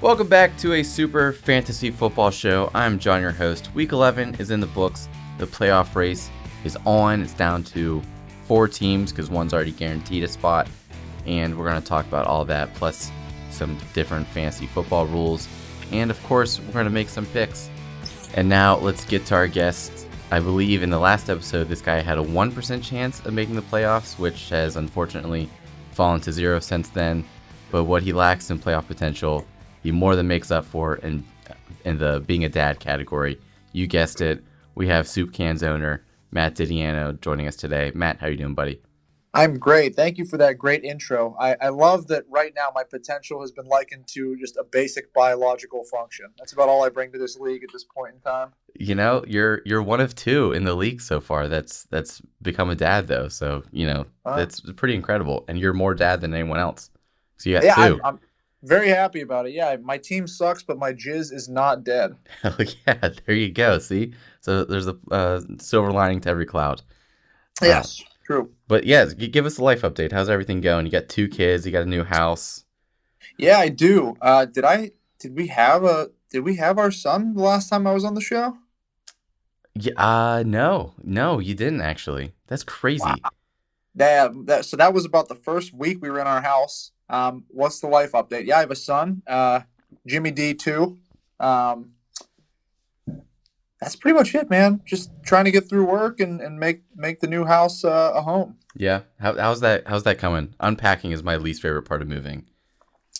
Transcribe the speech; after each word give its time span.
Welcome 0.00 0.28
back 0.28 0.56
to 0.58 0.74
a 0.74 0.84
super 0.84 1.32
fantasy 1.32 1.90
football 1.90 2.30
show. 2.30 2.70
I'm 2.72 3.00
John, 3.00 3.20
your 3.20 3.32
host. 3.32 3.74
Week 3.74 3.90
11 3.90 4.36
is 4.36 4.52
in 4.52 4.60
the 4.60 4.68
books. 4.68 5.08
The 5.38 5.46
playoff 5.46 5.96
race 5.96 6.30
is 6.62 6.78
on. 6.86 7.20
It's 7.20 7.32
down 7.32 7.64
to 7.64 8.00
four 8.44 8.68
teams 8.68 9.10
because 9.10 9.28
one's 9.28 9.52
already 9.52 9.72
guaranteed 9.72 10.22
a 10.22 10.28
spot. 10.28 10.68
And 11.26 11.58
we're 11.58 11.68
going 11.68 11.82
to 11.82 11.86
talk 11.86 12.06
about 12.06 12.28
all 12.28 12.44
that, 12.44 12.72
plus 12.74 13.10
some 13.50 13.76
different 13.92 14.28
fantasy 14.28 14.68
football 14.68 15.04
rules. 15.06 15.48
And 15.90 16.12
of 16.12 16.22
course, 16.26 16.60
we're 16.60 16.74
going 16.74 16.84
to 16.84 16.92
make 16.92 17.08
some 17.08 17.26
picks. 17.26 17.68
And 18.34 18.48
now 18.48 18.76
let's 18.76 19.04
get 19.04 19.26
to 19.26 19.34
our 19.34 19.48
guests. 19.48 20.06
I 20.30 20.38
believe 20.38 20.84
in 20.84 20.90
the 20.90 21.00
last 21.00 21.28
episode, 21.28 21.68
this 21.68 21.82
guy 21.82 22.02
had 22.02 22.18
a 22.18 22.24
1% 22.24 22.84
chance 22.84 23.18
of 23.26 23.34
making 23.34 23.56
the 23.56 23.62
playoffs, 23.62 24.16
which 24.16 24.48
has 24.50 24.76
unfortunately 24.76 25.50
fallen 25.90 26.20
to 26.20 26.32
zero 26.32 26.60
since 26.60 26.88
then. 26.88 27.24
But 27.72 27.84
what 27.84 28.04
he 28.04 28.12
lacks 28.12 28.50
in 28.52 28.60
playoff 28.60 28.86
potential, 28.86 29.44
he 29.88 29.92
more 29.92 30.14
than 30.14 30.28
makes 30.28 30.50
up 30.50 30.66
for 30.66 30.96
in 30.96 31.24
in 31.86 31.96
the 31.96 32.22
being 32.26 32.44
a 32.44 32.48
dad 32.50 32.78
category. 32.78 33.40
You 33.72 33.86
guessed 33.86 34.20
it. 34.20 34.44
We 34.74 34.86
have 34.88 35.08
Soup 35.08 35.32
Cans 35.32 35.62
owner 35.62 36.04
Matt 36.30 36.56
Didiano 36.56 37.18
joining 37.22 37.46
us 37.46 37.56
today. 37.56 37.90
Matt, 37.94 38.18
how 38.18 38.26
you 38.26 38.36
doing, 38.36 38.52
buddy? 38.52 38.82
I'm 39.32 39.58
great. 39.58 39.96
Thank 39.96 40.18
you 40.18 40.26
for 40.26 40.36
that 40.36 40.58
great 40.58 40.84
intro. 40.84 41.34
I, 41.40 41.56
I 41.58 41.68
love 41.70 42.08
that 42.08 42.24
right 42.28 42.52
now 42.54 42.68
my 42.74 42.82
potential 42.84 43.40
has 43.40 43.50
been 43.50 43.64
likened 43.66 44.06
to 44.08 44.36
just 44.36 44.58
a 44.58 44.64
basic 44.64 45.14
biological 45.14 45.84
function. 45.84 46.26
That's 46.38 46.52
about 46.52 46.68
all 46.68 46.84
I 46.84 46.90
bring 46.90 47.10
to 47.12 47.18
this 47.18 47.38
league 47.38 47.64
at 47.64 47.72
this 47.72 47.84
point 47.84 48.14
in 48.14 48.20
time. 48.20 48.50
You 48.78 48.94
know, 48.94 49.24
you're 49.26 49.62
you're 49.64 49.82
one 49.82 50.00
of 50.00 50.14
two 50.14 50.52
in 50.52 50.64
the 50.64 50.74
league 50.74 51.00
so 51.00 51.18
far. 51.18 51.48
That's 51.48 51.84
that's 51.84 52.20
become 52.42 52.68
a 52.68 52.74
dad 52.74 53.06
though. 53.06 53.28
So 53.28 53.62
you 53.72 53.86
know 53.86 54.04
Huh? 54.26 54.36
that's 54.36 54.60
pretty 54.72 54.94
incredible, 54.94 55.46
and 55.48 55.58
you're 55.58 55.72
more 55.72 55.94
dad 55.94 56.20
than 56.20 56.34
anyone 56.34 56.58
else. 56.58 56.90
So 57.38 57.48
you 57.48 57.56
got 57.56 57.64
yeah, 57.64 57.74
2 57.76 57.80
I'm, 57.80 58.00
I'm 58.04 58.20
very 58.62 58.88
happy 58.88 59.20
about 59.20 59.46
it. 59.46 59.52
Yeah, 59.52 59.76
my 59.82 59.98
team 59.98 60.26
sucks, 60.26 60.62
but 60.62 60.78
my 60.78 60.92
jizz 60.92 61.32
is 61.32 61.48
not 61.48 61.84
dead. 61.84 62.16
Hell 62.42 62.56
yeah, 62.86 63.10
there 63.26 63.34
you 63.34 63.52
go. 63.52 63.78
See, 63.78 64.12
so 64.40 64.64
there's 64.64 64.88
a 64.88 64.96
uh, 65.10 65.40
silver 65.58 65.92
lining 65.92 66.20
to 66.22 66.28
every 66.28 66.46
cloud. 66.46 66.82
Uh, 67.62 67.66
Yes, 67.66 68.02
true. 68.26 68.50
But 68.66 68.84
yeah, 68.84 69.06
give 69.06 69.46
us 69.46 69.58
a 69.58 69.64
life 69.64 69.82
update. 69.82 70.12
How's 70.12 70.28
everything 70.28 70.60
going? 70.60 70.86
You 70.86 70.92
got 70.92 71.08
two 71.08 71.28
kids. 71.28 71.66
You 71.66 71.72
got 71.72 71.82
a 71.82 71.86
new 71.86 72.04
house. 72.04 72.64
Yeah, 73.36 73.58
I 73.58 73.68
do. 73.68 74.16
Uh, 74.20 74.44
did 74.44 74.64
I? 74.64 74.92
Did 75.18 75.36
we 75.36 75.48
have 75.48 75.84
a? 75.84 76.10
Did 76.30 76.40
we 76.40 76.56
have 76.56 76.78
our 76.78 76.90
son 76.90 77.34
the 77.34 77.42
last 77.42 77.68
time 77.68 77.86
I 77.86 77.92
was 77.92 78.04
on 78.04 78.14
the 78.14 78.20
show? 78.20 78.56
Yeah, 79.74 79.92
uh, 79.96 80.42
no, 80.44 80.94
no, 81.02 81.38
you 81.38 81.54
didn't 81.54 81.80
actually. 81.82 82.32
That's 82.48 82.64
crazy. 82.64 83.04
Wow. 83.04 83.30
That, 83.94 84.46
that 84.46 84.64
so 84.64 84.76
that 84.76 84.92
was 84.92 85.04
about 85.04 85.28
the 85.28 85.34
first 85.34 85.72
week 85.72 85.98
we 86.02 86.10
were 86.10 86.20
in 86.20 86.26
our 86.26 86.40
house. 86.42 86.92
Um, 87.10 87.44
what's 87.48 87.80
the 87.80 87.86
life 87.88 88.12
update? 88.12 88.46
Yeah, 88.46 88.56
I 88.58 88.60
have 88.60 88.70
a 88.70 88.76
son, 88.76 89.22
uh, 89.26 89.60
Jimmy 90.06 90.30
D 90.30 90.54
two. 90.54 90.98
Um, 91.40 91.92
that's 93.80 93.94
pretty 93.94 94.16
much 94.16 94.34
it, 94.34 94.50
man. 94.50 94.80
Just 94.84 95.10
trying 95.24 95.44
to 95.44 95.50
get 95.52 95.68
through 95.68 95.84
work 95.86 96.18
and, 96.20 96.40
and 96.40 96.58
make 96.58 96.82
make 96.96 97.20
the 97.20 97.26
new 97.28 97.44
house 97.44 97.84
uh, 97.84 98.12
a 98.14 98.22
home. 98.22 98.56
Yeah, 98.76 99.02
How, 99.20 99.34
how's 99.36 99.60
that? 99.60 99.84
How's 99.86 100.02
that 100.04 100.18
coming? 100.18 100.54
Unpacking 100.60 101.12
is 101.12 101.22
my 101.22 101.36
least 101.36 101.62
favorite 101.62 101.82
part 101.82 102.02
of 102.02 102.08
moving. 102.08 102.46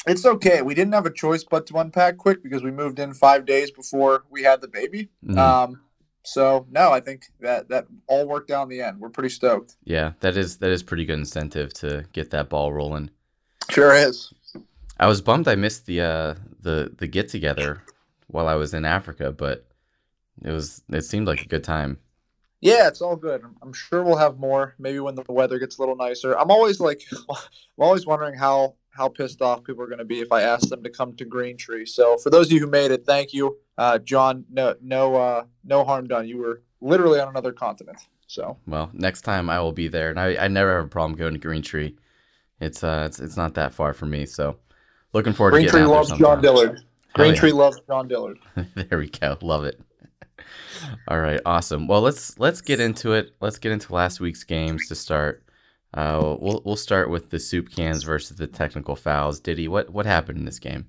It's 0.06 0.24
okay. 0.24 0.62
We 0.62 0.74
didn't 0.74 0.94
have 0.94 1.06
a 1.06 1.12
choice 1.12 1.44
but 1.44 1.66
to 1.68 1.78
unpack 1.78 2.16
quick 2.16 2.42
because 2.42 2.62
we 2.62 2.70
moved 2.70 2.98
in 2.98 3.12
five 3.14 3.44
days 3.46 3.70
before 3.70 4.24
we 4.30 4.42
had 4.42 4.60
the 4.60 4.68
baby. 4.68 5.10
Mhm. 5.24 5.36
Um, 5.38 5.80
so 6.24 6.66
no, 6.70 6.90
I 6.92 7.00
think 7.00 7.22
that 7.40 7.68
that 7.68 7.86
all 8.06 8.26
worked 8.26 8.50
out 8.50 8.64
in 8.64 8.68
the 8.68 8.82
end. 8.82 9.00
We're 9.00 9.10
pretty 9.10 9.30
stoked. 9.30 9.76
yeah, 9.84 10.12
that 10.20 10.36
is 10.36 10.58
that 10.58 10.70
is 10.70 10.82
pretty 10.82 11.04
good 11.04 11.18
incentive 11.18 11.72
to 11.74 12.04
get 12.12 12.30
that 12.30 12.48
ball 12.48 12.72
rolling. 12.72 13.10
Sure 13.70 13.94
is. 13.94 14.32
I 14.98 15.06
was 15.06 15.20
bummed 15.20 15.46
I 15.48 15.54
missed 15.54 15.86
the 15.86 16.00
uh, 16.00 16.34
the 16.60 16.92
the 16.96 17.06
get 17.06 17.28
together 17.28 17.82
while 18.26 18.48
I 18.48 18.54
was 18.54 18.74
in 18.74 18.84
Africa, 18.84 19.32
but 19.32 19.66
it 20.44 20.50
was 20.50 20.82
it 20.88 21.02
seemed 21.02 21.26
like 21.26 21.42
a 21.42 21.46
good 21.48 21.64
time. 21.64 21.98
Yeah, 22.60 22.88
it's 22.88 23.00
all 23.00 23.14
good. 23.14 23.42
I'm- 23.62 23.72
sure 23.72 24.02
we'll 24.02 24.16
have 24.16 24.38
more. 24.38 24.74
Maybe 24.78 24.98
when 24.98 25.14
the 25.14 25.22
weather 25.28 25.58
gets 25.60 25.78
a 25.78 25.82
little 25.82 25.94
nicer. 25.94 26.36
I'm 26.36 26.50
always 26.50 26.80
like, 26.80 27.02
I'm 27.30 27.36
always 27.78 28.06
wondering 28.06 28.34
how 28.34 28.74
how 28.90 29.08
pissed 29.08 29.40
off 29.40 29.62
people 29.62 29.82
are 29.84 29.86
going 29.86 30.00
to 30.00 30.04
be 30.04 30.20
if 30.20 30.32
I 30.32 30.42
ask 30.42 30.68
them 30.68 30.82
to 30.82 30.90
come 30.90 31.14
to 31.16 31.24
Green 31.24 31.56
Tree. 31.56 31.86
So 31.86 32.16
for 32.16 32.30
those 32.30 32.46
of 32.46 32.52
you 32.52 32.58
who 32.60 32.66
made 32.66 32.90
it, 32.90 33.06
thank 33.06 33.32
you, 33.32 33.58
uh, 33.76 33.98
John. 33.98 34.44
No 34.50 34.74
no 34.82 35.14
uh, 35.14 35.44
no 35.62 35.84
harm 35.84 36.08
done. 36.08 36.26
You 36.26 36.38
were 36.38 36.62
literally 36.80 37.20
on 37.20 37.28
another 37.28 37.52
continent. 37.52 37.98
So 38.26 38.58
Well, 38.66 38.90
next 38.92 39.22
time 39.22 39.48
I 39.48 39.60
will 39.60 39.72
be 39.72 39.88
there, 39.88 40.10
and 40.10 40.18
I, 40.20 40.36
I 40.44 40.48
never 40.48 40.76
have 40.76 40.86
a 40.86 40.88
problem 40.88 41.16
going 41.16 41.32
to 41.34 41.38
Green 41.38 41.62
Tree. 41.62 41.94
It's 42.60 42.82
uh 42.82 43.04
it's, 43.06 43.20
it's 43.20 43.36
not 43.36 43.54
that 43.54 43.74
far 43.74 43.92
from 43.94 44.10
me, 44.10 44.26
so 44.26 44.56
looking 45.12 45.32
forward 45.32 45.52
Green 45.52 45.66
to 45.66 45.70
Tree 45.70 45.80
getting 45.80 45.92
out 45.92 45.96
loves 45.96 46.12
John. 46.18 46.42
Dillard. 46.42 46.80
Green 47.14 47.34
yeah. 47.34 47.40
Tree 47.40 47.52
loves 47.52 47.80
John 47.86 48.08
Dillard. 48.08 48.38
there 48.74 48.98
we 48.98 49.08
go. 49.08 49.36
Love 49.40 49.64
it. 49.64 49.80
All 51.08 51.20
right, 51.20 51.40
awesome. 51.46 51.86
Well, 51.86 52.00
let's 52.00 52.38
let's 52.38 52.60
get 52.60 52.80
into 52.80 53.12
it. 53.12 53.34
Let's 53.40 53.58
get 53.58 53.72
into 53.72 53.94
last 53.94 54.20
week's 54.20 54.44
games 54.44 54.88
to 54.88 54.94
start. 54.94 55.42
Uh, 55.94 56.36
we'll 56.38 56.62
we'll 56.64 56.76
start 56.76 57.10
with 57.10 57.30
the 57.30 57.38
soup 57.38 57.70
cans 57.74 58.02
versus 58.02 58.36
the 58.36 58.46
technical 58.46 58.96
fouls. 58.96 59.40
Diddy, 59.40 59.68
what 59.68 59.90
what 59.90 60.06
happened 60.06 60.38
in 60.38 60.44
this 60.44 60.58
game? 60.58 60.86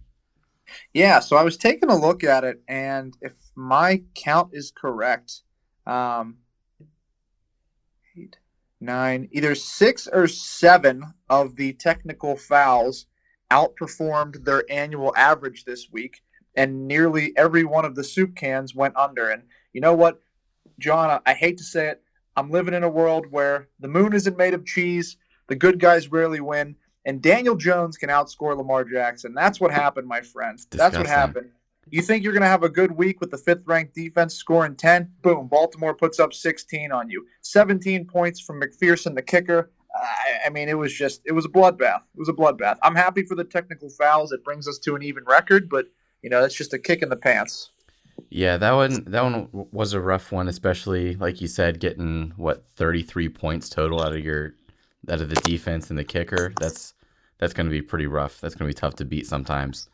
Yeah, 0.94 1.20
so 1.20 1.36
I 1.36 1.44
was 1.44 1.58
taking 1.58 1.90
a 1.90 1.96
look 1.96 2.24
at 2.24 2.44
it, 2.44 2.62
and 2.68 3.18
if 3.22 3.34
my 3.56 4.04
count 4.14 4.50
is 4.54 4.72
correct, 4.72 5.42
um, 5.88 6.38
nine, 8.82 9.28
either 9.32 9.56
six 9.56 10.08
or 10.08 10.28
seven 10.28 11.14
of 11.30 11.56
the 11.56 11.74
technical 11.74 12.36
fouls 12.36 13.06
outperformed 13.52 14.44
their 14.46 14.64
annual 14.70 15.14
average 15.16 15.66
this 15.66 15.90
week, 15.92 16.22
and 16.56 16.88
nearly 16.88 17.34
every 17.38 17.64
one 17.64 17.86
of 17.86 17.96
the 17.96 18.04
soup 18.04 18.36
cans 18.36 18.76
went 18.76 18.96
under. 18.96 19.30
And 19.30 19.44
you 19.74 19.82
know 19.82 19.96
what, 19.96 20.22
John? 20.80 21.22
I, 21.26 21.34
hate 21.34 21.58
to 21.58 21.64
say 21.64 21.88
it, 21.88 22.04
I'm 22.36 22.52
living 22.52 22.74
in 22.74 22.84
a 22.84 22.90
world 22.90 23.26
where 23.30 23.68
the 23.80 23.88
moon 23.88 24.14
isn't 24.14 24.38
made 24.38 24.54
of 24.54 24.66
cheese, 24.66 25.18
the 25.48 25.56
good 25.56 25.80
guys 25.80 26.12
rarely 26.12 26.40
win, 26.40 26.76
and 27.06 27.22
Daniel 27.22 27.56
Jones 27.56 27.98
can 27.98 28.10
outscore 28.10 28.56
Lamar 28.56 28.84
Jackson. 28.84 29.34
That's 29.34 29.60
what 29.60 29.72
happened, 29.72 30.08
my 30.08 30.22
friend. 30.22 30.60
That's 30.70 30.98
what 30.98 31.08
happened. 31.08 31.50
You 31.92 32.02
think 32.02 32.24
you're 32.24 32.34
going 32.34 32.44
to 32.44 32.48
have 32.48 32.64
a 32.64 32.70
good 32.70 32.92
week 32.92 33.20
with 33.20 33.32
the 33.32 33.38
fifth 33.38 33.64
ranked 33.66 33.96
defense 33.96 34.36
scoring 34.36 34.76
10? 34.76 35.12
Boom. 35.22 35.48
Baltimore 35.48 35.94
puts 35.94 36.20
up 36.20 36.34
16 36.34 36.92
on 36.92 37.10
you. 37.10 37.26
17 37.42 38.06
points 38.06 38.40
from 38.40 38.62
McPherson, 38.62 39.16
the 39.16 39.22
kicker. 39.22 39.72
I, 39.96 40.48
I 40.48 40.50
mean, 40.50 40.70
it 40.70 40.78
was 40.78 40.94
just, 40.94 41.22
it 41.26 41.32
was 41.32 41.46
a 41.46 41.50
bloodbath. 41.50 42.02
It 42.16 42.20
was 42.20 42.30
a 42.30 42.34
bloodbath. 42.34 42.78
I'm 42.84 42.96
happy 42.96 43.24
for 43.24 43.36
the 43.36 43.44
technical 43.44 43.90
fouls. 43.90 44.32
It 44.32 44.44
brings 44.44 44.68
us 44.68 44.78
to 44.80 44.96
an 44.96 45.04
even 45.04 45.24
record, 45.26 45.70
but, 45.70 45.88
you 46.22 46.30
know, 46.30 46.42
that's 46.42 46.56
just 46.56 46.74
a 46.74 46.80
kick 46.80 47.02
in 47.02 47.10
the 47.10 47.16
pants. 47.16 47.72
Yeah, 48.30 48.58
that 48.58 48.72
one 48.74 49.06
that 49.06 49.24
one 49.24 49.48
was 49.72 49.94
a 49.94 50.00
rough 50.02 50.32
one, 50.32 50.48
especially 50.48 51.16
like 51.16 51.42
you 51.42 51.48
said, 51.48 51.80
getting 51.80 52.34
what 52.36 52.66
thirty 52.76 53.02
three 53.02 53.30
points 53.30 53.70
total 53.70 54.02
out 54.02 54.12
of 54.12 54.24
your 54.24 54.56
out 55.10 55.22
of 55.22 55.30
the 55.30 55.36
defense 55.36 55.90
and 55.90 55.98
the 55.98 56.04
kicker. 56.04 56.54
That's 56.60 56.94
that's 57.40 57.54
going 57.54 57.66
to 57.66 57.72
be 57.72 57.82
pretty 57.82 58.06
rough. 58.06 58.40
That's 58.40 58.56
going 58.56 58.70
to 58.70 58.76
be 58.76 58.80
tough 58.80 58.96
to 58.96 59.06
beat 59.06 59.26
sometimes. 59.26 59.88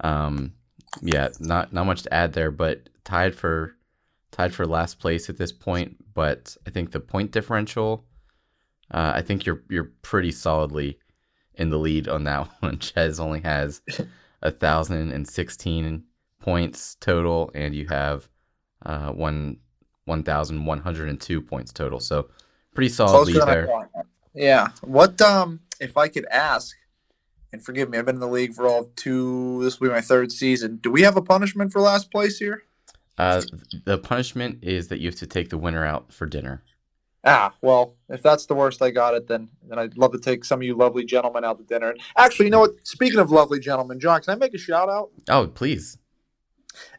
Um, 0.00 0.54
yeah, 1.02 1.28
not 1.40 1.72
not 1.72 1.86
much 1.86 2.02
to 2.02 2.14
add 2.14 2.32
there, 2.32 2.50
but 2.50 2.88
tied 3.04 3.34
for 3.34 3.74
tied 4.30 4.54
for 4.54 4.66
last 4.66 4.98
place 4.98 5.28
at 5.28 5.38
this 5.38 5.52
point. 5.52 5.96
But 6.14 6.56
I 6.66 6.70
think 6.70 6.92
the 6.92 7.00
point 7.00 7.30
differential, 7.30 8.04
uh, 8.90 9.12
I 9.14 9.22
think 9.22 9.46
you're 9.46 9.62
you're 9.68 9.92
pretty 10.02 10.32
solidly 10.32 10.98
in 11.54 11.70
the 11.70 11.78
lead 11.78 12.08
on 12.08 12.24
that 12.24 12.48
one. 12.60 12.78
Chez 12.78 13.18
only 13.18 13.40
has 13.40 13.82
a 14.42 14.50
thousand 14.50 15.12
and 15.12 15.28
sixteen 15.28 16.04
points 16.40 16.96
total, 17.00 17.50
and 17.54 17.74
you 17.74 17.86
have 17.88 18.28
uh, 18.84 19.12
one 19.12 19.58
one 20.04 20.22
thousand 20.22 20.64
one 20.64 20.80
hundred 20.80 21.08
and 21.08 21.20
two 21.20 21.40
points 21.40 21.72
total. 21.72 22.00
So 22.00 22.28
pretty 22.74 22.90
solid 22.90 23.24
Closer 23.24 23.38
lead 23.40 23.48
there. 23.48 23.88
Yeah. 24.34 24.68
What, 24.82 25.20
um, 25.20 25.60
if 25.80 25.96
I 25.96 26.08
could 26.08 26.26
ask, 26.26 26.76
and 27.52 27.64
forgive 27.64 27.90
me, 27.90 27.98
I've 27.98 28.06
been 28.06 28.16
in 28.16 28.20
the 28.20 28.28
league 28.28 28.54
for 28.54 28.66
all 28.66 28.80
of 28.80 28.94
two, 28.96 29.62
this 29.62 29.80
will 29.80 29.88
be 29.88 29.94
my 29.94 30.00
third 30.00 30.32
season. 30.32 30.76
Do 30.76 30.90
we 30.90 31.02
have 31.02 31.16
a 31.16 31.22
punishment 31.22 31.72
for 31.72 31.80
last 31.80 32.10
place 32.10 32.38
here? 32.38 32.62
Uh, 33.16 33.42
the 33.84 33.98
punishment 33.98 34.58
is 34.62 34.88
that 34.88 35.00
you 35.00 35.08
have 35.08 35.16
to 35.16 35.26
take 35.26 35.50
the 35.50 35.58
winner 35.58 35.84
out 35.84 36.12
for 36.12 36.26
dinner. 36.26 36.62
Ah, 37.24 37.52
well, 37.60 37.96
if 38.08 38.22
that's 38.22 38.46
the 38.46 38.54
worst 38.54 38.80
I 38.80 38.90
got 38.90 39.14
it, 39.14 39.26
then 39.26 39.48
then 39.68 39.78
I'd 39.78 39.98
love 39.98 40.12
to 40.12 40.18
take 40.18 40.44
some 40.44 40.60
of 40.60 40.62
you 40.62 40.76
lovely 40.76 41.04
gentlemen 41.04 41.44
out 41.44 41.58
to 41.58 41.64
dinner. 41.64 41.94
Actually, 42.16 42.46
you 42.46 42.52
know 42.52 42.60
what? 42.60 42.86
Speaking 42.86 43.18
of 43.18 43.32
lovely 43.32 43.58
gentlemen, 43.58 43.98
John, 43.98 44.20
can 44.22 44.32
I 44.32 44.36
make 44.36 44.54
a 44.54 44.58
shout 44.58 44.88
out? 44.88 45.10
Oh, 45.28 45.48
please. 45.48 45.98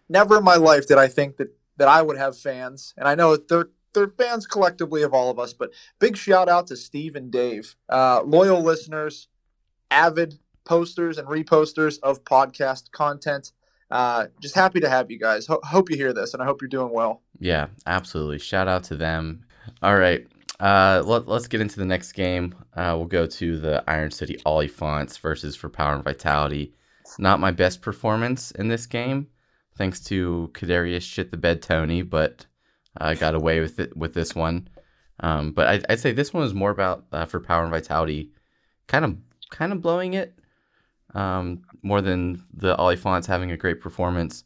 Never 0.10 0.38
in 0.38 0.44
my 0.44 0.56
life 0.56 0.88
did 0.88 0.98
I 0.98 1.08
think 1.08 1.38
that 1.38 1.56
that 1.78 1.88
I 1.88 2.02
would 2.02 2.18
have 2.18 2.38
fans, 2.38 2.94
and 2.98 3.08
I 3.08 3.16
know 3.16 3.38
they're 3.38 3.70
they're 3.94 4.10
fans 4.10 4.46
collectively 4.46 5.04
of 5.04 5.14
all 5.14 5.32
of 5.32 5.40
us. 5.40 5.54
But 5.54 5.72
big 6.00 6.18
shout 6.18 6.50
out 6.50 6.68
to 6.68 6.76
Steve 6.76 7.16
and 7.16 7.32
Dave, 7.32 7.76
uh, 7.88 8.22
loyal 8.24 8.62
listeners, 8.62 9.29
avid 9.92 10.40
posters 10.66 11.18
and 11.18 11.28
reposters 11.28 12.00
of 12.04 12.24
podcast 12.24 12.92
content. 12.92 13.52
Uh, 13.92 14.28
just 14.40 14.56
happy 14.56 14.80
to 14.80 14.90
have 14.90 15.10
you 15.10 15.18
guys. 15.18 15.48
Ho- 15.48 15.62
hope 15.64 15.90
you 15.90 15.98
hear 15.98 16.14
this, 16.14 16.34
and 16.34 16.44
I 16.44 16.46
hope 16.46 16.62
you're 16.62 16.70
doing 16.70 16.94
well. 16.94 17.24
Yeah, 17.40 17.68
absolutely. 17.88 18.40
Shout 18.40 18.68
out 18.68 18.84
to 18.86 18.96
them. 18.96 19.46
All 19.82 19.96
right. 19.96 20.28
Uh, 20.60 21.02
let, 21.06 21.28
let's 21.28 21.48
get 21.48 21.62
into 21.62 21.80
the 21.80 21.86
next 21.86 22.12
game. 22.12 22.54
Uh, 22.76 22.94
we'll 22.98 23.06
go 23.06 23.26
to 23.26 23.60
the 23.60 23.84
Iron 23.88 24.12
City 24.12 24.38
Oliphants 24.46 25.18
versus 25.18 25.56
for 25.56 25.70
Power 25.70 25.96
and 25.96 26.04
Vitality. 26.04 26.74
not 27.18 27.40
my 27.40 27.52
best 27.52 27.82
performance 27.82 28.52
in 28.52 28.68
this 28.68 28.86
game, 28.86 29.28
thanks 29.76 30.00
to 30.02 30.52
Kadarius 30.54 31.02
shit 31.02 31.32
the 31.32 31.38
bed 31.38 31.62
Toney, 31.62 32.02
but 32.02 32.46
I 32.98 33.16
got 33.16 33.36
away 33.36 33.62
with 33.62 33.80
it 33.80 33.96
with 33.96 34.14
this 34.14 34.36
one. 34.36 34.68
Um, 35.22 35.52
but 35.52 35.68
I, 35.68 35.82
would 35.90 36.00
say 36.00 36.12
this 36.12 36.34
one 36.34 36.44
was 36.44 36.54
more 36.54 36.70
about 36.70 37.06
uh, 37.12 37.26
for 37.26 37.40
power 37.40 37.64
and 37.64 37.72
vitality, 37.72 38.32
kind 38.88 39.06
of 39.06 39.18
kind 39.50 39.72
of 39.72 39.82
blowing 39.82 40.14
it, 40.14 40.38
um, 41.14 41.64
more 41.82 42.02
than 42.02 42.44
the 42.54 42.76
Oliphants 42.78 43.26
having 43.26 43.52
a 43.52 43.58
great 43.58 43.82
performance. 43.82 44.44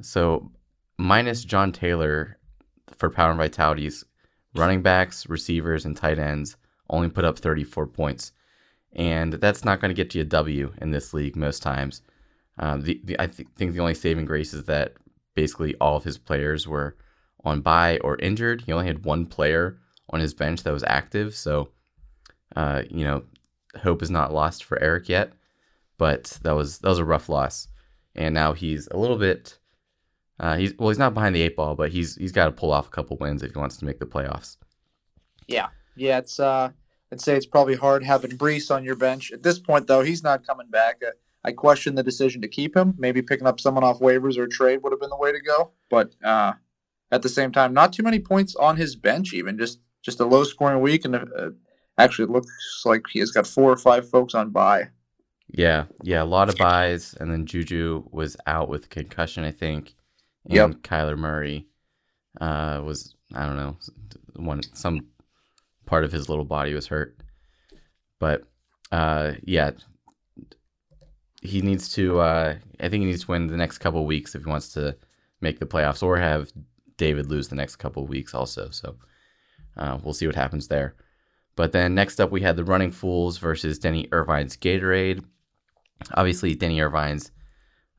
So 0.00 0.50
minus 0.98 1.44
John 1.44 1.72
Taylor 1.72 2.38
for 2.96 3.10
power 3.10 3.30
and 3.30 3.38
vitalities, 3.38 4.04
running 4.54 4.82
backs, 4.82 5.28
receivers, 5.28 5.84
and 5.84 5.96
tight 5.96 6.18
ends 6.18 6.56
only 6.88 7.08
put 7.08 7.24
up 7.24 7.38
34 7.38 7.86
points, 7.88 8.32
and 8.92 9.34
that's 9.34 9.64
not 9.64 9.80
going 9.80 9.90
to 9.90 10.02
get 10.02 10.14
you 10.14 10.22
a 10.22 10.24
W 10.24 10.72
in 10.80 10.90
this 10.90 11.12
league 11.12 11.36
most 11.36 11.62
times. 11.62 12.02
Um, 12.58 12.82
the, 12.82 13.00
the, 13.04 13.20
I 13.20 13.26
th- 13.26 13.48
think 13.56 13.72
the 13.72 13.80
only 13.80 13.94
saving 13.94 14.24
grace 14.24 14.54
is 14.54 14.64
that 14.64 14.94
basically 15.34 15.74
all 15.80 15.96
of 15.96 16.04
his 16.04 16.16
players 16.16 16.66
were 16.66 16.96
on 17.44 17.60
bye 17.60 17.98
or 17.98 18.16
injured. 18.18 18.62
He 18.62 18.72
only 18.72 18.86
had 18.86 19.04
one 19.04 19.26
player 19.26 19.78
on 20.10 20.20
his 20.20 20.32
bench 20.32 20.62
that 20.62 20.72
was 20.72 20.84
active. 20.84 21.34
So, 21.34 21.70
uh, 22.54 22.82
you 22.88 23.04
know, 23.04 23.24
hope 23.78 24.02
is 24.02 24.10
not 24.10 24.32
lost 24.32 24.64
for 24.64 24.82
Eric 24.82 25.08
yet, 25.08 25.32
but 25.98 26.38
that 26.42 26.52
was 26.52 26.78
that 26.78 26.88
was 26.88 26.98
a 26.98 27.04
rough 27.04 27.28
loss, 27.28 27.68
and 28.14 28.34
now 28.34 28.52
he's 28.52 28.88
a 28.88 28.96
little 28.96 29.18
bit. 29.18 29.58
Uh, 30.38 30.56
he's 30.56 30.74
well, 30.78 30.88
he's 30.88 30.98
not 30.98 31.14
behind 31.14 31.34
the 31.34 31.42
eight 31.42 31.56
ball, 31.56 31.74
but 31.74 31.90
he's 31.90 32.16
he's 32.16 32.32
got 32.32 32.46
to 32.46 32.52
pull 32.52 32.72
off 32.72 32.88
a 32.88 32.90
couple 32.90 33.16
wins 33.16 33.42
if 33.42 33.52
he 33.52 33.58
wants 33.58 33.76
to 33.78 33.84
make 33.84 33.98
the 33.98 34.06
playoffs. 34.06 34.56
Yeah, 35.46 35.68
yeah, 35.96 36.18
it's 36.18 36.38
uh, 36.38 36.70
I'd 37.10 37.20
say 37.20 37.36
it's 37.36 37.46
probably 37.46 37.76
hard 37.76 38.04
having 38.04 38.32
Breece 38.32 38.74
on 38.74 38.84
your 38.84 38.96
bench 38.96 39.32
at 39.32 39.42
this 39.42 39.58
point. 39.58 39.86
Though 39.86 40.02
he's 40.02 40.22
not 40.22 40.46
coming 40.46 40.68
back. 40.68 41.02
Uh, 41.06 41.12
I 41.44 41.52
question 41.52 41.94
the 41.94 42.02
decision 42.02 42.42
to 42.42 42.48
keep 42.48 42.76
him. 42.76 42.94
Maybe 42.98 43.22
picking 43.22 43.46
up 43.46 43.60
someone 43.60 43.84
off 43.84 44.00
waivers 44.00 44.36
or 44.36 44.48
trade 44.48 44.82
would 44.82 44.92
have 44.92 44.98
been 45.00 45.10
the 45.10 45.16
way 45.16 45.30
to 45.30 45.40
go. 45.40 45.70
But 45.88 46.16
uh, 46.24 46.54
at 47.12 47.22
the 47.22 47.28
same 47.28 47.52
time, 47.52 47.72
not 47.72 47.92
too 47.92 48.02
many 48.02 48.18
points 48.18 48.56
on 48.56 48.76
his 48.76 48.96
bench. 48.96 49.32
Even 49.32 49.56
just 49.56 49.78
just 50.02 50.20
a 50.20 50.24
low 50.24 50.44
scoring 50.44 50.80
week, 50.80 51.04
and 51.04 51.14
uh, 51.14 51.50
actually 51.98 52.24
it 52.24 52.30
looks 52.30 52.82
like 52.84 53.02
he 53.10 53.20
has 53.20 53.30
got 53.30 53.46
four 53.46 53.70
or 53.70 53.76
five 53.76 54.08
folks 54.08 54.34
on 54.34 54.50
buy. 54.50 54.88
Yeah, 55.48 55.84
yeah, 56.02 56.22
a 56.22 56.24
lot 56.24 56.48
of 56.48 56.56
buys, 56.58 57.14
and 57.20 57.30
then 57.30 57.46
Juju 57.46 58.04
was 58.10 58.36
out 58.46 58.68
with 58.68 58.90
concussion, 58.90 59.44
I 59.44 59.52
think. 59.52 59.94
And 60.44 60.54
yep. 60.54 60.70
Kyler 60.82 61.18
Murray 61.18 61.66
uh, 62.40 62.80
was 62.84 63.14
I 63.34 63.46
don't 63.46 63.56
know 63.56 63.76
one 64.36 64.62
some 64.74 65.06
part 65.86 66.04
of 66.04 66.12
his 66.12 66.28
little 66.28 66.44
body 66.44 66.74
was 66.74 66.86
hurt, 66.86 67.16
but 68.18 68.44
uh, 68.92 69.32
yeah, 69.42 69.72
he 71.42 71.62
needs 71.62 71.88
to. 71.94 72.20
Uh, 72.20 72.56
I 72.80 72.88
think 72.88 73.02
he 73.02 73.06
needs 73.06 73.24
to 73.24 73.30
win 73.30 73.46
the 73.46 73.56
next 73.56 73.78
couple 73.78 74.04
weeks 74.04 74.34
if 74.34 74.44
he 74.44 74.50
wants 74.50 74.72
to 74.74 74.96
make 75.40 75.58
the 75.58 75.66
playoffs, 75.66 76.02
or 76.02 76.18
have 76.18 76.52
David 76.96 77.26
lose 77.26 77.48
the 77.48 77.56
next 77.56 77.76
couple 77.76 78.06
weeks 78.06 78.34
also. 78.34 78.70
So 78.70 78.96
uh, 79.76 79.98
we'll 80.02 80.14
see 80.14 80.26
what 80.26 80.36
happens 80.36 80.68
there. 80.68 80.94
But 81.56 81.72
then 81.72 81.94
next 81.94 82.20
up, 82.20 82.30
we 82.30 82.42
had 82.42 82.56
the 82.56 82.64
Running 82.64 82.92
Fools 82.92 83.38
versus 83.38 83.78
Denny 83.78 84.06
Irvine's 84.12 84.56
Gatorade. 84.56 85.24
Obviously, 86.14 86.54
Denny 86.54 86.78
Irvine's 86.78 87.30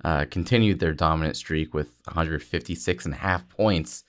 uh, 0.05 0.25
continued 0.29 0.79
their 0.79 0.93
dominant 0.93 1.35
streak 1.35 1.73
with 1.73 1.87
156 2.05 3.05
and 3.05 3.13
a 3.15 3.17
half 3.17 3.49
points, 3.49 4.03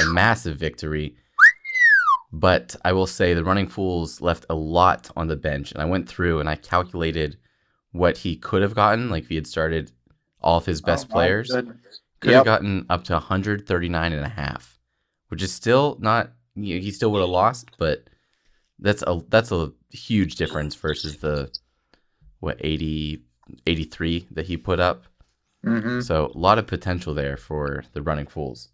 a 0.00 0.06
massive 0.06 0.56
victory. 0.56 1.16
But 2.32 2.76
I 2.84 2.92
will 2.92 3.08
say 3.08 3.34
the 3.34 3.44
Running 3.44 3.66
Fools 3.66 4.20
left 4.20 4.46
a 4.48 4.54
lot 4.54 5.10
on 5.16 5.26
the 5.26 5.36
bench, 5.36 5.72
and 5.72 5.82
I 5.82 5.84
went 5.84 6.08
through 6.08 6.38
and 6.38 6.48
I 6.48 6.54
calculated 6.54 7.36
what 7.90 8.18
he 8.18 8.36
could 8.36 8.62
have 8.62 8.74
gotten, 8.74 9.10
like 9.10 9.24
if 9.24 9.28
he 9.28 9.34
had 9.34 9.46
started 9.46 9.90
all 10.40 10.58
of 10.58 10.66
his 10.66 10.80
best 10.80 11.08
oh, 11.10 11.12
players. 11.12 11.50
Could 12.20 12.30
yep. 12.30 12.34
have 12.34 12.44
gotten 12.44 12.86
up 12.88 13.04
to 13.04 13.14
139 13.14 14.12
and 14.12 14.24
a 14.24 14.28
half, 14.28 14.78
which 15.28 15.42
is 15.42 15.52
still 15.52 15.96
not 16.00 16.30
you 16.54 16.76
know, 16.76 16.80
he 16.80 16.90
still 16.90 17.10
would 17.12 17.20
have 17.20 17.28
lost, 17.28 17.70
but 17.78 18.08
that's 18.78 19.02
a 19.06 19.20
that's 19.28 19.52
a 19.52 19.72
huge 19.90 20.36
difference 20.36 20.74
versus 20.74 21.18
the 21.18 21.50
what 22.40 22.58
80 22.60 23.22
83 23.66 24.26
that 24.32 24.46
he 24.46 24.56
put 24.56 24.80
up. 24.80 25.04
Mm-hmm. 25.64 26.00
So 26.00 26.32
a 26.34 26.38
lot 26.38 26.58
of 26.58 26.66
potential 26.66 27.14
there 27.14 27.36
for 27.36 27.84
the 27.92 28.02
running 28.02 28.26
fools. 28.26 28.68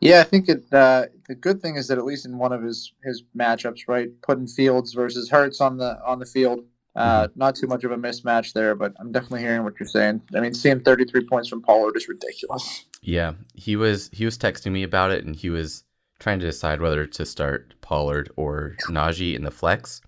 Yeah, 0.00 0.20
I 0.20 0.24
think 0.24 0.48
it. 0.48 0.64
Uh, 0.72 1.06
the 1.26 1.34
good 1.34 1.60
thing 1.60 1.76
is 1.76 1.88
that 1.88 1.98
at 1.98 2.04
least 2.04 2.24
in 2.24 2.38
one 2.38 2.52
of 2.52 2.62
his 2.62 2.92
his 3.04 3.24
matchups, 3.36 3.80
right, 3.88 4.08
putting 4.22 4.46
Fields 4.46 4.94
versus 4.94 5.28
Hurts 5.28 5.60
on 5.60 5.76
the 5.76 6.02
on 6.04 6.18
the 6.18 6.26
field, 6.26 6.60
uh, 6.94 7.24
mm-hmm. 7.24 7.38
not 7.38 7.56
too 7.56 7.66
much 7.66 7.84
of 7.84 7.90
a 7.90 7.96
mismatch 7.96 8.52
there. 8.52 8.74
But 8.74 8.94
I'm 8.98 9.12
definitely 9.12 9.40
hearing 9.40 9.64
what 9.64 9.74
you're 9.78 9.88
saying. 9.88 10.22
I 10.34 10.40
mean, 10.40 10.54
seeing 10.54 10.80
33 10.80 11.26
points 11.26 11.48
from 11.48 11.62
Pollard 11.62 11.96
is 11.96 12.08
ridiculous. 12.08 12.86
Yeah, 13.02 13.34
he 13.54 13.76
was 13.76 14.08
he 14.12 14.24
was 14.24 14.38
texting 14.38 14.72
me 14.72 14.84
about 14.84 15.10
it, 15.10 15.24
and 15.24 15.34
he 15.34 15.50
was 15.50 15.84
trying 16.18 16.40
to 16.40 16.46
decide 16.46 16.80
whether 16.80 17.06
to 17.06 17.26
start 17.26 17.74
Pollard 17.80 18.30
or 18.36 18.76
Najee 18.88 19.36
in 19.36 19.44
the 19.44 19.50
flex. 19.50 20.00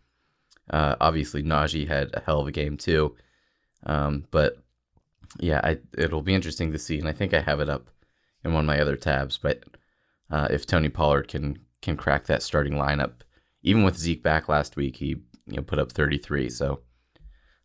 Uh, 0.69 0.97
obviously, 1.01 1.43
Najee 1.43 1.89
had 1.89 2.11
a 2.15 2.21
hell 2.21 2.41
of 2.41 2.47
a 2.47 2.53
game 2.53 2.77
too, 2.77 3.17
um, 3.85 4.25
but 4.31 4.59
yeah, 5.39 5.61
I, 5.63 5.79
it'll 5.97 6.23
be 6.23 6.35
interesting 6.35 6.73
to 6.73 6.79
see, 6.79 6.99
and 6.99 7.09
I 7.09 7.13
think 7.13 7.35
I 7.35 7.41
have 7.41 7.61
it 7.61 7.69
up 7.69 7.91
in 8.45 8.53
one 8.53 8.65
of 8.65 8.69
my 8.69 8.81
other 8.81 8.97
tabs. 8.97 9.39
But 9.39 9.65
uh, 10.31 10.49
if 10.51 10.67
Tony 10.67 10.89
Pollard 10.89 11.29
can 11.29 11.59
can 11.83 11.97
crack 11.97 12.27
that 12.27 12.43
starting 12.43 12.75
lineup, 12.75 13.13
even 13.63 13.85
with 13.85 13.99
Zeke 13.99 14.23
back 14.23 14.49
last 14.49 14.77
week, 14.77 14.97
he 14.97 15.09
you 15.47 15.57
know 15.57 15.63
put 15.63 15.79
up 15.79 15.93
33. 15.93 16.49
So 16.51 16.81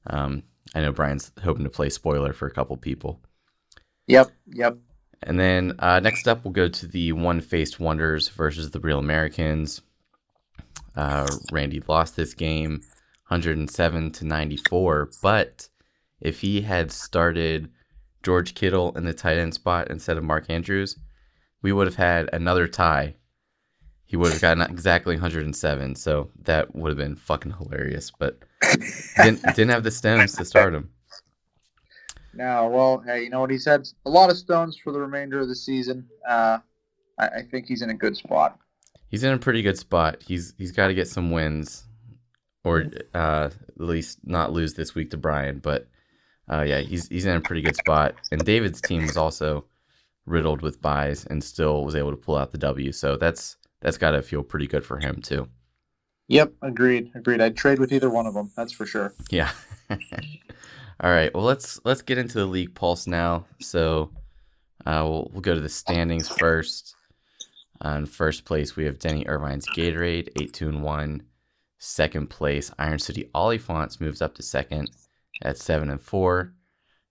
um, 0.07 0.43
I 0.73 0.81
know 0.81 0.91
Brian's 0.91 1.31
hoping 1.43 1.63
to 1.63 1.69
play 1.69 1.89
spoiler 1.89 2.33
for 2.33 2.47
a 2.47 2.51
couple 2.51 2.77
people. 2.77 3.19
Yep, 4.07 4.31
yep. 4.47 4.77
And 5.23 5.39
then 5.39 5.75
uh, 5.79 5.99
next 5.99 6.27
up, 6.27 6.43
we'll 6.43 6.51
go 6.51 6.67
to 6.67 6.87
the 6.87 7.11
One 7.11 7.41
Faced 7.41 7.79
Wonders 7.79 8.29
versus 8.29 8.71
the 8.71 8.79
Real 8.79 8.99
Americans. 8.99 9.81
Uh, 10.95 11.27
Randy 11.51 11.81
lost 11.87 12.15
this 12.15 12.33
game 12.33 12.81
107 13.27 14.11
to 14.11 14.25
94, 14.25 15.09
but 15.21 15.67
if 16.21 16.41
he 16.41 16.61
had 16.61 16.91
started 16.91 17.69
George 18.23 18.55
Kittle 18.55 18.95
in 18.97 19.05
the 19.05 19.13
tight 19.13 19.37
end 19.37 19.53
spot 19.53 19.89
instead 19.89 20.17
of 20.17 20.23
Mark 20.23 20.45
Andrews, 20.49 20.97
we 21.61 21.71
would 21.71 21.87
have 21.87 21.95
had 21.95 22.29
another 22.33 22.67
tie. 22.67 23.15
He 24.05 24.15
would 24.15 24.31
have 24.31 24.41
gotten 24.41 24.61
exactly 24.61 25.15
107, 25.15 25.95
so 25.95 26.29
that 26.43 26.75
would 26.75 26.89
have 26.89 26.97
been 26.97 27.15
fucking 27.15 27.53
hilarious. 27.53 28.11
But 28.17 28.39
didn't 29.17 29.41
didn't 29.55 29.69
have 29.69 29.83
the 29.83 29.91
stems 29.91 30.35
to 30.35 30.45
start 30.45 30.75
him. 30.75 30.91
No, 32.35 32.67
well, 32.67 33.03
hey, 33.05 33.23
you 33.23 33.29
know 33.29 33.41
what? 33.41 33.49
He's 33.49 33.65
had 33.65 33.87
a 34.05 34.09
lot 34.09 34.29
of 34.29 34.37
stones 34.37 34.77
for 34.77 34.91
the 34.91 34.99
remainder 34.99 35.39
of 35.39 35.47
the 35.47 35.55
season. 35.55 36.07
Uh, 36.27 36.59
I, 37.17 37.27
I 37.27 37.41
think 37.49 37.67
he's 37.67 37.81
in 37.81 37.89
a 37.89 37.93
good 37.93 38.17
spot. 38.17 38.59
He's 39.09 39.23
in 39.23 39.33
a 39.33 39.37
pretty 39.37 39.61
good 39.61 39.77
spot. 39.77 40.21
He's 40.25 40.53
he's 40.57 40.71
got 40.71 40.87
to 40.87 40.93
get 40.93 41.07
some 41.07 41.31
wins, 41.31 41.85
or 42.63 42.85
uh, 43.13 43.49
at 43.49 43.79
least 43.79 44.19
not 44.25 44.51
lose 44.51 44.73
this 44.73 44.93
week 44.93 45.11
to 45.11 45.17
Brian. 45.17 45.59
But 45.59 45.87
uh, 46.51 46.61
yeah, 46.61 46.81
he's 46.81 47.07
he's 47.07 47.25
in 47.25 47.37
a 47.37 47.41
pretty 47.41 47.61
good 47.61 47.77
spot. 47.77 48.15
And 48.31 48.43
David's 48.43 48.81
team 48.81 49.03
was 49.03 49.15
also 49.17 49.65
riddled 50.25 50.61
with 50.61 50.81
buys 50.81 51.25
and 51.25 51.43
still 51.43 51.85
was 51.85 51.95
able 51.95 52.11
to 52.11 52.17
pull 52.17 52.35
out 52.35 52.51
the 52.51 52.57
W. 52.57 52.91
So 52.91 53.15
that's 53.15 53.55
that's 53.81 53.97
got 53.97 54.11
to 54.11 54.21
feel 54.21 54.43
pretty 54.43 54.67
good 54.67 54.85
for 54.85 54.99
him 54.99 55.21
too. 55.21 55.47
Yep, 56.27 56.53
agreed, 56.63 57.11
agreed. 57.13 57.39
I'd 57.39 57.55
trade 57.55 57.79
with 57.79 57.93
either 57.93 58.09
one 58.09 58.25
of 58.25 58.33
them. 58.33 58.51
That's 58.57 58.73
for 58.73 58.85
sure. 58.85 59.13
Yeah. 59.29 59.51
All 61.01 61.11
right. 61.11 61.33
Well, 61.33 61.43
let's 61.43 61.79
let's 61.83 62.01
get 62.01 62.17
into 62.17 62.37
the 62.37 62.45
league 62.45 62.73
pulse 62.73 63.05
now. 63.05 63.45
So 63.59 64.11
uh, 64.85 65.01
we'll 65.03 65.29
we'll 65.33 65.41
go 65.41 65.53
to 65.53 65.61
the 65.61 65.69
standings 65.69 66.29
first. 66.29 66.95
Uh, 67.83 67.89
in 67.89 68.05
first 68.05 68.45
place, 68.45 68.77
we 68.77 68.85
have 68.85 68.99
Denny 68.99 69.25
Irvine's 69.25 69.67
Gatorade, 69.75 70.29
eight 70.39 70.53
two 70.53 70.69
and 70.69 70.83
one. 70.83 71.23
Second 71.77 72.29
place, 72.29 72.71
Iron 72.79 72.99
City 72.99 73.29
Oliphants 73.35 73.99
moves 73.99 74.21
up 74.21 74.35
to 74.35 74.41
second 74.41 74.89
at 75.41 75.57
seven 75.57 75.89
and 75.89 76.01
four, 76.01 76.53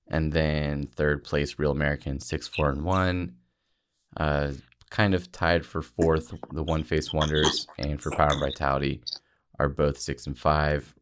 and 0.08 0.32
then 0.32 0.86
third 0.96 1.22
place, 1.22 1.58
Real 1.58 1.70
American, 1.70 2.18
six 2.18 2.48
four 2.48 2.70
and 2.70 2.84
one. 2.84 3.34
Uh, 4.16 4.52
kind 4.90 5.12
of 5.12 5.30
tied 5.30 5.66
for 5.66 5.82
fourth, 5.82 6.32
the 6.52 6.62
One 6.62 6.84
Face 6.84 7.12
Wonders 7.12 7.66
and 7.78 8.00
for 8.00 8.10
Power 8.12 8.30
and 8.30 8.40
Vitality 8.40 9.02
are 9.58 9.68
both 9.68 9.98
six 9.98 10.26
and 10.26 10.38
five, 10.38 10.94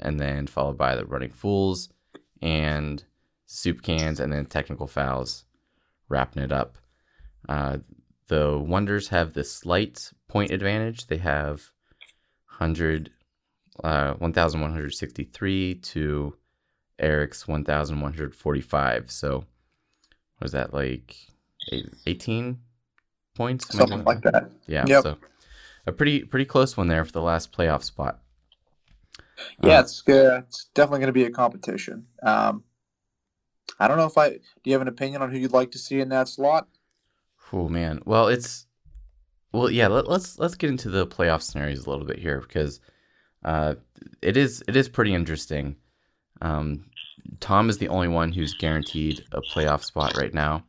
and 0.00 0.20
then 0.20 0.46
followed 0.46 0.76
by 0.76 0.94
the 0.94 1.06
Running 1.06 1.30
Fools 1.30 1.88
and 2.42 3.04
soup 3.46 3.82
cans 3.82 4.20
and 4.20 4.32
then 4.32 4.46
technical 4.46 4.86
fouls 4.86 5.44
wrapping 6.08 6.42
it 6.42 6.52
up. 6.52 6.78
Uh, 7.48 7.78
the 8.28 8.58
Wonders 8.58 9.08
have 9.08 9.32
the 9.32 9.44
slight 9.44 10.12
point 10.28 10.50
advantage. 10.50 11.06
They 11.06 11.16
have 11.18 11.70
100, 12.58 13.10
uh, 13.82 14.14
1,163 14.14 15.74
to 15.74 16.36
Eric's 16.98 17.48
1,145. 17.48 19.10
So, 19.10 19.44
was 20.40 20.52
that 20.52 20.74
like 20.74 21.16
18 22.06 22.58
points? 23.34 23.74
Something 23.74 24.04
like 24.04 24.22
that. 24.22 24.50
Yeah. 24.66 24.84
Yep. 24.86 25.02
So, 25.02 25.18
a 25.86 25.92
pretty 25.92 26.24
pretty 26.24 26.44
close 26.44 26.76
one 26.76 26.88
there 26.88 27.04
for 27.04 27.12
the 27.12 27.22
last 27.22 27.50
playoff 27.52 27.82
spot. 27.82 28.20
Yeah, 29.62 29.78
uh, 29.78 29.80
it's. 29.82 30.02
It's 30.06 30.70
definitely 30.74 31.00
going 31.00 31.08
to 31.08 31.12
be 31.12 31.24
a 31.24 31.30
competition. 31.30 32.06
Um, 32.22 32.64
I 33.78 33.88
don't 33.88 33.96
know 33.96 34.06
if 34.06 34.18
I 34.18 34.30
do. 34.30 34.38
You 34.64 34.72
have 34.72 34.82
an 34.82 34.88
opinion 34.88 35.22
on 35.22 35.30
who 35.30 35.38
you'd 35.38 35.52
like 35.52 35.70
to 35.72 35.78
see 35.78 36.00
in 36.00 36.08
that 36.08 36.28
slot? 36.28 36.68
Oh 37.52 37.68
man. 37.68 38.00
Well, 38.04 38.28
it's 38.28 38.66
well, 39.52 39.70
yeah. 39.70 39.88
Let, 39.88 40.08
let's 40.08 40.38
let's 40.38 40.54
get 40.54 40.70
into 40.70 40.90
the 40.90 41.06
playoff 41.06 41.42
scenarios 41.42 41.86
a 41.86 41.90
little 41.90 42.06
bit 42.06 42.18
here 42.18 42.40
because 42.40 42.80
uh, 43.44 43.74
it 44.22 44.36
is 44.36 44.62
it 44.68 44.76
is 44.76 44.88
pretty 44.88 45.14
interesting. 45.14 45.76
Um, 46.40 46.86
Tom 47.40 47.68
is 47.68 47.78
the 47.78 47.88
only 47.88 48.08
one 48.08 48.32
who's 48.32 48.54
guaranteed 48.54 49.24
a 49.32 49.40
playoff 49.40 49.84
spot 49.84 50.16
right 50.16 50.34
now. 50.34 50.64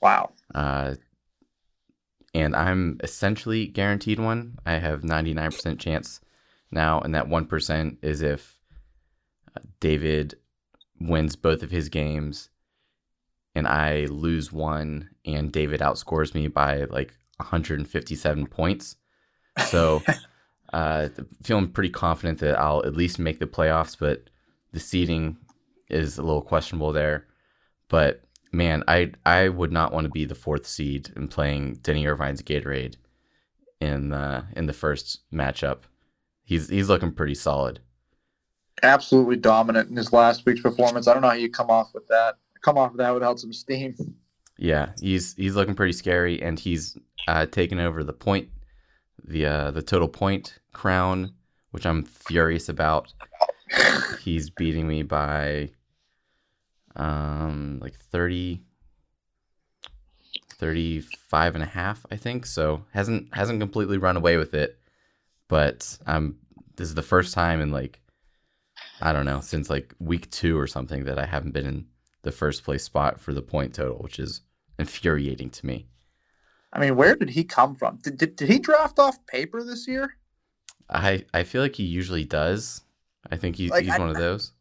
Wow. 0.00 0.32
Uh, 0.54 0.94
and 2.34 2.54
I'm 2.54 2.98
essentially 3.02 3.66
guaranteed 3.66 4.18
one. 4.18 4.58
I 4.64 4.74
have 4.74 5.02
99% 5.02 5.78
chance 5.78 6.20
now, 6.70 7.00
and 7.00 7.14
that 7.14 7.28
1% 7.28 7.96
is 8.02 8.22
if 8.22 8.58
uh, 9.56 9.60
David 9.80 10.34
wins 11.00 11.36
both 11.36 11.62
of 11.62 11.70
his 11.70 11.88
games 11.88 12.50
and 13.54 13.66
I 13.66 14.06
lose 14.06 14.52
one, 14.52 15.10
and 15.24 15.50
David 15.50 15.80
outscores 15.80 16.32
me 16.32 16.46
by 16.46 16.84
like 16.84 17.12
157 17.38 18.46
points. 18.46 18.96
So, 19.66 20.02
uh, 20.72 21.08
feeling 21.42 21.68
pretty 21.68 21.90
confident 21.90 22.38
that 22.38 22.58
I'll 22.58 22.84
at 22.84 22.96
least 22.96 23.18
make 23.18 23.40
the 23.40 23.46
playoffs, 23.46 23.96
but 23.98 24.30
the 24.72 24.78
seeding 24.78 25.38
is 25.90 26.18
a 26.18 26.22
little 26.22 26.42
questionable 26.42 26.92
there. 26.92 27.26
But 27.88 28.22
man, 28.52 28.84
I 28.86 29.12
I 29.26 29.48
would 29.48 29.72
not 29.72 29.92
want 29.92 30.04
to 30.04 30.10
be 30.10 30.24
the 30.24 30.34
fourth 30.34 30.66
seed 30.66 31.10
and 31.16 31.30
playing 31.30 31.80
Denny 31.82 32.04
Irvine's 32.04 32.42
Gatorade 32.42 32.94
in 33.80 34.10
the 34.10 34.44
in 34.56 34.66
the 34.66 34.72
first 34.72 35.20
matchup. 35.32 35.78
He's 36.48 36.70
he's 36.70 36.88
looking 36.88 37.12
pretty 37.12 37.34
solid. 37.34 37.80
Absolutely 38.82 39.36
dominant 39.36 39.90
in 39.90 39.96
his 39.96 40.14
last 40.14 40.46
week's 40.46 40.62
performance. 40.62 41.06
I 41.06 41.12
don't 41.12 41.20
know 41.20 41.28
how 41.28 41.34
you 41.34 41.50
come 41.50 41.68
off 41.68 41.92
with 41.92 42.06
that. 42.08 42.36
Come 42.62 42.78
off 42.78 42.92
of 42.92 42.96
that 42.96 43.12
without 43.12 43.38
some 43.38 43.52
steam. 43.52 43.94
Yeah, 44.56 44.92
he's 44.98 45.34
he's 45.34 45.54
looking 45.54 45.74
pretty 45.74 45.92
scary, 45.92 46.40
and 46.42 46.58
he's 46.58 46.96
uh, 47.28 47.44
taken 47.44 47.78
over 47.78 48.02
the 48.02 48.14
point, 48.14 48.48
the 49.22 49.44
uh, 49.44 49.70
the 49.72 49.82
total 49.82 50.08
point 50.08 50.58
crown, 50.72 51.34
which 51.72 51.84
I'm 51.84 52.02
furious 52.02 52.70
about. 52.70 53.12
he's 54.22 54.48
beating 54.48 54.88
me 54.88 55.02
by 55.02 55.68
um 56.96 57.78
like 57.82 57.94
30 57.94 58.62
35 60.56 61.54
and 61.54 61.62
a 61.62 61.66
half 61.66 62.06
i 62.10 62.16
think 62.16 62.46
so 62.46 62.82
hasn't 62.94 63.28
hasn't 63.34 63.60
completely 63.60 63.98
run 63.98 64.16
away 64.16 64.38
with 64.38 64.54
it 64.54 64.78
but 65.48 65.98
um 66.06 66.36
this 66.76 66.88
is 66.88 66.94
the 66.94 67.02
first 67.02 67.34
time 67.34 67.60
in 67.60 67.70
like 67.70 68.00
i 69.00 69.12
don't 69.12 69.26
know 69.26 69.40
since 69.40 69.68
like 69.68 69.94
week 69.98 70.30
two 70.30 70.58
or 70.58 70.66
something 70.66 71.04
that 71.04 71.18
i 71.18 71.26
haven't 71.26 71.52
been 71.52 71.66
in 71.66 71.86
the 72.22 72.32
first 72.32 72.64
place 72.64 72.84
spot 72.84 73.20
for 73.20 73.32
the 73.32 73.42
point 73.42 73.74
total 73.74 73.96
which 73.98 74.18
is 74.18 74.42
infuriating 74.78 75.50
to 75.50 75.66
me 75.66 75.86
I 76.70 76.80
mean, 76.80 76.96
where 76.96 77.16
did 77.16 77.30
he 77.30 77.44
come 77.44 77.74
from? 77.74 77.96
Did, 78.02 78.18
did, 78.18 78.36
did 78.36 78.50
he 78.50 78.58
draft 78.58 78.98
off 78.98 79.24
paper 79.26 79.64
this 79.64 79.88
year? 79.88 80.16
i 80.90 81.24
i 81.32 81.42
feel 81.42 81.62
like 81.62 81.76
he 81.76 81.84
usually 81.84 82.24
does 82.24 82.82
i 83.30 83.36
think 83.36 83.56
he, 83.56 83.68
Like, 83.70 83.84
he's 83.84 83.94
I- 83.94 83.98
one 83.98 84.10
of 84.10 84.16
those 84.16 84.52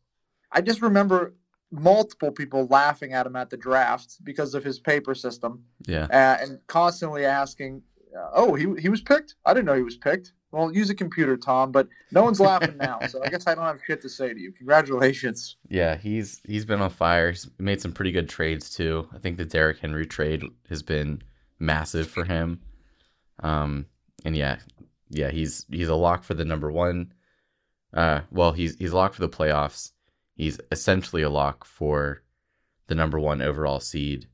I 0.50 0.62
just 0.62 0.82
remember 0.82 1.36
multiple 1.72 2.32
people 2.32 2.66
laughing 2.68 3.12
at 3.12 3.26
him 3.28 3.36
at 3.36 3.50
the 3.50 3.58
draft 3.58 4.24
because 4.24 4.54
of 4.56 4.64
his 4.64 4.80
paper 4.80 5.14
system 5.14 5.66
yeah 5.86 6.06
uh, 6.10 6.38
and 6.42 6.60
constantly 6.68 7.26
asking, 7.26 7.82
uh, 8.18 8.30
"Oh, 8.34 8.56
he 8.56 8.66
he 8.80 8.88
was 8.88 9.02
picked? 9.02 9.36
I 9.46 9.54
didn't 9.54 9.66
know 9.66 9.76
he 9.76 9.84
was 9.84 9.98
picked." 9.98 10.32
Well, 10.52 10.72
use 10.72 10.90
a 10.90 10.96
computer, 10.96 11.36
Tom. 11.38 11.72
But 11.72 11.88
no 12.12 12.24
one's 12.24 12.40
laughing 12.40 12.78
now, 12.78 13.00
so 13.08 13.22
I 13.24 13.30
guess 13.30 13.48
I 13.48 13.56
don't 13.56 13.66
have 13.66 13.80
shit 13.86 14.02
to 14.02 14.10
say 14.10 14.34
to 14.34 14.40
you. 14.40 14.52
Congratulations. 14.52 15.58
Yeah, 15.70 15.96
he's 15.96 16.42
he's 16.46 16.66
been 16.66 16.82
on 16.82 16.90
fire. 16.90 17.32
He's 17.32 17.50
made 17.60 17.82
some 17.82 17.92
pretty 17.92 18.12
good 18.12 18.30
trades 18.30 18.70
too. 18.70 19.08
I 19.14 19.18
think 19.20 19.38
the 19.38 19.46
Derrick 19.46 19.80
Henry 19.80 20.06
trade 20.06 20.44
has 20.70 20.82
been 20.82 21.22
massive 21.60 22.10
for 22.10 22.24
him. 22.24 22.62
Um, 23.42 23.88
and 24.26 24.36
yeah, 24.36 24.58
yeah, 25.10 25.30
he's 25.30 25.66
he's 25.70 25.90
a 25.90 25.96
lock 25.96 26.24
for 26.24 26.34
the 26.34 26.46
number 26.46 26.72
one. 26.72 27.14
Uh, 27.94 28.22
well, 28.32 28.52
he's 28.54 28.76
he's 28.78 28.92
a 28.92 28.96
lock 28.96 29.14
for 29.14 29.22
the 29.22 29.30
playoffs. 29.30 29.92
He's 30.36 30.60
essentially 30.72 31.24
a 31.24 31.30
lock 31.30 31.66
for 31.66 32.24
the 32.88 32.96
number 32.96 33.20
one 33.20 33.42
overall 33.42 33.80
seed. 33.80 34.28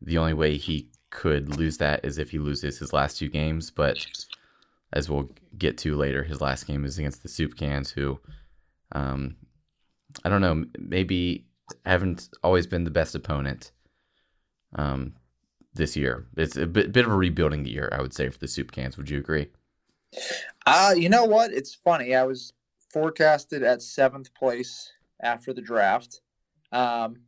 The 0.00 0.18
only 0.18 0.34
way 0.34 0.56
he 0.56 0.88
could 1.10 1.56
lose 1.56 1.78
that 1.78 2.04
is 2.04 2.18
if 2.18 2.30
he 2.30 2.38
loses 2.38 2.78
his 2.78 2.92
last 2.92 3.18
two 3.18 3.28
games, 3.28 3.70
but 3.70 4.06
as 4.92 5.10
we'll 5.10 5.30
get 5.58 5.78
to 5.78 5.96
later, 5.96 6.22
his 6.22 6.40
last 6.40 6.66
game 6.66 6.84
is 6.84 6.98
against 6.98 7.22
the 7.22 7.28
Soup 7.28 7.56
Cans, 7.56 7.90
who, 7.90 8.18
um, 8.92 9.36
I 10.24 10.28
don't 10.28 10.40
know, 10.40 10.64
maybe 10.78 11.46
haven't 11.84 12.28
always 12.42 12.66
been 12.66 12.84
the 12.84 12.90
best 12.90 13.14
opponent. 13.14 13.72
Um, 14.74 15.14
this 15.74 15.96
year, 15.96 16.26
it's 16.36 16.56
a 16.56 16.66
bit, 16.66 16.92
bit 16.92 17.04
of 17.04 17.12
a 17.12 17.16
rebuilding 17.16 17.66
year, 17.66 17.88
I 17.92 18.00
would 18.00 18.14
say, 18.14 18.28
for 18.28 18.38
the 18.38 18.48
Soup 18.48 18.70
Cans. 18.72 18.96
Would 18.96 19.10
you 19.10 19.18
agree? 19.18 19.48
Uh, 20.66 20.94
you 20.96 21.08
know 21.08 21.24
what? 21.24 21.52
It's 21.52 21.74
funny. 21.74 22.14
I 22.14 22.24
was 22.24 22.52
forecasted 22.92 23.62
at 23.62 23.82
seventh 23.82 24.32
place 24.34 24.92
after 25.22 25.52
the 25.52 25.60
draft. 25.60 26.20
Um, 26.72 27.22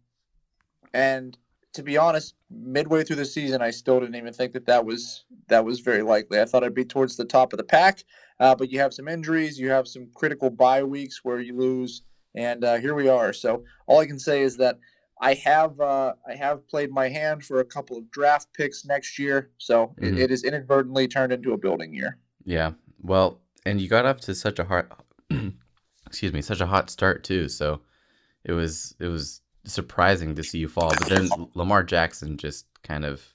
and 0.95 1.37
to 1.79 1.83
be 1.85 1.97
honest, 1.97 2.35
midway 2.51 3.05
through 3.05 3.15
the 3.15 3.25
season, 3.25 3.63
I 3.63 3.71
still 3.71 4.01
didn't 4.01 4.17
even 4.17 4.33
think 4.33 4.53
that 4.55 4.67
that 4.67 4.85
was 4.85 5.25
that 5.47 5.65
was 5.65 5.79
very 5.79 6.03
likely. 6.03 6.41
I 6.41 6.45
thought 6.45 6.65
I'd 6.65 6.75
be 6.75 6.85
towards 6.85 7.17
the 7.17 7.25
top 7.25 7.53
of 7.53 7.57
the 7.57 7.63
pack, 7.63 8.03
uh, 8.41 8.57
but 8.57 8.73
you 8.73 8.81
have 8.81 8.93
some 8.93 9.07
injuries, 9.07 9.61
you 9.61 9.71
have 9.71 9.87
some 9.87 10.09
critical 10.13 10.51
bye 10.51 10.83
weeks 10.83 11.21
where 11.23 11.39
you 11.39 11.57
lose, 11.57 12.03
and 12.35 12.65
uh, 12.65 12.79
here 12.79 12.97
we 12.97 13.09
are. 13.09 13.33
So 13.33 13.63
all 13.87 14.01
I 14.01 14.07
can 14.07 14.19
say 14.19 14.43
is 14.43 14.57
that 14.57 14.81
I 15.21 15.35
have 15.35 15.79
uh, 15.79 16.15
I 16.29 16.35
have 16.35 16.67
played 16.67 16.91
my 16.91 17.09
hand 17.11 17.45
for 17.45 17.61
a 17.61 17.65
couple 17.65 17.97
of 17.97 18.11
draft 18.11 18.49
picks 18.55 18.85
next 18.85 19.17
year, 19.17 19.51
so 19.59 19.95
Mhm. 20.01 20.15
it, 20.15 20.19
it 20.19 20.31
is 20.33 20.43
inadvertently 20.43 21.07
turned 21.07 21.33
into 21.33 21.53
a 21.53 21.57
building 21.59 21.95
year. 21.95 22.19
Yeah. 22.45 22.73
Well, 23.01 23.41
and 23.65 23.81
you 23.81 23.87
got 23.89 24.05
up 24.05 24.19
to 24.23 24.35
such 24.35 24.59
a 24.59 24.65
hot, 24.65 25.05
excuse 26.07 26.33
me, 26.33 26.43
such 26.43 26.61
a 26.61 26.67
hot 26.67 26.91
start 26.91 27.23
too. 27.23 27.49
So 27.49 27.83
it 28.43 28.53
was 28.53 28.97
it 28.99 29.07
was 29.07 29.43
surprising 29.69 30.35
to 30.35 30.43
see 30.43 30.59
you 30.59 30.69
fall. 30.69 30.97
But 30.97 31.09
then 31.09 31.51
Lamar 31.55 31.83
Jackson 31.83 32.37
just 32.37 32.67
kind 32.83 33.05
of 33.05 33.35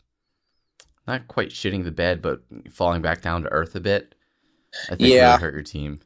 not 1.08 1.28
quite 1.28 1.50
shitting 1.50 1.84
the 1.84 1.92
bed, 1.92 2.22
but 2.22 2.44
falling 2.72 3.02
back 3.02 3.22
down 3.22 3.44
to 3.44 3.50
earth 3.50 3.76
a 3.76 3.80
bit. 3.82 4.16
I 4.90 4.96
think 4.96 5.02
Yeah. 5.14 5.32
really 5.32 5.42
hurt 5.42 5.54
your 5.54 5.64
team. 5.64 6.00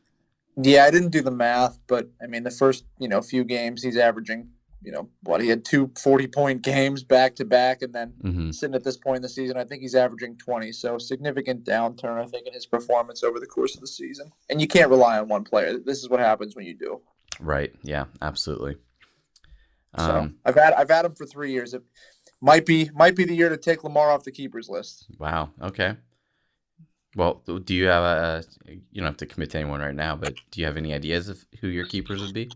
Yeah, 0.60 0.86
I 0.86 0.92
didn't 0.92 1.12
do 1.12 1.22
the 1.22 1.32
math, 1.32 1.78
but 1.88 2.10
I 2.22 2.28
mean, 2.28 2.44
the 2.44 2.52
first 2.52 2.86
you 3.00 3.08
know 3.08 3.22
few 3.22 3.44
games 3.44 3.84
he's 3.84 3.96
averaging, 3.98 4.50
you 4.82 4.92
know, 4.92 5.10
what 5.22 5.40
he 5.40 5.50
had 5.50 5.64
two 5.64 5.92
40 6.02 6.28
point 6.28 6.62
games 6.64 7.04
back 7.04 7.36
to 7.36 7.46
back, 7.46 7.82
and 7.82 7.94
then 7.94 8.14
hmm 8.22 8.52
sitting 8.52 8.74
at 8.76 8.84
this 8.84 8.98
point 8.98 9.18
in 9.18 9.22
the 9.22 9.30
season, 9.30 9.56
I 9.58 9.66
think 9.66 9.82
he's 9.82 9.94
averaging 9.94 10.38
20. 10.38 10.72
So 10.72 10.98
significant 10.98 11.64
downturn, 11.64 12.20
I 12.20 12.26
think, 12.26 12.48
in 12.48 12.54
his 12.54 12.66
performance 12.66 13.24
over 13.24 13.40
the 13.40 13.46
course 13.46 13.76
of 13.76 13.82
the 13.82 13.88
season. 13.88 14.32
And 14.50 14.60
you 14.60 14.68
can't 14.68 14.90
rely 14.90 15.20
on 15.20 15.28
one 15.28 15.44
player. 15.44 15.78
This 15.78 16.00
is 16.00 16.10
what 16.10 16.20
happens 16.20 16.56
when 16.56 16.66
you 16.66 16.74
do. 16.74 17.02
Right. 17.40 17.76
Yeah. 17.84 18.06
Absolutely. 18.22 18.78
So 19.98 20.18
Um, 20.18 20.36
I've 20.46 20.56
had 20.56 20.74
I've 20.74 20.89
had 20.89 21.06
him 21.06 21.16
for 21.16 21.25
three 21.25 21.51
years. 21.51 21.74
It 21.74 21.84
might 22.42 22.66
be 22.66 22.89
might 22.94 23.16
be 23.16 23.25
the 23.25 23.36
year 23.36 23.50
to 23.50 23.58
take 23.58 23.84
Lamar 23.84 24.12
off 24.12 24.24
the 24.24 24.32
keepers 24.32 24.70
list. 24.70 25.08
wow. 25.18 25.50
Okay. 25.62 25.96
Well, 27.16 27.42
do 27.63 27.74
you 27.74 27.88
have 27.88 28.04
a? 28.04 28.44
You 28.68 28.82
don't 28.96 29.06
have 29.06 29.18
to 29.18 29.25
commit 29.25 29.50
to 29.51 29.58
anyone 29.58 29.80
right 29.80 29.96
now, 29.96 30.16
but 30.16 30.36
do 30.51 30.60
you 30.62 30.68
have 30.68 30.77
any 30.77 30.94
ideas 30.94 31.30
of 31.30 31.44
who 31.62 31.68
your 31.68 31.86
keepers 31.86 32.22
would 32.22 32.34
be? 32.34 32.51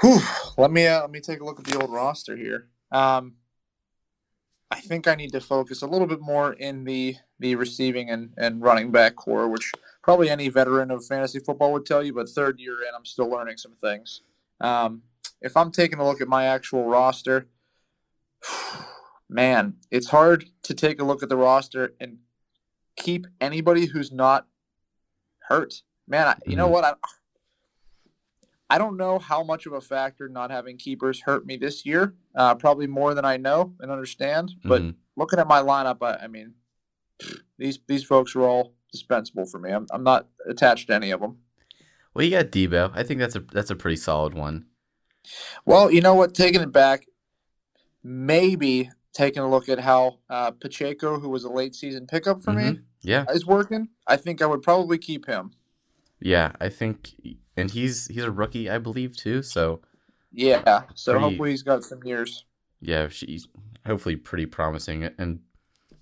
Whew. 0.00 0.20
Let 0.58 0.72
me 0.72 0.86
uh, 0.86 1.02
let 1.02 1.10
me 1.10 1.20
take 1.20 1.40
a 1.40 1.44
look 1.44 1.60
at 1.60 1.64
the 1.66 1.78
old 1.80 1.92
roster 1.92 2.36
here. 2.36 2.68
Um, 2.90 3.34
I 4.70 4.80
think 4.80 5.06
I 5.06 5.14
need 5.14 5.30
to 5.32 5.40
focus 5.40 5.82
a 5.82 5.86
little 5.86 6.08
bit 6.08 6.20
more 6.20 6.54
in 6.54 6.84
the 6.84 7.16
the 7.38 7.54
receiving 7.54 8.10
and, 8.10 8.30
and 8.36 8.60
running 8.62 8.90
back 8.90 9.14
core, 9.14 9.48
which 9.48 9.70
probably 10.02 10.28
any 10.28 10.48
veteran 10.48 10.90
of 10.90 11.06
fantasy 11.06 11.38
football 11.38 11.72
would 11.72 11.86
tell 11.86 12.02
you. 12.02 12.12
But 12.12 12.28
third 12.28 12.58
year 12.58 12.82
in, 12.82 12.94
I'm 12.96 13.04
still 13.04 13.28
learning 13.28 13.58
some 13.58 13.74
things. 13.80 14.22
Um, 14.60 15.02
if 15.44 15.56
I'm 15.58 15.70
taking 15.70 15.98
a 15.98 16.04
look 16.04 16.20
at 16.22 16.26
my 16.26 16.46
actual 16.46 16.86
roster, 16.86 17.46
man, 19.28 19.74
it's 19.90 20.08
hard 20.08 20.46
to 20.62 20.74
take 20.74 21.00
a 21.00 21.04
look 21.04 21.22
at 21.22 21.28
the 21.28 21.36
roster 21.36 21.92
and 22.00 22.18
keep 22.96 23.26
anybody 23.40 23.86
who's 23.86 24.10
not 24.10 24.46
hurt. 25.48 25.82
Man, 26.08 26.26
I, 26.28 26.36
you 26.46 26.56
know 26.56 26.68
Mhm. 26.68 26.72
what? 26.72 26.84
I, 26.84 26.94
I 28.70 28.78
don't 28.78 28.96
know 28.96 29.18
how 29.18 29.42
much 29.44 29.66
of 29.66 29.74
a 29.74 29.80
factor 29.80 30.28
not 30.28 30.50
having 30.50 30.78
keepers 30.78 31.20
hurt 31.22 31.44
me 31.44 31.56
this 31.58 31.84
year. 31.84 32.14
Uh, 32.34 32.54
probably 32.54 32.86
more 32.86 33.14
than 33.14 33.24
I 33.26 33.36
know 33.36 33.74
and 33.80 33.90
understand. 33.90 34.52
But 34.64 34.82
Mhm. 34.82 34.94
looking 35.16 35.38
at 35.38 35.46
my 35.46 35.60
lineup, 35.60 35.98
I, 36.02 36.24
I 36.24 36.26
mean, 36.26 36.54
these 37.58 37.78
these 37.86 38.02
folks 38.02 38.34
are 38.34 38.42
all 38.42 38.74
dispensable 38.90 39.44
for 39.44 39.58
me. 39.58 39.70
I'm, 39.70 39.86
I'm 39.92 40.02
not 40.04 40.28
attached 40.48 40.86
to 40.86 40.94
any 40.94 41.10
of 41.10 41.20
them. 41.20 41.38
Well, 42.14 42.24
you 42.24 42.30
got 42.30 42.46
Deebo. 42.50 42.92
I 42.94 43.02
think 43.02 43.20
that's 43.20 43.36
a 43.36 43.40
that's 43.40 43.70
a 43.70 43.76
pretty 43.76 43.96
solid 43.96 44.32
one. 44.34 44.66
Well, 45.64 45.90
you 45.90 46.00
know 46.00 46.14
what? 46.14 46.34
Taking 46.34 46.60
it 46.60 46.72
back, 46.72 47.06
maybe 48.02 48.90
taking 49.12 49.42
a 49.42 49.48
look 49.50 49.68
at 49.68 49.78
how 49.78 50.18
uh, 50.28 50.50
Pacheco, 50.52 51.18
who 51.20 51.28
was 51.28 51.44
a 51.44 51.48
late 51.50 51.74
season 51.74 52.06
pickup 52.06 52.42
for 52.42 52.52
me, 52.52 52.80
Yeah, 53.02 53.24
is 53.30 53.46
working. 53.46 53.88
I 54.06 54.16
think 54.16 54.42
I 54.42 54.46
would 54.46 54.62
probably 54.62 54.98
keep 54.98 55.26
him. 55.26 55.52
yeah. 56.20 56.52
I 56.60 56.68
think, 56.68 57.14
and 57.56 57.70
he's 57.70 58.06
he's 58.08 58.24
a 58.24 58.30
rookie, 58.30 58.68
I 58.68 58.78
believe, 58.78 59.16
too. 59.16 59.42
So 59.42 59.80
Yeah, 60.32 60.82
so 60.94 61.12
Pretty- 61.12 61.24
hopefully 61.28 61.50
he's 61.50 61.62
got 61.62 61.84
some 61.84 62.02
years. 62.04 62.44
Yeah, 62.80 63.08
she's 63.08 63.46
hopefully 63.86 64.16
pretty 64.16 64.46
promising, 64.46 65.04
and 65.18 65.40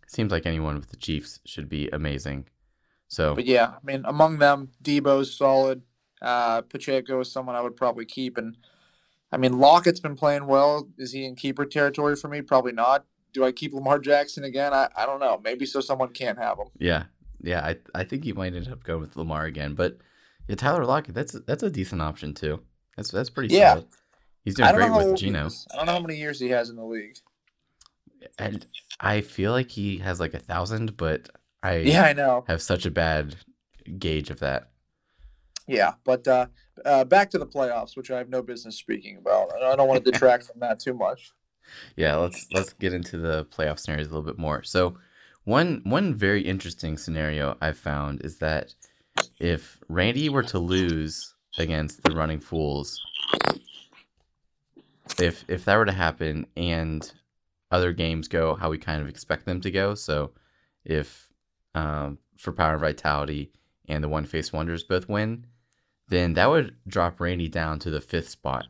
seems 0.08 0.32
like 0.32 0.46
anyone 0.46 0.76
with 0.76 0.90
the 0.90 0.96
Chiefs 0.96 1.38
should 1.44 1.68
be 1.68 1.88
amazing. 1.92 2.46
So 3.08 3.34
But 3.34 3.44
yeah, 3.44 3.74
I 3.76 3.78
mean, 3.84 4.02
among 4.06 4.38
them, 4.38 4.70
Deebo's 4.82 5.36
solid. 5.36 5.82
Uh, 6.22 6.62
Pacheco 6.62 7.20
is 7.20 7.30
someone 7.30 7.54
I 7.56 7.60
would 7.60 7.76
probably 7.76 8.04
keep, 8.06 8.38
and 8.38 8.56
I 9.32 9.38
mean, 9.38 9.58
Lockett's 9.58 10.00
been 10.00 10.14
playing 10.16 10.46
well. 10.46 10.88
Is 10.98 11.12
he 11.12 11.24
in 11.24 11.34
keeper 11.36 11.64
territory 11.64 12.16
for 12.16 12.28
me? 12.28 12.42
Probably 12.42 12.72
not. 12.72 13.06
Do 13.32 13.44
I 13.44 13.52
keep 13.52 13.72
Lamar 13.72 13.98
Jackson 13.98 14.44
again? 14.44 14.74
I, 14.74 14.88
I 14.94 15.06
don't 15.06 15.20
know. 15.20 15.40
Maybe 15.42 15.64
so 15.64 15.80
someone 15.80 16.10
can't 16.10 16.38
have 16.38 16.58
him. 16.58 16.66
yeah, 16.78 17.04
yeah, 17.40 17.64
I 17.64 17.76
I 17.94 18.04
think 18.04 18.24
he 18.24 18.32
might 18.34 18.54
end 18.54 18.68
up 18.68 18.84
going 18.84 19.00
with 19.00 19.16
Lamar 19.16 19.44
again, 19.46 19.74
but 19.74 19.96
yeah, 20.48 20.56
Tyler 20.56 20.84
Lockett, 20.84 21.14
that's 21.14 21.32
that's 21.46 21.62
a 21.62 21.70
decent 21.70 22.02
option 22.02 22.34
too. 22.34 22.60
That's 22.96 23.10
that's 23.10 23.30
pretty 23.30 23.54
Yeah. 23.54 23.72
solid. 23.74 23.86
He's 24.44 24.54
doing 24.56 24.74
great 24.74 24.92
with 24.92 25.16
Geno. 25.16 25.48
I 25.72 25.76
don't 25.76 25.86
know 25.86 25.92
how 25.92 26.00
many 26.00 26.16
years 26.18 26.38
he 26.40 26.48
has 26.50 26.68
in 26.68 26.76
the 26.76 26.84
league. 26.84 27.16
and 28.38 28.66
I 29.00 29.20
feel 29.22 29.52
like 29.52 29.70
he 29.70 29.98
has 29.98 30.20
like 30.20 30.34
a 30.34 30.38
thousand, 30.40 30.96
but 30.96 31.28
I 31.62 31.76
Yeah, 31.78 32.02
I 32.02 32.12
know. 32.12 32.44
have 32.48 32.60
such 32.60 32.84
a 32.84 32.90
bad 32.90 33.36
gauge 33.98 34.30
of 34.30 34.40
that. 34.40 34.71
Yeah, 35.66 35.94
but 36.04 36.26
uh, 36.26 36.46
uh, 36.84 37.04
back 37.04 37.30
to 37.30 37.38
the 37.38 37.46
playoffs, 37.46 37.96
which 37.96 38.10
I 38.10 38.18
have 38.18 38.28
no 38.28 38.42
business 38.42 38.76
speaking 38.76 39.18
about. 39.18 39.48
I 39.54 39.76
don't 39.76 39.88
want 39.88 40.04
to 40.04 40.10
detract 40.10 40.44
from 40.44 40.60
that 40.60 40.80
too 40.80 40.94
much. 40.94 41.32
Yeah, 41.96 42.16
let's 42.16 42.44
let's 42.52 42.72
get 42.72 42.92
into 42.92 43.16
the 43.16 43.46
playoff 43.46 43.78
scenarios 43.78 44.08
a 44.08 44.10
little 44.10 44.26
bit 44.26 44.36
more. 44.36 44.64
So, 44.64 44.98
one 45.44 45.80
one 45.84 46.12
very 46.12 46.42
interesting 46.42 46.98
scenario 46.98 47.56
I've 47.62 47.78
found 47.78 48.24
is 48.24 48.38
that 48.38 48.74
if 49.38 49.78
Randy 49.88 50.28
were 50.28 50.42
to 50.42 50.58
lose 50.58 51.34
against 51.58 52.02
the 52.02 52.14
Running 52.14 52.40
Fools, 52.40 53.00
if 55.20 55.44
if 55.48 55.64
that 55.64 55.76
were 55.76 55.84
to 55.84 55.92
happen 55.92 56.46
and 56.56 57.10
other 57.70 57.92
games 57.92 58.26
go 58.28 58.54
how 58.54 58.68
we 58.68 58.76
kind 58.76 59.00
of 59.00 59.08
expect 59.08 59.46
them 59.46 59.60
to 59.60 59.70
go, 59.70 59.94
so 59.94 60.32
if 60.84 61.28
um, 61.74 62.18
for 62.36 62.52
Power 62.52 62.72
and 62.72 62.80
Vitality 62.80 63.52
and 63.88 64.02
the 64.02 64.08
One 64.08 64.24
Face 64.24 64.52
Wonders 64.52 64.82
both 64.82 65.08
win, 65.08 65.46
then 66.12 66.34
that 66.34 66.50
would 66.50 66.76
drop 66.86 67.20
Randy 67.20 67.48
down 67.48 67.78
to 67.78 67.90
the 67.90 68.00
fifth 68.00 68.28
spot. 68.28 68.66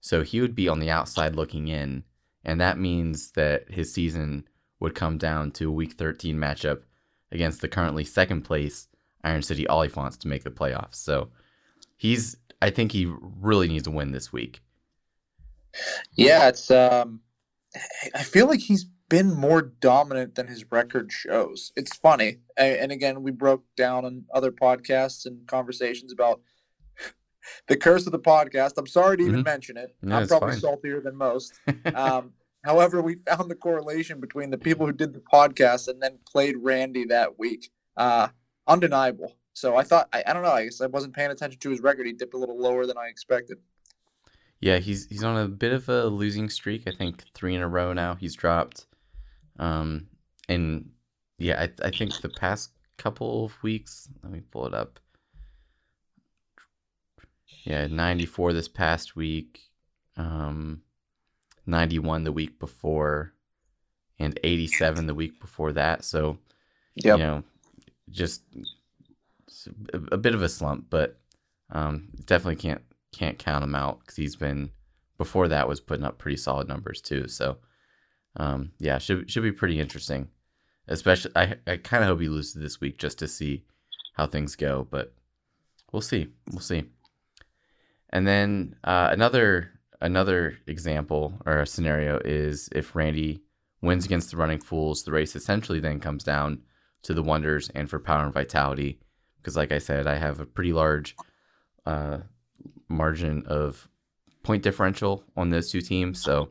So 0.00 0.22
he 0.22 0.40
would 0.40 0.56
be 0.56 0.68
on 0.68 0.80
the 0.80 0.90
outside 0.90 1.36
looking 1.36 1.68
in, 1.68 2.02
and 2.44 2.60
that 2.60 2.76
means 2.76 3.30
that 3.32 3.70
his 3.70 3.92
season 3.92 4.48
would 4.80 4.94
come 4.94 5.16
down 5.16 5.52
to 5.52 5.68
a 5.68 5.72
Week 5.72 5.92
13 5.92 6.36
matchup 6.36 6.82
against 7.30 7.60
the 7.60 7.68
currently 7.68 8.02
second 8.02 8.42
place 8.42 8.88
Iron 9.22 9.42
City 9.42 9.64
Oliphants 9.66 10.18
to 10.18 10.28
make 10.28 10.42
the 10.42 10.50
playoffs. 10.50 10.96
So 10.96 11.28
he's, 11.96 12.36
I 12.60 12.70
think 12.70 12.90
he 12.90 13.12
really 13.40 13.68
needs 13.68 13.84
to 13.84 13.92
win 13.92 14.10
this 14.10 14.32
week. 14.32 14.60
Yeah, 16.14 16.48
it's. 16.48 16.70
Um, 16.70 17.20
I 18.14 18.22
feel 18.22 18.46
like 18.46 18.60
he's 18.60 18.86
been 19.08 19.32
more 19.34 19.62
dominant 19.62 20.34
than 20.34 20.48
his 20.48 20.64
record 20.72 21.12
shows. 21.12 21.72
It's 21.76 21.96
funny, 21.96 22.38
and 22.56 22.90
again, 22.90 23.22
we 23.22 23.30
broke 23.30 23.64
down 23.76 24.04
on 24.04 24.24
other 24.34 24.50
podcasts 24.50 25.26
and 25.26 25.46
conversations 25.46 26.12
about 26.12 26.40
the 27.68 27.76
curse 27.76 28.06
of 28.06 28.12
the 28.12 28.18
podcast. 28.18 28.72
I'm 28.76 28.86
sorry 28.86 29.16
to 29.18 29.22
even 29.24 29.40
Mhm. 29.40 29.44
mention 29.44 29.76
it. 29.76 29.94
No, 30.02 30.16
I'm 30.16 30.28
probably 30.28 30.52
fine. 30.52 30.60
saltier 30.60 31.00
than 31.00 31.16
most. 31.16 31.54
Um, 31.94 32.32
however, 32.64 33.00
we 33.02 33.14
found 33.16 33.50
the 33.50 33.54
correlation 33.54 34.20
between 34.20 34.50
the 34.50 34.58
people 34.58 34.86
who 34.86 34.92
did 34.92 35.12
the 35.14 35.20
podcast 35.20 35.88
and 35.88 36.02
then 36.02 36.18
played 36.30 36.56
Randy 36.58 37.04
that 37.06 37.38
week. 37.38 37.70
Uh, 37.96 38.28
undeniable. 38.66 39.32
So 39.52 39.76
I 39.76 39.82
thought 39.84 40.08
I, 40.12 40.22
I 40.26 40.32
don't 40.32 40.42
know. 40.42 40.50
I 40.50 40.64
guess 40.64 40.80
I 40.80 40.86
wasn't 40.86 41.14
paying 41.14 41.30
attention 41.30 41.58
to 41.60 41.70
his 41.70 41.80
record. 41.80 42.06
He 42.06 42.12
dipped 42.12 42.34
a 42.34 42.38
little 42.38 42.58
lower 42.60 42.84
than 42.86 42.98
I 42.98 43.06
expected. 43.06 43.58
Yeah, 44.60 44.78
he's 44.78 45.06
he's 45.06 45.22
on 45.22 45.36
a 45.38 45.48
bit 45.48 45.72
of 45.72 45.88
a 45.88 46.06
losing 46.06 46.48
streak. 46.50 46.82
I 46.86 46.90
think 46.92 47.24
three 47.34 47.54
in 47.54 47.62
a 47.62 47.68
row 47.68 47.92
now 47.92 48.14
he's 48.16 48.34
dropped. 48.34 48.86
Um, 49.58 50.08
and 50.48 50.90
yeah, 51.38 51.60
I 51.62 51.86
I 51.86 51.90
think 51.90 52.20
the 52.20 52.28
past 52.28 52.70
couple 52.98 53.44
of 53.46 53.62
weeks. 53.62 54.08
Let 54.22 54.32
me 54.32 54.40
pull 54.50 54.66
it 54.66 54.74
up. 54.74 54.98
Yeah, 57.64 57.86
ninety 57.86 58.26
four 58.26 58.52
this 58.52 58.68
past 58.68 59.16
week. 59.16 59.60
Um, 60.16 60.82
ninety 61.66 61.98
one 61.98 62.24
the 62.24 62.32
week 62.32 62.58
before, 62.58 63.32
and 64.18 64.38
eighty 64.44 64.66
seven 64.66 65.06
the 65.06 65.14
week 65.14 65.40
before 65.40 65.72
that. 65.72 66.04
So 66.04 66.38
Yep. 66.96 67.18
you 67.18 67.24
know, 67.24 67.42
just 68.10 68.42
a 69.92 70.16
bit 70.16 70.34
of 70.34 70.42
a 70.42 70.48
slump, 70.48 70.86
but 70.90 71.18
um, 71.70 72.08
definitely 72.24 72.56
can't 72.56 72.82
can't 73.12 73.38
count 73.38 73.64
him 73.64 73.74
out 73.74 74.00
because 74.00 74.16
he's 74.16 74.36
been 74.36 74.70
before 75.18 75.48
that 75.48 75.68
was 75.68 75.80
putting 75.80 76.04
up 76.04 76.18
pretty 76.18 76.36
solid 76.36 76.68
numbers 76.68 77.00
too. 77.00 77.28
So 77.28 77.58
um, 78.36 78.72
yeah, 78.78 78.98
should 78.98 79.30
should 79.30 79.42
be 79.42 79.52
pretty 79.52 79.78
interesting. 79.80 80.28
Especially, 80.88 81.32
I 81.34 81.56
I 81.66 81.76
kind 81.78 82.02
of 82.04 82.08
hope 82.08 82.20
he 82.20 82.28
loses 82.28 82.54
this 82.54 82.80
week 82.80 82.98
just 82.98 83.18
to 83.18 83.28
see 83.28 83.64
how 84.14 84.26
things 84.26 84.56
go, 84.56 84.86
but 84.90 85.12
we'll 85.92 86.00
see. 86.02 86.28
We'll 86.50 86.60
see. 86.60 86.84
And 88.16 88.26
then 88.26 88.76
uh, 88.82 89.10
another 89.12 89.72
another 90.00 90.56
example 90.66 91.34
or 91.44 91.60
a 91.60 91.66
scenario 91.66 92.18
is 92.24 92.70
if 92.72 92.96
Randy 92.96 93.42
wins 93.82 94.06
against 94.06 94.30
the 94.30 94.38
Running 94.38 94.58
Fools, 94.58 95.02
the 95.02 95.12
race 95.12 95.36
essentially 95.36 95.80
then 95.80 96.00
comes 96.00 96.24
down 96.24 96.62
to 97.02 97.12
the 97.12 97.22
Wonders 97.22 97.68
and 97.74 97.90
for 97.90 97.98
Power 97.98 98.24
and 98.24 98.32
Vitality, 98.32 99.00
because 99.36 99.54
like 99.54 99.70
I 99.70 99.76
said, 99.76 100.06
I 100.06 100.16
have 100.16 100.40
a 100.40 100.46
pretty 100.46 100.72
large 100.72 101.14
uh, 101.84 102.20
margin 102.88 103.44
of 103.48 103.86
point 104.42 104.62
differential 104.62 105.22
on 105.36 105.50
those 105.50 105.70
two 105.70 105.82
teams, 105.82 106.22
so 106.22 106.48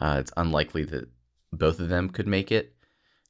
uh, 0.00 0.16
it's 0.18 0.32
unlikely 0.36 0.82
that 0.86 1.08
both 1.52 1.78
of 1.78 1.88
them 1.88 2.10
could 2.10 2.26
make 2.26 2.50
it. 2.50 2.74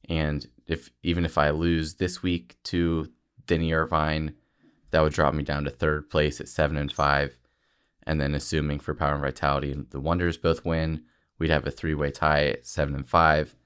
And 0.09 0.43
if 0.65 0.89
even 1.03 1.23
if 1.23 1.37
I 1.37 1.51
lose 1.51 1.93
this 1.93 2.23
week 2.23 2.57
to 2.63 3.11
Denny 3.45 3.73
Irvine, 3.73 4.33
that 4.95 5.01
would 5.01 5.11
drop 5.11 5.33
me 5.33 5.43
down 5.43 5.65
to 5.65 5.69
third 5.69 6.09
place 6.09 6.39
at 6.39 6.47
seven 6.47 6.77
and 6.77 6.89
five. 6.89 7.37
And 8.03 8.21
then 8.21 8.33
assuming 8.33 8.79
for 8.79 8.93
Power 8.93 9.11
and 9.11 9.21
Vitality 9.21 9.75
the 9.89 9.99
Wonders 9.99 10.37
both 10.37 10.63
win, 10.63 11.03
we'd 11.37 11.49
have 11.49 11.67
a 11.67 11.71
three 11.71 11.93
way 11.93 12.11
tie 12.11 12.45
at 12.45 12.65
seven 12.65 12.95
and 12.95 13.05
five. 13.05 13.57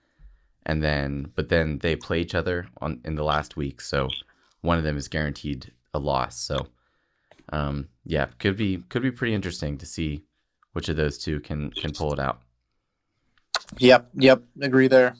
And 0.65 0.81
then 0.81 1.31
but 1.35 1.49
then 1.49 1.77
they 1.77 1.95
play 1.95 2.19
each 2.19 2.33
other 2.33 2.67
on 2.81 3.01
in 3.05 3.13
the 3.13 3.23
last 3.23 3.55
week, 3.55 3.79
so 3.79 4.07
one 4.61 4.79
of 4.79 4.83
them 4.83 4.97
is 4.97 5.07
guaranteed 5.07 5.71
a 5.93 5.99
loss. 5.99 6.35
So 6.35 6.65
um 7.53 7.89
yeah, 8.05 8.25
could 8.39 8.57
be 8.57 8.77
could 8.89 9.03
be 9.03 9.11
pretty 9.11 9.35
interesting 9.35 9.77
to 9.77 9.85
see 9.85 10.23
which 10.73 10.89
of 10.89 10.95
those 10.95 11.19
two 11.19 11.41
can 11.41 11.69
can 11.69 11.91
pull 11.91 12.11
it 12.11 12.19
out. 12.19 12.41
Yep. 13.77 14.09
Yep. 14.15 14.41
Agree 14.63 14.87
there. 14.87 15.13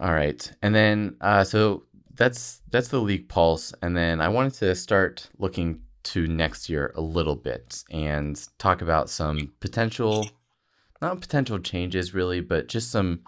All 0.00 0.12
right. 0.12 0.52
And 0.62 0.74
then 0.74 1.14
uh 1.20 1.44
so 1.44 1.84
that's 2.16 2.62
that's 2.70 2.88
the 2.88 3.00
league 3.00 3.28
pulse 3.28 3.72
and 3.82 3.96
then 3.96 4.20
I 4.20 4.28
wanted 4.28 4.54
to 4.54 4.74
start 4.74 5.28
looking 5.38 5.80
to 6.04 6.26
next 6.26 6.68
year 6.68 6.92
a 6.94 7.00
little 7.00 7.34
bit 7.34 7.82
and 7.90 8.40
talk 8.58 8.80
about 8.80 9.10
some 9.10 9.52
potential 9.60 10.28
not 11.02 11.20
potential 11.20 11.58
changes 11.58 12.14
really, 12.14 12.40
but 12.40 12.68
just 12.68 12.90
some 12.90 13.20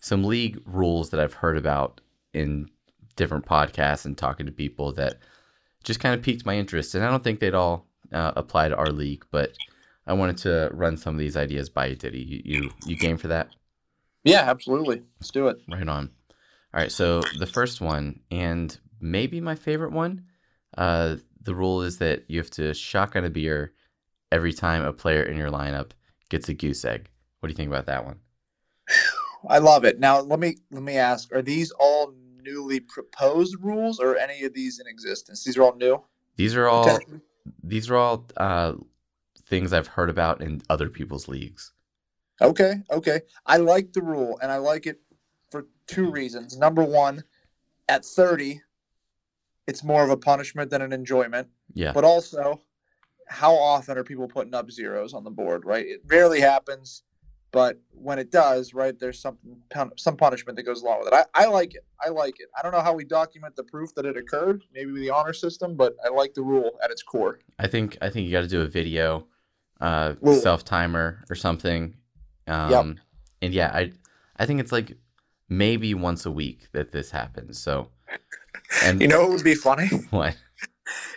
some 0.00 0.24
league 0.24 0.60
rules 0.66 1.10
that 1.10 1.20
I've 1.20 1.34
heard 1.34 1.56
about 1.56 2.00
in 2.32 2.68
different 3.16 3.46
podcasts 3.46 4.04
and 4.04 4.16
talking 4.16 4.46
to 4.46 4.52
people 4.52 4.92
that 4.92 5.18
just 5.84 6.00
kind 6.00 6.14
of 6.14 6.22
piqued 6.22 6.44
my 6.44 6.56
interest. 6.56 6.94
And 6.94 7.04
I 7.04 7.10
don't 7.10 7.24
think 7.24 7.40
they'd 7.40 7.54
all 7.54 7.86
uh, 8.12 8.32
apply 8.36 8.68
to 8.68 8.76
our 8.76 8.90
league, 8.90 9.24
but 9.30 9.52
I 10.06 10.12
wanted 10.12 10.36
to 10.38 10.70
run 10.72 10.96
some 10.96 11.14
of 11.14 11.18
these 11.18 11.36
ideas 11.36 11.68
by 11.68 11.86
you, 11.86 11.96
Diddy. 11.96 12.20
You, 12.20 12.42
you 12.44 12.70
you 12.84 12.96
game 12.96 13.16
for 13.16 13.28
that? 13.28 13.48
Yeah, 14.24 14.42
absolutely. 14.42 15.02
Let's 15.20 15.30
do 15.30 15.48
it. 15.48 15.58
Right 15.68 15.88
on. 15.88 16.10
All 16.76 16.82
right, 16.82 16.92
so 16.92 17.22
the 17.38 17.46
first 17.46 17.80
one, 17.80 18.20
and 18.30 18.78
maybe 19.00 19.40
my 19.40 19.54
favorite 19.54 19.92
one, 19.92 20.26
uh, 20.76 21.16
the 21.40 21.54
rule 21.54 21.80
is 21.80 21.96
that 21.98 22.24
you 22.28 22.38
have 22.38 22.50
to 22.50 22.74
shotgun 22.74 23.24
a 23.24 23.30
beer 23.30 23.72
every 24.30 24.52
time 24.52 24.84
a 24.84 24.92
player 24.92 25.22
in 25.22 25.38
your 25.38 25.50
lineup 25.50 25.92
gets 26.28 26.50
a 26.50 26.54
goose 26.54 26.84
egg. 26.84 27.08
What 27.40 27.46
do 27.46 27.52
you 27.52 27.56
think 27.56 27.70
about 27.70 27.86
that 27.86 28.04
one? 28.04 28.18
I 29.48 29.56
love 29.56 29.86
it. 29.86 29.98
Now 29.98 30.20
let 30.20 30.38
me 30.38 30.56
let 30.70 30.82
me 30.82 30.98
ask: 30.98 31.34
Are 31.34 31.40
these 31.40 31.70
all 31.70 32.12
newly 32.42 32.80
proposed 32.80 33.56
rules, 33.62 33.98
or 33.98 34.18
any 34.18 34.42
of 34.42 34.52
these 34.52 34.78
in 34.78 34.86
existence? 34.86 35.44
These 35.44 35.56
are 35.56 35.62
all 35.62 35.76
new. 35.76 36.04
These 36.36 36.56
are 36.56 36.68
all 36.68 36.98
these 37.62 37.88
are 37.88 37.96
all 37.96 38.26
uh, 38.36 38.74
things 39.46 39.72
I've 39.72 39.86
heard 39.86 40.10
about 40.10 40.42
in 40.42 40.60
other 40.68 40.90
people's 40.90 41.26
leagues. 41.26 41.72
Okay, 42.42 42.82
okay. 42.90 43.22
I 43.46 43.56
like 43.56 43.94
the 43.94 44.02
rule, 44.02 44.38
and 44.42 44.52
I 44.52 44.58
like 44.58 44.86
it 44.86 45.00
two 45.86 46.10
reasons. 46.10 46.56
Number 46.56 46.84
one, 46.84 47.24
at 47.88 48.04
thirty, 48.04 48.62
it's 49.66 49.82
more 49.82 50.02
of 50.04 50.10
a 50.10 50.16
punishment 50.16 50.70
than 50.70 50.82
an 50.82 50.92
enjoyment. 50.92 51.48
Yeah, 51.74 51.92
But 51.92 52.04
also, 52.04 52.60
how 53.28 53.54
often 53.54 53.98
are 53.98 54.04
people 54.04 54.28
putting 54.28 54.54
up 54.54 54.70
zeros 54.70 55.12
on 55.14 55.24
the 55.24 55.30
board? 55.30 55.64
Right, 55.64 55.86
it 55.86 56.02
rarely 56.06 56.40
happens, 56.40 57.02
but 57.52 57.80
when 57.90 58.18
it 58.18 58.30
does, 58.30 58.74
right, 58.74 58.98
there's 58.98 59.20
something 59.20 59.56
some 59.96 60.16
punishment 60.16 60.56
that 60.56 60.62
goes 60.62 60.82
along 60.82 61.00
with 61.00 61.08
it. 61.08 61.14
I, 61.14 61.44
I 61.44 61.46
like 61.46 61.74
it. 61.74 61.84
I 62.04 62.10
like 62.10 62.40
it. 62.40 62.48
I 62.56 62.62
don't 62.62 62.72
know 62.72 62.82
how 62.82 62.94
we 62.94 63.04
document 63.04 63.56
the 63.56 63.64
proof 63.64 63.94
that 63.94 64.06
it 64.06 64.16
occurred, 64.16 64.64
maybe 64.72 64.92
with 64.92 65.02
the 65.02 65.10
honor 65.10 65.32
system, 65.32 65.76
but 65.76 65.94
I 66.04 66.08
like 66.08 66.34
the 66.34 66.42
rule 66.42 66.78
at 66.82 66.90
its 66.90 67.02
core. 67.02 67.40
I 67.58 67.66
think 67.66 67.96
I 68.00 68.10
think 68.10 68.26
you 68.26 68.32
got 68.32 68.42
to 68.42 68.48
do 68.48 68.62
a 68.62 68.66
video 68.66 69.26
uh, 69.80 70.14
self 70.40 70.64
timer 70.64 71.24
or 71.30 71.36
something. 71.36 71.96
Um, 72.46 72.70
Yep. 72.70 72.96
And 73.42 73.52
yeah, 73.54 73.70
I 73.74 73.92
I 74.36 74.46
think 74.46 74.60
it's 74.60 74.72
like 74.72 74.96
maybe 75.48 75.94
once 75.94 76.26
a 76.26 76.30
week 76.30 76.68
that 76.72 76.92
this 76.92 77.10
happens. 77.10 77.58
So, 77.58 77.88
and 78.82 79.00
You 79.00 79.08
know 79.08 79.24
it 79.24 79.30
would 79.30 79.44
be 79.44 79.54
funny? 79.54 79.86
what? 80.10 80.36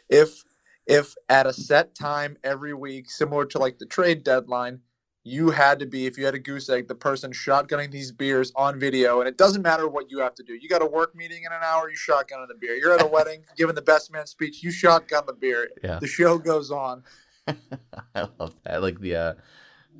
if 0.09 0.43
if 0.87 1.13
at 1.27 1.45
a 1.45 1.53
set 1.53 1.93
time 1.93 2.37
every 2.43 2.73
week, 2.73 3.11
similar 3.11 3.45
to 3.45 3.59
like 3.59 3.77
the 3.77 3.85
trade 3.85 4.23
deadline, 4.23 4.79
you 5.23 5.51
had 5.51 5.79
to 5.79 5.85
be 5.85 6.05
if 6.07 6.17
you 6.17 6.25
had 6.25 6.33
a 6.33 6.39
goose 6.39 6.69
egg, 6.69 6.87
the 6.87 6.95
person 6.95 7.31
shotgunning 7.31 7.91
these 7.91 8.11
beers 8.11 8.51
on 8.55 8.79
video, 8.79 9.19
and 9.19 9.27
it 9.27 9.37
doesn't 9.37 9.61
matter 9.61 9.87
what 9.87 10.09
you 10.09 10.19
have 10.19 10.33
to 10.35 10.43
do. 10.43 10.53
You 10.53 10.67
got 10.67 10.81
a 10.81 10.85
work 10.85 11.15
meeting 11.15 11.43
in 11.43 11.51
an 11.51 11.61
hour, 11.63 11.89
you 11.89 11.95
shotgun 11.95 12.39
the 12.47 12.55
beer. 12.55 12.75
You're 12.75 12.93
at 12.93 13.03
a 13.03 13.07
wedding, 13.11 13.43
giving 13.55 13.75
the 13.75 13.81
best 13.81 14.11
man 14.11 14.25
speech, 14.25 14.63
you 14.63 14.71
shotgun 14.71 15.23
the 15.27 15.33
beer. 15.33 15.69
Yeah, 15.83 15.99
The 15.99 16.07
show 16.07 16.37
goes 16.37 16.71
on. 16.71 17.03
I 17.47 18.27
love 18.39 18.55
that. 18.63 18.81
Like 18.81 18.99
the, 18.99 19.15
uh, 19.15 19.33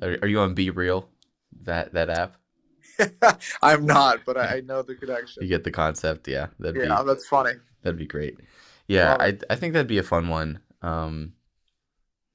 are, 0.02 0.18
are 0.22 0.28
you 0.28 0.40
on 0.40 0.54
BeReal? 0.54 1.06
That 1.62 1.92
that 1.92 2.08
app? 2.08 2.36
I'm 3.62 3.86
not, 3.86 4.20
but 4.24 4.36
I, 4.36 4.56
I 4.56 4.60
know 4.60 4.82
the 4.82 4.94
connection. 4.94 5.42
You 5.42 5.48
get 5.48 5.64
the 5.64 5.70
concept. 5.70 6.28
Yeah, 6.28 6.48
that'd 6.58 6.74
be 6.74 6.86
Yeah, 6.86 7.02
that's 7.02 7.26
funny. 7.26 7.52
That'd 7.82 7.98
be 7.98 8.06
great. 8.06 8.38
Yeah, 8.86 9.16
I 9.18 9.38
I 9.48 9.56
think 9.56 9.72
that'd 9.72 9.86
be 9.86 9.98
a 9.98 10.02
fun 10.02 10.28
one. 10.28 10.60
Um, 10.82 11.34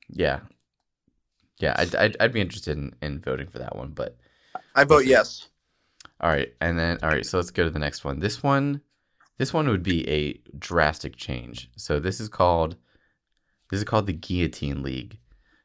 yeah, 0.10 0.40
yeah, 1.60 1.76
I'd 1.78 1.96
I'd, 1.96 2.18
I'd 2.20 2.34
be 2.34 2.42
interested 2.42 2.78
in, 2.78 2.96
in 3.02 3.20
voting 3.20 3.48
for 3.48 3.60
that 3.60 3.76
one. 3.76 3.90
But 3.90 4.18
I 4.76 4.84
vote 4.84 5.06
yes. 5.06 5.50
all 6.22 6.30
right, 6.30 6.54
and 6.62 6.78
then 6.78 6.98
all 7.04 7.10
right, 7.10 7.26
so 7.26 7.38
let's 7.38 7.52
go 7.52 7.64
to 7.64 7.70
the 7.70 7.80
next 7.80 8.04
one. 8.04 8.20
This 8.20 8.42
one, 8.44 8.82
this 9.38 9.54
one 9.54 9.68
would 9.68 9.84
be 9.84 10.08
a 10.10 10.40
drastic 10.58 11.16
change. 11.16 11.70
So 11.76 12.00
this 12.00 12.20
is 12.20 12.30
called 12.30 12.78
this 13.72 13.80
is 13.80 13.84
called 13.84 14.08
the 14.08 14.14
Guillotine 14.14 14.84
League. 14.84 15.20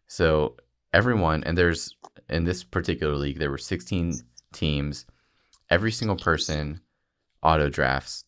So 0.06 0.56
everyone, 0.92 1.44
and 1.44 1.56
there's 1.56 1.94
in 2.28 2.44
this 2.44 2.62
particular 2.62 3.14
league 3.14 3.38
there 3.38 3.50
were 3.50 3.58
16 3.58 4.22
teams. 4.52 5.06
Every 5.68 5.92
single 5.92 6.16
person 6.16 6.80
auto 7.42 7.68
drafts, 7.68 8.24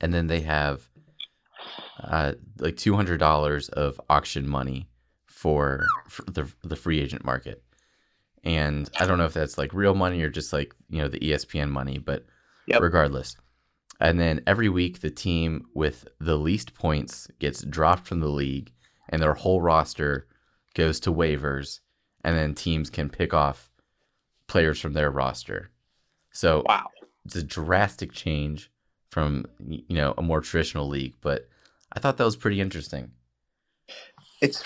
and 0.00 0.12
then 0.12 0.26
they 0.26 0.40
have 0.40 0.88
uh, 2.02 2.34
like 2.58 2.76
two 2.76 2.94
hundred 2.94 3.18
dollars 3.18 3.68
of 3.70 4.00
auction 4.08 4.46
money 4.46 4.88
for, 5.26 5.88
for 6.08 6.22
the 6.30 6.50
the 6.62 6.76
free 6.76 7.00
agent 7.00 7.24
market. 7.24 7.62
And 8.44 8.88
I 8.98 9.06
don't 9.06 9.18
know 9.18 9.24
if 9.24 9.34
that's 9.34 9.58
like 9.58 9.74
real 9.74 9.94
money 9.94 10.22
or 10.22 10.30
just 10.30 10.52
like 10.52 10.74
you 10.88 10.98
know 11.02 11.08
the 11.08 11.18
ESPN 11.20 11.70
money, 11.70 11.98
but 11.98 12.26
Yep. 12.66 12.82
regardless. 12.82 13.36
And 14.00 14.20
then 14.20 14.42
every 14.46 14.68
week 14.68 15.00
the 15.00 15.10
team 15.10 15.66
with 15.74 16.06
the 16.20 16.36
least 16.36 16.74
points 16.74 17.28
gets 17.40 17.62
dropped 17.62 18.06
from 18.06 18.20
the 18.20 18.28
league, 18.28 18.72
and 19.08 19.22
their 19.22 19.34
whole 19.34 19.60
roster 19.60 20.28
goes 20.74 21.00
to 21.00 21.12
waivers, 21.12 21.80
and 22.22 22.36
then 22.36 22.54
teams 22.54 22.90
can 22.90 23.08
pick 23.08 23.32
off 23.34 23.70
players 24.48 24.80
from 24.80 24.94
their 24.94 25.10
roster. 25.10 25.70
So 26.32 26.64
Wow. 26.66 26.88
it's 27.24 27.36
a 27.36 27.42
drastic 27.42 28.12
change 28.12 28.70
from 29.10 29.46
you 29.66 29.84
know 29.96 30.14
a 30.18 30.22
more 30.22 30.40
traditional 30.40 30.88
league, 30.88 31.14
but 31.20 31.48
I 31.92 32.00
thought 32.00 32.16
that 32.16 32.24
was 32.24 32.36
pretty 32.36 32.60
interesting. 32.60 33.12
It's 34.40 34.62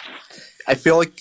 I 0.66 0.74
feel 0.74 0.96
like 0.96 1.20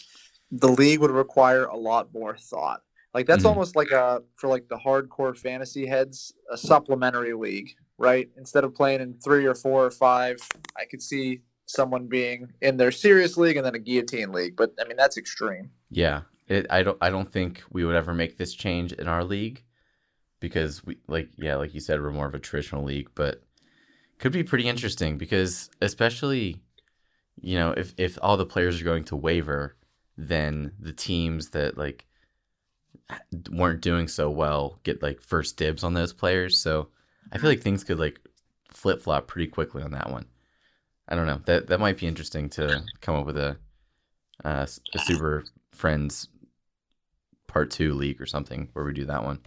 the 0.52 0.69
league 0.69 1.00
would 1.00 1.12
require 1.12 1.65
a 1.65 1.76
lot 1.78 2.13
more 2.13 2.38
thought. 2.38 2.82
Like 3.13 3.26
that's 3.26 3.43
Mhm. 3.43 3.50
almost 3.50 3.76
like 3.76 3.91
a 3.91 4.24
for 4.36 4.47
like 4.47 4.67
the 4.69 4.78
hardcore 4.78 5.38
fantasy 5.38 5.86
heads, 5.86 6.34
a 6.50 6.58
supplementary 6.58 7.34
league, 7.34 7.71
right? 7.97 8.30
Instead 8.38 8.63
of 8.63 8.74
playing 8.74 9.02
in 9.02 9.19
three 9.19 9.45
or 9.45 9.56
four 9.56 9.86
or 9.86 9.91
five, 9.91 10.38
I 10.78 10.86
could 10.86 11.02
see 11.02 11.41
someone 11.65 12.08
being 12.08 12.54
in 12.62 12.76
their 12.78 12.91
serious 12.91 13.38
league 13.38 13.56
and 13.58 13.65
then 13.65 13.76
a 13.76 13.80
guillotine 13.80 14.32
league. 14.32 14.56
But 14.56 14.74
I 14.80 14.86
mean 14.86 14.97
that's 14.97 15.17
extreme. 15.17 15.71
Yeah, 15.89 16.21
it, 16.47 16.65
I 16.69 16.84
don't 16.84 16.97
I 17.01 17.10
don't 17.10 17.32
think 17.32 17.63
we 17.71 17.86
would 17.86 17.95
ever 17.95 18.13
make 18.13 18.38
this 18.38 18.54
change 18.54 18.93
in 18.93 19.08
our 19.08 19.23
league 19.23 19.63
because 20.39 20.84
we 20.84 20.97
like 21.08 21.30
yeah 21.38 21.56
like 21.56 21.73
you 21.73 21.80
said 21.80 22.01
we're 22.01 22.12
more 22.12 22.27
of 22.27 22.36
a 22.36 22.39
traditional 22.39 22.84
league, 22.84 23.10
but 23.15 23.43
could 24.19 24.32
be 24.32 24.43
pretty 24.43 24.67
interesting 24.67 25.17
because 25.17 25.69
especially 25.82 26.62
you 27.39 27.58
know 27.58 27.71
if 27.71 27.93
if 27.97 28.17
all 28.21 28.38
the 28.38 28.45
players 28.45 28.82
are 28.82 28.86
going 28.86 29.04
to 29.06 29.15
waiver, 29.15 29.75
then 30.17 30.73
the 30.80 30.93
teams 30.93 31.49
that 31.51 31.77
like 31.77 32.06
weren't 33.49 33.82
doing 33.82 34.08
so 34.08 34.30
well 34.30 34.80
get 34.84 35.01
like 35.01 35.21
first 35.21 35.58
dibs 35.58 35.84
on 35.84 35.93
those 35.93 36.13
players. 36.13 36.58
So 36.58 36.89
I 37.32 37.38
feel 37.38 37.49
like 37.49 37.62
things 37.62 37.84
could 37.84 37.99
like 37.99 38.19
flip 38.73 39.01
flop 39.01 39.27
pretty 39.27 39.47
quickly 39.47 39.84
on 39.84 39.91
that 39.91 40.10
one. 40.10 40.25
I 41.08 41.15
don't 41.15 41.27
know. 41.27 41.41
That 41.45 41.67
that 41.67 41.80
might 41.80 41.97
be 41.97 42.08
interesting 42.08 42.49
to 42.51 42.84
come 43.01 43.15
up 43.15 43.25
with 43.25 43.38
a 43.38 43.58
uh, 44.43 44.65
a 44.93 44.99
super 44.99 45.45
friends 45.82 46.30
part 47.48 47.70
two 47.72 47.94
league 47.94 48.22
or 48.22 48.26
something 48.26 48.70
where 48.74 48.86
we 48.86 48.94
do 48.94 49.06
that 49.06 49.24
one. 49.26 49.39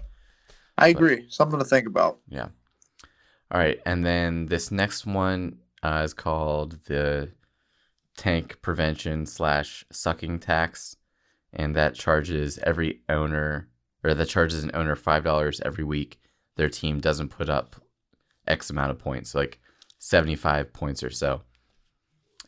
I 0.77 0.92
But- 0.92 1.03
agree. 1.03 1.27
Something 1.31 1.59
to 1.61 1.64
think 1.64 1.87
about. 1.87 2.18
Yeah. 2.29 2.49
All 3.51 3.61
right, 3.61 3.81
and 3.87 4.05
then 4.05 4.47
this 4.47 4.70
next 4.70 5.07
one 5.07 5.59
uh, 5.83 6.03
is 6.05 6.12
called 6.14 6.83
the 6.87 7.31
tank 8.16 8.61
prevention 8.62 9.27
slash 9.27 9.85
sucking 9.92 10.40
tax, 10.40 10.97
and 11.53 11.77
that 11.77 11.94
charges 11.94 12.59
every 12.59 13.03
owner 13.09 13.68
or 14.03 14.14
that 14.14 14.29
charges 14.29 14.64
an 14.64 14.70
owner 14.75 14.97
five 14.97 15.23
dollars 15.25 15.61
every 15.61 15.85
week. 15.85 16.18
Their 16.57 16.68
team 16.68 17.01
doesn't 17.01 17.29
put 17.29 17.49
up 17.49 17.77
X 18.47 18.70
amount 18.70 18.90
of 18.90 18.99
points, 18.99 19.35
like 19.35 19.61
seventy 19.99 20.35
five 20.37 20.73
points 20.73 21.03
or 21.05 21.11
so, 21.11 21.42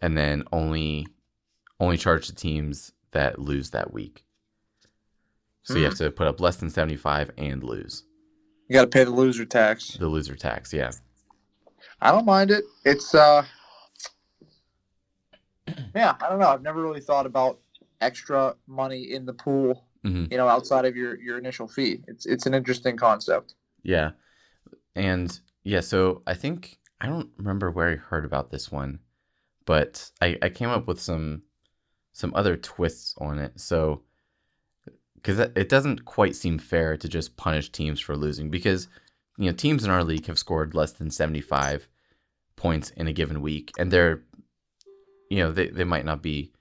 and 0.02 0.16
then 0.18 0.42
only 0.50 1.06
only 1.78 1.98
charge 1.98 2.26
the 2.26 2.34
teams 2.34 2.92
that 3.16 3.38
lose 3.38 3.70
that 3.70 3.92
week. 3.92 4.24
So 5.62 5.74
you 5.76 5.84
have 5.84 5.96
to 5.96 6.10
put 6.12 6.28
up 6.28 6.40
less 6.40 6.56
than 6.56 6.70
seventy 6.70 6.96
five 6.96 7.30
and 7.36 7.62
lose 7.64 8.04
You 8.68 8.74
got 8.74 8.82
to 8.82 8.86
pay 8.88 9.04
the 9.04 9.10
loser 9.10 9.44
tax. 9.44 9.96
the 9.98 10.06
loser 10.06 10.36
tax. 10.36 10.72
Yeah. 10.72 10.92
I 12.00 12.12
don't 12.12 12.26
mind 12.26 12.50
it. 12.50 12.64
It's 12.84 13.14
uh 13.14 13.44
Yeah, 15.94 16.14
I 16.20 16.28
don't 16.28 16.38
know. 16.38 16.48
I've 16.48 16.62
never 16.62 16.80
really 16.82 17.00
thought 17.00 17.26
about 17.26 17.58
extra 18.00 18.54
money 18.66 19.12
in 19.12 19.24
the 19.26 19.32
pool, 19.32 19.86
hmm 20.04 20.26
you 20.30 20.36
know, 20.36 20.46
outside 20.48 20.84
of 20.84 20.94
your 20.96 21.18
your 21.20 21.38
initial 21.38 21.66
fee. 21.66 22.02
It's 22.06 22.26
it's 22.26 22.46
an 22.46 22.54
interesting 22.54 22.96
concept. 22.96 23.54
Yeah. 23.82 24.10
And 24.94 25.38
yeah, 25.64 25.80
so 25.80 26.22
I 26.26 26.34
think 26.34 26.78
I 27.00 27.06
don't 27.06 27.30
remember 27.36 27.70
where 27.70 27.88
I 27.90 27.96
heard 27.96 28.24
about 28.24 28.50
this 28.50 28.70
one, 28.70 29.00
but 29.64 30.10
I, 30.20 30.38
I 30.42 30.48
came 30.48 30.68
up 30.70 30.86
with 30.86 31.00
some 31.00 31.42
some 32.16 32.32
other 32.34 32.56
twists 32.56 33.14
on 33.18 33.38
it. 33.38 33.60
So 33.60 34.02
because 35.16 35.38
it 35.38 35.68
doesn't 35.68 36.06
quite 36.06 36.34
seem 36.34 36.58
fair 36.58 36.96
to 36.96 37.08
just 37.08 37.36
punish 37.36 37.70
teams 37.70 38.00
for 38.00 38.16
losing 38.16 38.48
because 38.48 38.88
you 39.36 39.46
know 39.46 39.52
teams 39.52 39.84
in 39.84 39.90
our 39.90 40.02
league 40.02 40.26
have 40.26 40.38
scored 40.38 40.74
less 40.74 40.92
than 40.92 41.10
75 41.10 41.88
points 42.54 42.90
in 42.90 43.06
a 43.06 43.12
given 43.12 43.42
week 43.42 43.72
and 43.76 43.90
they're 43.90 44.22
you 45.28 45.38
know 45.38 45.50
they, 45.50 45.68
they 45.68 45.84
might 45.84 46.04
not 46.04 46.22
be 46.22 46.52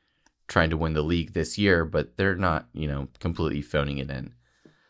trying 0.47 0.71
to 0.71 0.77
win 0.77 0.93
the 0.93 1.03
league 1.03 1.33
this 1.33 1.57
year 1.59 1.85
but 1.85 2.17
they're 2.17 2.35
not 2.35 2.67
you 2.73 2.87
know 2.87 3.07
completely 3.19 3.61
phoning 3.61 3.99
it 3.99 4.09
in 4.09 4.33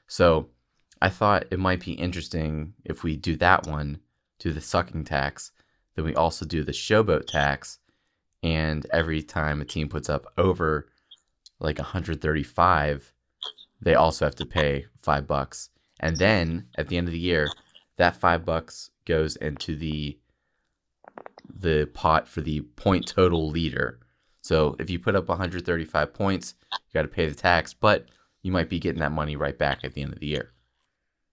so 0.08 0.48
I 1.02 1.10
thought 1.10 1.46
it 1.52 1.60
might 1.60 1.84
be 1.84 1.94
interesting 1.94 2.74
if 2.84 3.04
we 3.04 3.16
do 3.16 3.36
that 3.38 3.68
one, 3.68 4.00
do 4.40 4.52
the 4.52 4.62
sucking 4.62 5.04
tax, 5.04 5.52
then 5.96 6.06
we 6.06 6.16
also 6.16 6.46
do 6.46 6.64
the 6.64 6.72
showboat 6.72 7.28
tax, 7.28 7.80
and 8.46 8.86
every 8.94 9.24
time 9.24 9.60
a 9.60 9.66
team 9.66 9.90
puts 9.90 10.08
up 10.08 10.32
over 10.38 10.88
like 11.60 11.80
135, 11.80 13.14
they 13.82 13.96
also 13.96 14.24
have 14.26 14.36
to 14.36 14.46
pay 14.46 14.86
five 15.02 15.26
bucks. 15.26 15.72
And 16.00 16.18
then 16.18 16.68
at 16.78 16.88
the 16.88 16.98
end 16.98 17.08
of 17.08 17.12
the 17.12 17.20
year, 17.20 17.50
that 17.98 18.16
five 18.16 18.46
bucks 18.46 18.92
goes 19.06 19.36
into 19.36 19.76
the 19.76 20.20
the 21.50 21.90
pot 21.94 22.28
for 22.28 22.42
the 22.42 22.62
point 22.62 23.08
total 23.08 23.50
leader. 23.50 24.00
So 24.42 24.76
if 24.78 24.92
you 24.92 25.00
put 25.00 25.16
up 25.16 25.28
135 25.28 26.14
points, 26.14 26.54
you 26.72 26.94
got 26.94 27.02
to 27.02 27.08
pay 27.08 27.28
the 27.28 27.36
tax, 27.36 27.74
but 27.74 28.06
you 28.44 28.52
might 28.52 28.70
be 28.70 28.80
getting 28.80 29.00
that 29.00 29.12
money 29.12 29.36
right 29.36 29.58
back 29.58 29.80
at 29.84 29.94
the 29.94 30.02
end 30.04 30.14
of 30.14 30.20
the 30.20 30.28
year. 30.28 30.52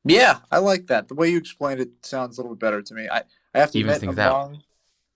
Yeah, 0.05 0.39
I 0.51 0.59
like 0.59 0.87
that. 0.87 1.09
The 1.09 1.15
way 1.15 1.29
you 1.29 1.39
explained 1.39 1.81
it 1.81 1.91
sounds 2.03 2.39
a 2.39 2.41
little 2.41 2.57
bit 2.57 2.61
better 2.61 2.81
to 2.81 2.95
me. 2.95 3.09
I, 3.11 3.25
I 3.55 3.59
have 3.59 3.71
to 3.73 3.79
even 3.79 3.91
admit, 3.91 4.01
things 4.01 4.19
out. 4.19 4.57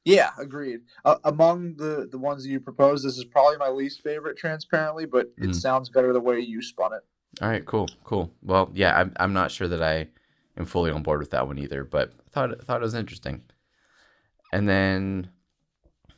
Yeah, 0.06 0.30
agreed. 0.38 0.82
Uh, 1.04 1.16
among 1.24 1.74
the 1.76 2.08
the 2.10 2.16
ones 2.16 2.44
that 2.44 2.48
you 2.48 2.60
proposed, 2.60 3.04
this 3.04 3.18
is 3.18 3.24
probably 3.24 3.56
my 3.58 3.68
least 3.68 4.02
favorite, 4.02 4.38
transparently, 4.38 5.04
but 5.04 5.32
it 5.36 5.50
Mm. 5.50 5.54
sounds 5.54 5.90
better 5.90 6.12
the 6.12 6.20
way 6.20 6.38
you 6.38 6.62
spun 6.62 6.92
it. 6.94 7.02
All 7.42 7.48
right, 7.48 7.66
cool, 7.66 7.88
cool. 8.04 8.32
Well, 8.40 8.70
yeah, 8.72 8.96
I'm 8.96 9.12
I'm 9.16 9.32
not 9.32 9.50
sure 9.50 9.66
that 9.66 9.82
I 9.82 10.06
am 10.56 10.64
fully 10.64 10.92
on 10.92 11.02
board 11.02 11.18
with 11.18 11.32
that 11.32 11.48
one 11.48 11.58
either, 11.58 11.82
but 11.82 12.12
I 12.18 12.30
thought 12.30 12.62
thought 12.64 12.80
it 12.80 12.84
was 12.84 12.94
interesting. 12.94 13.42
And 14.52 14.68
then, 14.68 15.28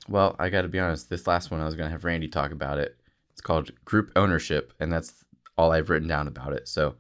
well, 0.07 0.37
I 0.39 0.51
got 0.51 0.63
to 0.63 0.69
be 0.69 0.79
honest. 0.79 1.09
This 1.09 1.27
last 1.27 1.51
one, 1.51 1.61
I 1.61 1.65
was 1.65 1.75
gonna 1.75 1.89
have 1.91 2.05
Randy 2.05 2.29
talk 2.29 2.53
about 2.53 2.77
it. 2.79 2.95
It's 3.33 3.41
called 3.41 3.71
group 3.87 4.13
ownership, 4.17 4.75
and 4.79 4.93
that's 4.93 5.25
all 5.57 5.73
I've 5.73 5.89
written 5.89 6.09
down 6.09 6.29
about 6.29 6.53
it. 6.53 6.69
So, 6.69 6.97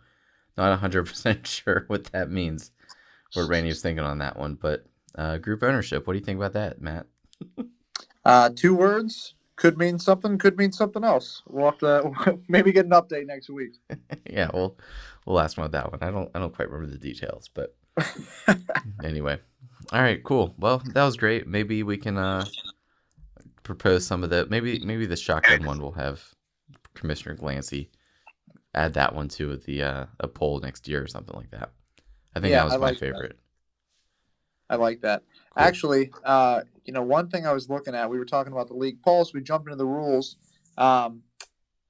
not 0.56 0.78
hundred 0.78 1.04
percent 1.04 1.46
sure 1.46 1.84
what 1.88 2.04
that 2.12 2.30
means. 2.30 2.70
What 3.34 3.48
Randy 3.50 3.68
was 3.68 3.82
thinking 3.82 4.04
on 4.06 4.18
that 4.18 4.38
one, 4.38 4.54
but 4.54 4.86
uh, 5.18 5.36
group 5.38 5.62
ownership. 5.62 6.06
What 6.06 6.14
do 6.14 6.18
you 6.18 6.24
think 6.24 6.38
about 6.38 6.54
that, 6.54 6.80
Matt? 6.80 7.06
Uh, 8.24 8.50
two 8.54 8.74
words: 8.74 9.34
could 9.56 9.76
mean 9.76 9.98
something, 9.98 10.38
could 10.38 10.56
mean 10.56 10.72
something 10.72 11.04
else. 11.04 11.42
We'll 11.48 11.66
have 11.66 11.78
to 11.78 12.38
maybe 12.48 12.72
get 12.72 12.86
an 12.86 12.92
update 12.92 13.26
next 13.26 13.50
week. 13.50 13.74
yeah, 14.30 14.48
we'll 14.54 14.78
we'll 15.26 15.40
ask 15.40 15.58
about 15.58 15.72
that 15.72 15.90
one. 15.90 15.98
I 16.02 16.10
don't 16.10 16.30
I 16.34 16.38
don't 16.38 16.54
quite 16.54 16.70
remember 16.70 16.92
the 16.92 16.98
details, 16.98 17.50
but 17.52 17.74
anyway. 19.04 19.38
All 19.92 20.02
right, 20.02 20.22
cool. 20.22 20.54
Well, 20.58 20.82
that 20.92 21.04
was 21.04 21.16
great. 21.16 21.46
Maybe 21.46 21.82
we 21.82 21.96
can 21.96 22.16
uh 22.16 22.44
propose 23.62 24.06
some 24.06 24.24
of 24.24 24.30
the 24.30 24.46
maybe 24.48 24.78
maybe 24.84 25.06
the 25.06 25.16
shotgun 25.16 25.64
one 25.64 25.80
We'll 25.80 25.92
have 25.92 26.22
Commissioner 26.94 27.36
Glancy 27.36 27.88
add 28.74 28.94
that 28.94 29.14
one 29.14 29.28
to 29.28 29.56
the 29.56 29.82
uh, 29.82 30.06
a 30.20 30.28
poll 30.28 30.60
next 30.60 30.88
year 30.88 31.02
or 31.02 31.06
something 31.06 31.36
like 31.36 31.50
that. 31.50 31.72
I 32.34 32.40
think 32.40 32.52
Yeah, 32.52 32.58
that 32.58 32.64
was 32.64 32.74
I 32.74 32.76
my 32.76 32.90
like 32.90 32.98
that. 33.00 33.32
I 34.70 34.76
like 34.76 35.00
that. 35.02 35.22
Cool. 35.56 35.66
Actually, 35.66 36.10
uh, 36.24 36.62
you 36.84 36.92
know, 36.92 37.02
one 37.02 37.28
thing 37.28 37.46
I 37.46 37.52
was 37.52 37.68
looking 37.68 37.94
at, 37.94 38.08
we 38.08 38.18
were 38.18 38.24
talking 38.24 38.52
about 38.52 38.68
the 38.68 38.74
league 38.74 39.02
polls. 39.02 39.32
We 39.32 39.40
jumped 39.40 39.66
into 39.66 39.76
the 39.76 39.86
rules, 39.86 40.36
um, 40.76 41.22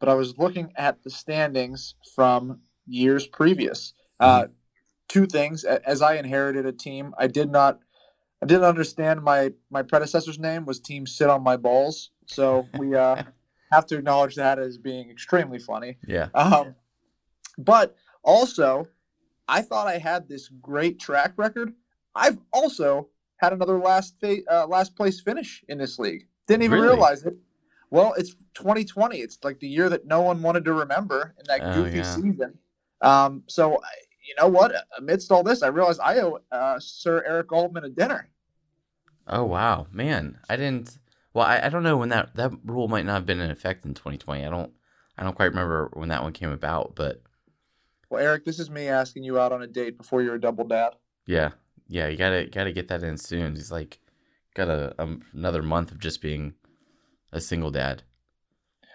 but 0.01 0.09
I 0.09 0.14
was 0.14 0.38
looking 0.38 0.73
at 0.77 1.03
the 1.03 1.11
standings 1.11 1.95
from 2.14 2.61
years 2.87 3.27
previous. 3.27 3.95
Uh, 4.21 4.47
two 5.09 5.27
things: 5.27 5.64
as 5.64 6.03
I 6.03 6.17
inherited 6.17 6.67
a 6.67 6.73
team, 6.73 7.14
I 7.19 7.27
did 7.27 7.51
not, 7.51 7.81
I 8.43 8.47
didn't 8.47 8.64
understand 8.64 9.23
my 9.23 9.53
my 9.71 9.83
predecessor's 9.83 10.38
name 10.38 10.64
was 10.64 10.81
Team 10.81 11.07
Sit 11.07 11.31
on 11.31 11.43
My 11.43 11.57
Balls. 11.57 12.11
So 12.27 12.69
we 12.79 12.95
uh, 12.95 13.23
have 13.73 13.87
to 13.87 13.99
acknowledge 13.99 14.37
that 14.37 14.59
as 14.59 14.79
being 14.79 15.11
extremely 15.11 15.59
funny. 15.59 15.99
Yeah. 16.07 16.29
Um, 16.35 16.75
but 17.57 17.97
also, 18.23 18.88
I 19.49 19.62
thought 19.62 19.87
I 19.87 19.99
had 19.99 20.29
this 20.29 20.49
great 20.49 21.01
track 21.01 21.33
record. 21.37 21.73
I've 22.19 22.39
also 22.53 23.09
had 23.37 23.53
another 23.53 23.79
last 23.79 24.17
fa- 24.21 24.43
uh, 24.51 24.67
last 24.67 24.97
place 24.97 25.21
finish 25.21 25.65
in 25.69 25.79
this 25.79 25.99
league. 25.99 26.27
Didn't 26.47 26.63
even 26.65 26.81
Really? 26.81 26.95
realize 26.95 27.25
it. 27.25 27.37
Well, 27.91 28.13
it's 28.19 28.35
2020. 28.55 29.19
It's 29.19 29.39
like 29.43 29.61
the 29.61 29.69
year 29.69 29.89
that 29.89 30.07
no 30.07 30.21
one 30.21 30.43
wanted 30.43 30.65
to 30.67 30.73
remember 30.75 31.35
in 31.39 31.45
that 31.47 31.61
Oh, 31.63 31.85
goofy 31.85 31.99
yeah. 31.99 32.03
season. 32.17 32.59
Um, 33.01 33.45
so 33.47 33.77
I- 33.77 33.89
you 34.27 34.35
know 34.39 34.49
what? 34.49 34.73
Amidst 34.99 35.33
all 35.33 35.43
this, 35.43 35.63
I 35.63 35.69
realized 35.69 36.01
I 36.03 36.19
owe 36.21 36.41
uh, 36.53 36.79
Sir 36.81 37.23
Eric 37.27 37.51
Altman 37.51 37.85
a 37.85 37.89
dinner. 37.89 38.29
Oh 39.27 39.45
wow, 39.45 39.87
man! 39.91 40.39
I 40.51 40.57
didn't. 40.57 40.99
Well, 41.33 41.47
I, 41.47 41.61
I 41.65 41.69
don't 41.71 41.83
know 41.83 41.97
when 41.97 42.11
that 42.11 42.35
that 42.37 42.53
rule 42.65 42.89
might 42.89 43.07
not 43.07 43.15
have 43.15 43.27
been 43.27 43.41
in 43.41 43.51
effect 43.51 43.87
in 43.87 43.95
2020. 43.95 44.45
I 44.45 44.51
don't 44.51 44.73
I 45.17 45.23
don't 45.23 45.35
quite 45.35 45.47
remember 45.51 45.89
when 45.95 46.11
that 46.11 46.23
one 46.23 46.33
came 46.35 46.51
about, 46.51 46.95
but 46.95 47.23
Well, 48.11 48.23
Eric, 48.23 48.45
this 48.45 48.59
is 48.59 48.69
me 48.71 48.89
asking 48.89 49.25
you 49.25 49.39
out 49.39 49.53
on 49.53 49.63
a 49.63 49.67
date 49.67 49.97
before 49.97 50.23
you're 50.23 50.35
a 50.35 50.41
double 50.41 50.67
dad. 50.67 50.91
yeah, 51.27 51.51
yeah, 51.88 52.09
you 52.09 52.16
gotta 52.16 52.46
gotta 52.46 52.72
get 52.72 52.88
that 52.88 53.03
in 53.03 53.16
soon. 53.16 53.55
He's 53.55 53.72
like 53.72 53.98
got 54.55 54.68
a 54.68 54.94
um, 54.98 55.22
another 55.33 55.62
month 55.62 55.90
of 55.90 55.98
just 55.98 56.20
being 56.20 56.55
a 57.33 57.40
single 57.40 57.70
dad. 57.70 58.03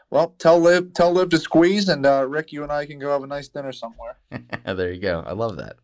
Well, 0.09 0.35
tell 0.37 0.59
Liv, 0.59 0.93
tell 0.93 1.11
Liv 1.11 1.29
to 1.29 1.39
squeeze, 1.39 1.89
and 1.89 2.05
uh, 2.05 2.27
Rick, 2.27 2.51
you 2.51 2.61
and 2.61 2.71
I 2.71 2.85
can 2.85 2.99
go 2.99 3.11
have 3.11 3.23
a 3.23 3.27
nice 3.27 3.47
dinner 3.47 3.71
somewhere. 3.71 4.17
there 4.65 4.91
you 4.91 5.01
go. 5.01 5.23
I 5.25 5.33
love 5.33 5.57
that. 5.57 5.77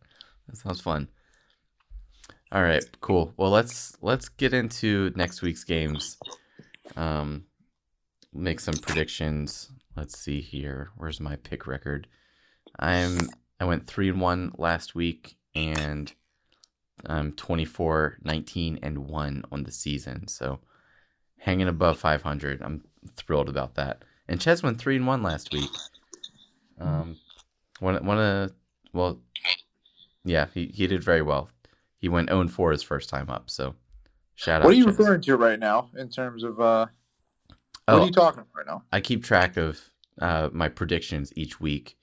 That 0.46 0.56
sounds 0.56 0.80
fun. 0.80 1.08
All 2.52 2.62
right, 2.62 2.84
cool. 3.00 3.34
Well, 3.36 3.50
let's 3.50 3.96
let's 4.02 4.28
get 4.28 4.54
into 4.54 5.12
next 5.16 5.42
week's 5.42 5.64
games. 5.64 6.16
Um, 6.96 7.44
make 8.32 8.60
some 8.60 8.74
predictions. 8.74 9.70
Let's 9.96 10.18
see 10.18 10.40
here. 10.40 10.90
Where's 10.96 11.20
my 11.20 11.36
pick 11.36 11.66
record? 11.66 12.06
I'm 12.78 13.18
I 13.58 13.64
went 13.64 13.86
three 13.86 14.10
and 14.10 14.20
one 14.20 14.52
last 14.56 14.94
week, 14.94 15.36
and 15.54 16.12
I'm 17.06 17.32
24, 17.32 18.18
19, 18.22 18.78
and 18.82 18.98
one 19.08 19.44
on 19.50 19.64
the 19.64 19.72
season. 19.72 20.28
So 20.28 20.60
hanging 21.38 21.68
above 21.68 21.98
500. 21.98 22.62
I'm 22.62 22.82
thrilled 23.16 23.48
about 23.48 23.74
that. 23.74 24.04
And 24.28 24.40
Ches 24.40 24.62
went 24.62 24.78
three 24.78 24.96
and 24.96 25.06
one 25.06 25.22
last 25.22 25.52
week. 25.52 25.70
Um, 26.78 27.16
one 27.80 28.04
one 28.04 28.18
of 28.18 28.52
well, 28.92 29.20
yeah, 30.24 30.46
he, 30.54 30.66
he 30.66 30.86
did 30.86 31.02
very 31.02 31.22
well. 31.22 31.50
He 31.98 32.08
went 32.08 32.28
0 32.28 32.40
and 32.40 32.52
4 32.52 32.72
his 32.72 32.82
first 32.82 33.08
time 33.08 33.28
up. 33.28 33.50
So 33.50 33.74
shout 34.34 34.62
out. 34.62 34.66
What 34.66 34.74
are 34.74 34.76
you 34.76 34.86
Ches. 34.86 34.98
referring 34.98 35.20
to 35.22 35.36
right 35.36 35.58
now 35.58 35.90
in 35.96 36.08
terms 36.08 36.44
of 36.44 36.60
uh, 36.60 36.86
what 37.86 37.96
Oh, 37.96 38.02
are 38.02 38.06
you 38.06 38.12
talking 38.12 38.40
about 38.40 38.56
right 38.56 38.66
now? 38.66 38.82
I 38.92 39.00
keep 39.00 39.24
track 39.24 39.56
of 39.56 39.80
uh, 40.20 40.48
my 40.52 40.68
predictions 40.68 41.32
each 41.36 41.60
week. 41.60 41.96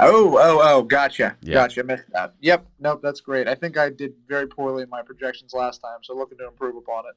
Oh, 0.00 0.36
oh, 0.38 0.60
oh, 0.62 0.82
gotcha, 0.82 1.36
Yeah. 1.42 1.54
gotcha. 1.54 1.82
Missed 1.84 2.04
that. 2.12 2.34
Yep, 2.40 2.66
nope, 2.80 3.00
that's 3.02 3.20
great. 3.20 3.48
I 3.48 3.54
think 3.54 3.76
I 3.78 3.90
did 3.90 4.14
very 4.26 4.46
poorly 4.46 4.82
in 4.82 4.88
my 4.88 5.02
projections 5.02 5.52
last 5.54 5.78
time, 5.80 5.98
so 6.02 6.14
looking 6.14 6.38
to 6.38 6.46
improve 6.48 6.76
upon 6.76 7.04
it. 7.06 7.16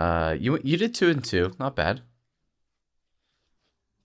Uh, 0.00 0.36
you 0.38 0.58
you 0.62 0.76
did 0.76 0.94
two 0.94 1.08
and 1.10 1.24
two, 1.24 1.52
not 1.58 1.74
bad. 1.76 2.02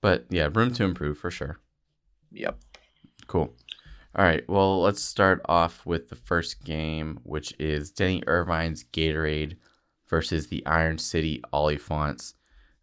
But 0.02 0.26
yeah, 0.30 0.50
room 0.54 0.74
to 0.76 0.84
improve 0.84 1.18
for 1.18 1.32
sure. 1.32 1.60
Yep. 2.32 2.60
Cool. 3.28 3.54
All 4.16 4.26
right. 4.26 4.48
Well, 4.48 4.82
let's 4.82 5.02
start 5.02 5.42
off 5.46 5.86
with 5.86 6.10
the 6.10 6.16
first 6.16 6.64
game, 6.64 7.20
which 7.24 7.54
is 7.60 7.92
Denny 7.92 8.22
Irvine's 8.28 8.84
Gatorade 8.84 9.58
versus 10.08 10.48
the 10.48 10.66
Iron 10.66 10.98
City 10.98 11.42
Oliphants. 11.54 12.34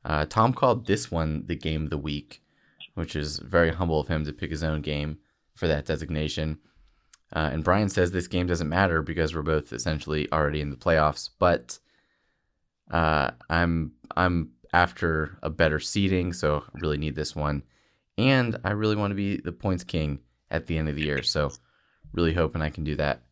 Uh, 0.05 0.27
Tom 0.27 0.53
called 0.53 0.87
this 0.87 1.11
one 1.11 1.45
the 1.47 1.55
game 1.55 1.85
of 1.85 1.91
the 1.91 1.99
week, 1.99 2.42
which 2.95 3.17
is 3.17 3.39
very 3.39 3.73
humble 3.73 4.01
of 4.01 4.09
him 4.09 4.25
to 4.25 4.33
pick 4.33 4.51
his 4.51 4.63
own 4.63 4.81
game 4.81 5.19
for 5.55 5.67
that 5.69 5.87
designation. 5.87 6.59
Uh, 7.35 7.51
and 7.53 7.65
Brian 7.65 7.89
says 7.89 8.11
this 8.11 8.29
game 8.29 8.47
doesn't 8.47 8.69
matter 8.69 9.01
because 9.03 9.35
we're 9.35 9.43
both 9.43 9.73
essentially 9.73 10.31
already 10.33 10.61
in 10.61 10.71
the 10.71 10.77
playoffs. 10.77 11.31
But 11.39 11.79
uh, 12.91 13.31
I'm 13.49 13.93
I'm 14.17 14.53
after 14.73 15.39
a 15.43 15.51
better 15.51 15.81
seeding, 15.81 16.33
so 16.33 16.65
I 16.75 16.79
really 16.79 16.99
need 16.99 17.15
this 17.17 17.35
one, 17.35 17.63
and 18.19 18.59
I 18.65 18.73
really 18.73 18.97
want 18.97 19.13
to 19.13 19.15
be 19.15 19.39
the 19.39 19.53
points 19.53 19.85
king 19.85 20.21
at 20.51 20.67
the 20.67 20.77
end 20.77 20.89
of 20.89 20.97
the 20.97 21.03
year. 21.03 21.23
So 21.23 21.51
really 22.13 22.35
hoping 22.35 22.61
I 22.61 22.71
can 22.71 22.85
do 22.85 22.97
that. 22.97 23.23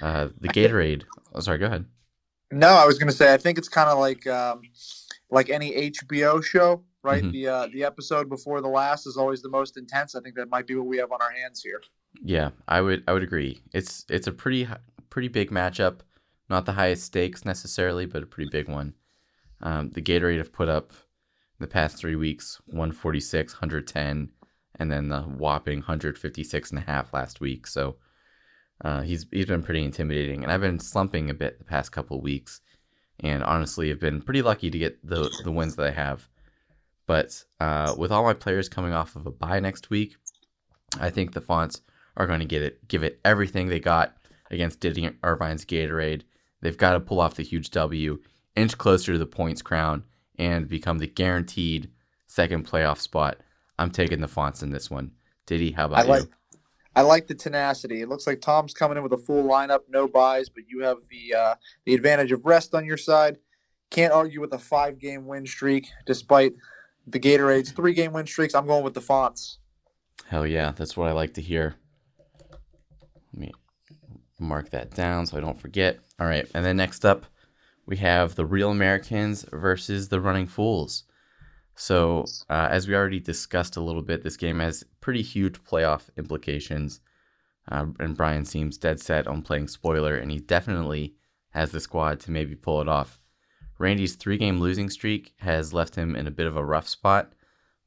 Uh, 0.00 0.28
the 0.40 0.48
Gatorade. 0.48 1.04
Oh, 1.34 1.40
sorry, 1.40 1.58
go 1.58 1.66
ahead. 1.66 1.84
No, 2.50 2.68
I 2.68 2.86
was 2.86 2.98
gonna 2.98 3.12
say 3.12 3.34
I 3.34 3.36
think 3.36 3.58
it's 3.58 3.68
kind 3.68 3.90
of 3.90 3.98
like 3.98 4.26
um, 4.26 4.62
like 5.30 5.50
any 5.50 5.90
HBO 5.90 6.42
show, 6.42 6.82
right? 7.06 7.22
Mhm. 7.22 7.32
The 7.32 7.48
uh, 7.48 7.66
the 7.72 7.84
episode 7.84 8.28
before 8.28 8.60
the 8.60 8.68
last 8.68 9.06
is 9.06 9.16
always 9.16 9.40
the 9.40 9.48
most 9.48 9.76
intense. 9.78 10.14
I 10.14 10.20
think 10.20 10.34
that 10.34 10.50
might 10.50 10.66
be 10.66 10.74
what 10.74 10.86
we 10.86 10.98
have 10.98 11.12
on 11.12 11.22
our 11.22 11.30
hands 11.30 11.62
here. 11.62 11.80
Yeah, 12.22 12.50
I 12.68 12.80
would 12.80 13.04
I 13.08 13.12
would 13.14 13.22
agree. 13.22 13.60
It's 13.72 14.04
it's 14.10 14.26
a 14.26 14.32
pretty 14.32 14.68
pretty 15.08 15.28
big 15.28 15.50
matchup. 15.50 16.00
Not 16.50 16.66
the 16.66 16.72
highest 16.72 17.04
stakes 17.04 17.44
necessarily, 17.44 18.06
but 18.06 18.22
a 18.22 18.26
pretty 18.26 18.50
big 18.50 18.68
one. 18.68 18.94
Um, 19.62 19.90
the 19.90 20.02
Gatorade 20.02 20.38
have 20.38 20.52
put 20.52 20.68
up 20.68 20.92
the 21.58 21.66
past 21.66 21.96
three 21.96 22.16
weeks 22.16 22.60
146, 22.66 23.54
110, 23.54 24.30
and 24.78 24.92
then 24.92 25.08
the 25.08 25.22
whopping 25.22 25.78
156 25.78 26.70
and 26.70 26.78
a 26.78 26.82
half 26.82 27.12
last 27.14 27.40
week. 27.40 27.66
So 27.66 27.96
uh, 28.84 29.00
he's 29.02 29.26
he's 29.32 29.46
been 29.46 29.62
pretty 29.62 29.84
intimidating, 29.84 30.42
and 30.42 30.52
I've 30.52 30.60
been 30.60 30.78
slumping 30.78 31.30
a 31.30 31.34
bit 31.34 31.58
the 31.58 31.64
past 31.64 31.92
couple 31.92 32.18
of 32.18 32.22
weeks, 32.22 32.60
and 33.20 33.42
honestly, 33.42 33.88
have 33.88 34.00
been 34.00 34.20
pretty 34.22 34.42
lucky 34.42 34.70
to 34.70 34.78
get 34.78 34.98
the 35.06 35.30
the 35.44 35.52
wins 35.52 35.76
that 35.76 35.86
I 35.86 35.90
have. 35.92 36.28
But 37.06 37.44
uh, 37.60 37.94
with 37.96 38.10
all 38.10 38.24
my 38.24 38.34
players 38.34 38.68
coming 38.68 38.92
off 38.92 39.16
of 39.16 39.26
a 39.26 39.30
bye 39.30 39.60
next 39.60 39.90
week, 39.90 40.16
I 40.98 41.10
think 41.10 41.32
the 41.32 41.40
fonts 41.40 41.80
are 42.16 42.26
going 42.26 42.40
to 42.40 42.46
get 42.46 42.62
it, 42.62 42.86
give 42.88 43.04
it 43.04 43.20
everything 43.24 43.68
they 43.68 43.80
got 43.80 44.16
against 44.50 44.80
Diddy 44.80 45.08
Irvine's 45.22 45.64
Gatorade. 45.64 46.22
They've 46.60 46.76
got 46.76 46.92
to 46.92 47.00
pull 47.00 47.20
off 47.20 47.34
the 47.34 47.42
huge 47.42 47.70
W, 47.70 48.18
inch 48.56 48.76
closer 48.76 49.12
to 49.12 49.18
the 49.18 49.26
points 49.26 49.62
crown, 49.62 50.04
and 50.38 50.68
become 50.68 50.98
the 50.98 51.06
guaranteed 51.06 51.90
second 52.26 52.66
playoff 52.66 52.98
spot. 52.98 53.38
I'm 53.78 53.90
taking 53.90 54.20
the 54.20 54.28
fonts 54.28 54.62
in 54.62 54.70
this 54.70 54.90
one. 54.90 55.12
Diddy, 55.46 55.72
how 55.72 55.86
about 55.86 55.98
I 55.98 56.08
like 56.08 56.22
you? 56.22 56.30
I 56.96 57.02
like 57.02 57.26
the 57.26 57.34
tenacity. 57.34 58.00
It 58.00 58.08
looks 58.08 58.26
like 58.26 58.40
Tom's 58.40 58.72
coming 58.72 58.96
in 58.96 59.02
with 59.02 59.12
a 59.12 59.18
full 59.18 59.44
lineup, 59.44 59.80
no 59.90 60.08
buys, 60.08 60.48
but 60.48 60.64
you 60.66 60.82
have 60.82 60.96
the 61.10 61.34
uh, 61.38 61.54
the 61.84 61.94
advantage 61.94 62.32
of 62.32 62.46
rest 62.46 62.74
on 62.74 62.86
your 62.86 62.96
side. 62.96 63.36
Can't 63.90 64.12
argue 64.12 64.40
with 64.40 64.54
a 64.54 64.58
five 64.58 64.98
game 64.98 65.26
win 65.26 65.46
streak, 65.46 65.88
despite 66.06 66.54
the 67.06 67.20
Gatorade's 67.20 67.72
three 67.72 67.94
game 67.94 68.12
win 68.12 68.26
streaks. 68.26 68.54
I'm 68.54 68.66
going 68.66 68.84
with 68.84 68.94
the 68.94 69.00
fonts. 69.00 69.58
Hell 70.28 70.46
yeah, 70.46 70.72
that's 70.72 70.96
what 70.96 71.08
I 71.08 71.12
like 71.12 71.34
to 71.34 71.42
hear. 71.42 71.76
Let 73.32 73.40
me 73.40 73.52
mark 74.38 74.70
that 74.70 74.94
down 74.94 75.26
so 75.26 75.36
I 75.36 75.40
don't 75.40 75.60
forget. 75.60 75.98
All 76.18 76.26
right, 76.26 76.48
and 76.54 76.64
then 76.64 76.76
next 76.76 77.04
up, 77.04 77.26
we 77.86 77.96
have 77.98 78.34
the 78.34 78.46
Real 78.46 78.70
Americans 78.70 79.44
versus 79.52 80.08
the 80.08 80.20
Running 80.20 80.46
Fools. 80.46 81.04
So, 81.76 82.24
uh, 82.48 82.68
as 82.70 82.88
we 82.88 82.94
already 82.94 83.20
discussed 83.20 83.76
a 83.76 83.82
little 83.82 84.02
bit, 84.02 84.22
this 84.22 84.38
game 84.38 84.60
has 84.60 84.82
pretty 85.00 85.22
huge 85.22 85.62
playoff 85.62 86.08
implications. 86.16 87.00
Uh, 87.70 87.86
and 87.98 88.16
Brian 88.16 88.44
seems 88.44 88.78
dead 88.78 88.98
set 88.98 89.26
on 89.26 89.42
playing 89.42 89.68
spoiler, 89.68 90.16
and 90.16 90.30
he 90.30 90.38
definitely 90.38 91.14
has 91.50 91.72
the 91.72 91.80
squad 91.80 92.20
to 92.20 92.30
maybe 92.30 92.54
pull 92.54 92.80
it 92.80 92.88
off. 92.88 93.18
Randy's 93.78 94.14
three 94.14 94.38
game 94.38 94.58
losing 94.60 94.90
streak 94.90 95.34
has 95.38 95.72
left 95.72 95.94
him 95.94 96.16
in 96.16 96.26
a 96.26 96.30
bit 96.30 96.46
of 96.46 96.56
a 96.56 96.64
rough 96.64 96.88
spot, 96.88 97.32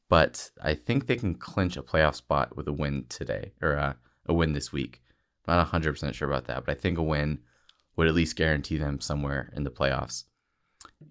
but 0.07 0.51
I 0.61 0.75
think 0.75 1.07
they 1.07 1.15
can 1.15 1.35
clinch 1.35 1.77
a 1.77 1.83
playoff 1.83 2.15
spot 2.15 2.55
with 2.55 2.67
a 2.67 2.73
win 2.73 3.05
today, 3.09 3.53
or 3.61 3.77
uh, 3.77 3.93
a 4.25 4.33
win 4.33 4.53
this 4.53 4.71
week. 4.71 5.01
I'm 5.47 5.57
not 5.57 5.71
100% 5.71 6.13
sure 6.13 6.27
about 6.27 6.45
that, 6.45 6.65
but 6.65 6.77
I 6.77 6.79
think 6.79 6.97
a 6.97 7.03
win 7.03 7.39
would 7.95 8.07
at 8.07 8.13
least 8.13 8.35
guarantee 8.35 8.77
them 8.77 8.99
somewhere 9.01 9.51
in 9.55 9.63
the 9.63 9.71
playoffs. 9.71 10.25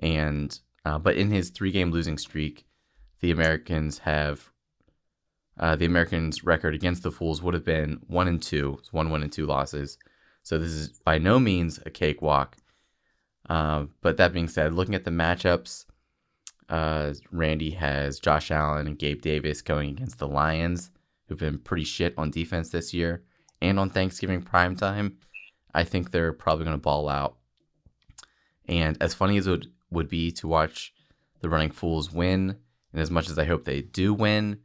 And 0.00 0.58
Uh, 0.84 0.98
but 0.98 1.16
in 1.16 1.30
his 1.30 1.50
three 1.50 1.70
game 1.70 1.90
losing 1.90 2.16
streak, 2.16 2.64
the 3.20 3.30
Americans 3.30 3.98
have 3.98 4.50
uh, 5.58 5.76
the 5.76 5.84
Americans' 5.84 6.44
record 6.44 6.74
against 6.74 7.02
the 7.02 7.10
Fools 7.10 7.42
would 7.42 7.52
have 7.52 7.64
been 7.64 8.00
one 8.06 8.28
and 8.28 8.40
two, 8.40 8.76
it's 8.78 8.92
one 8.92 9.10
and 9.22 9.32
two 9.32 9.44
losses. 9.44 9.98
So 10.44 10.56
this 10.56 10.70
is 10.70 10.88
by 11.04 11.18
no 11.18 11.38
means 11.38 11.80
a 11.84 11.90
cakewalk. 11.90 12.56
Uh, 13.48 13.86
but 14.02 14.16
that 14.18 14.32
being 14.32 14.48
said, 14.48 14.74
looking 14.74 14.94
at 14.94 15.04
the 15.04 15.10
matchups, 15.10 15.86
uh, 16.68 17.14
Randy 17.32 17.70
has 17.70 18.18
Josh 18.18 18.50
Allen 18.50 18.86
and 18.86 18.98
Gabe 18.98 19.22
Davis 19.22 19.62
going 19.62 19.90
against 19.90 20.18
the 20.18 20.28
Lions, 20.28 20.90
who've 21.26 21.38
been 21.38 21.58
pretty 21.58 21.84
shit 21.84 22.14
on 22.18 22.30
defense 22.30 22.70
this 22.70 22.92
year 22.92 23.22
and 23.60 23.78
on 23.78 23.90
Thanksgiving 23.90 24.42
prime 24.42 24.76
time. 24.76 25.16
I 25.74 25.84
think 25.84 26.10
they're 26.10 26.32
probably 26.32 26.64
going 26.64 26.76
to 26.76 26.82
ball 26.82 27.08
out. 27.08 27.36
And 28.66 28.96
as 29.00 29.14
funny 29.14 29.38
as 29.38 29.46
it 29.46 29.50
would, 29.50 29.66
would 29.90 30.08
be 30.08 30.30
to 30.32 30.48
watch 30.48 30.92
the 31.40 31.48
Running 31.48 31.70
Fools 31.70 32.12
win, 32.12 32.56
and 32.92 33.00
as 33.00 33.10
much 33.10 33.30
as 33.30 33.38
I 33.38 33.44
hope 33.44 33.64
they 33.64 33.80
do 33.80 34.12
win, 34.12 34.60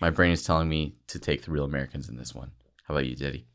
my 0.00 0.10
brain 0.10 0.32
is 0.32 0.44
telling 0.44 0.68
me 0.68 0.96
to 1.08 1.18
take 1.18 1.42
the 1.42 1.50
real 1.50 1.64
Americans 1.64 2.08
in 2.08 2.16
this 2.16 2.34
one. 2.34 2.52
How 2.84 2.94
about 2.94 3.06
you, 3.06 3.16
Diddy? 3.16 3.46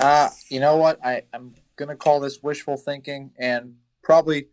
Uh, 0.00 0.30
you 0.48 0.60
know 0.60 0.76
what? 0.76 1.04
I, 1.04 1.22
I'm 1.32 1.54
going 1.76 1.88
to 1.88 1.96
call 1.96 2.20
this 2.20 2.42
wishful 2.42 2.76
thinking 2.76 3.32
and 3.38 3.74
probably 4.02 4.48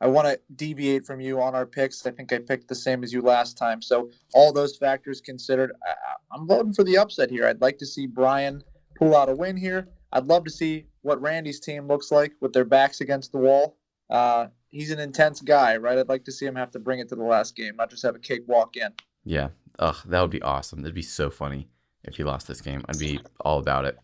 I 0.00 0.06
want 0.06 0.28
to 0.28 0.40
deviate 0.54 1.04
from 1.04 1.20
you 1.20 1.40
on 1.40 1.54
our 1.54 1.66
picks. 1.66 2.06
I 2.06 2.12
think 2.12 2.32
I 2.32 2.38
picked 2.38 2.68
the 2.68 2.74
same 2.74 3.02
as 3.02 3.12
you 3.12 3.20
last 3.20 3.58
time. 3.58 3.82
So, 3.82 4.10
all 4.32 4.52
those 4.52 4.76
factors 4.76 5.20
considered, 5.20 5.72
I, 5.84 5.92
I'm 6.32 6.46
voting 6.46 6.72
for 6.72 6.84
the 6.84 6.98
upset 6.98 7.30
here. 7.30 7.46
I'd 7.46 7.60
like 7.60 7.78
to 7.78 7.86
see 7.86 8.06
Brian 8.06 8.62
pull 8.96 9.16
out 9.16 9.28
a 9.28 9.34
win 9.34 9.56
here. 9.56 9.88
I'd 10.12 10.26
love 10.26 10.44
to 10.44 10.50
see 10.50 10.86
what 11.02 11.20
Randy's 11.20 11.60
team 11.60 11.88
looks 11.88 12.12
like 12.12 12.32
with 12.40 12.52
their 12.52 12.64
backs 12.64 13.00
against 13.00 13.32
the 13.32 13.38
wall. 13.38 13.76
Uh, 14.08 14.46
he's 14.68 14.90
an 14.90 15.00
intense 15.00 15.40
guy, 15.40 15.76
right? 15.76 15.98
I'd 15.98 16.08
like 16.08 16.24
to 16.24 16.32
see 16.32 16.46
him 16.46 16.54
have 16.54 16.70
to 16.72 16.78
bring 16.78 17.00
it 17.00 17.08
to 17.08 17.16
the 17.16 17.24
last 17.24 17.56
game, 17.56 17.76
not 17.76 17.90
just 17.90 18.04
have 18.04 18.14
a 18.14 18.20
cakewalk 18.20 18.76
in. 18.76 18.92
Yeah. 19.24 19.48
Ugh, 19.80 19.96
that 20.06 20.20
would 20.20 20.30
be 20.30 20.42
awesome. 20.42 20.80
That'd 20.80 20.94
be 20.94 21.02
so 21.02 21.28
funny 21.28 21.68
if 22.04 22.16
he 22.16 22.24
lost 22.24 22.46
this 22.46 22.60
game. 22.60 22.84
I'd 22.88 22.98
be 22.98 23.20
all 23.40 23.58
about 23.58 23.84
it. 23.84 23.98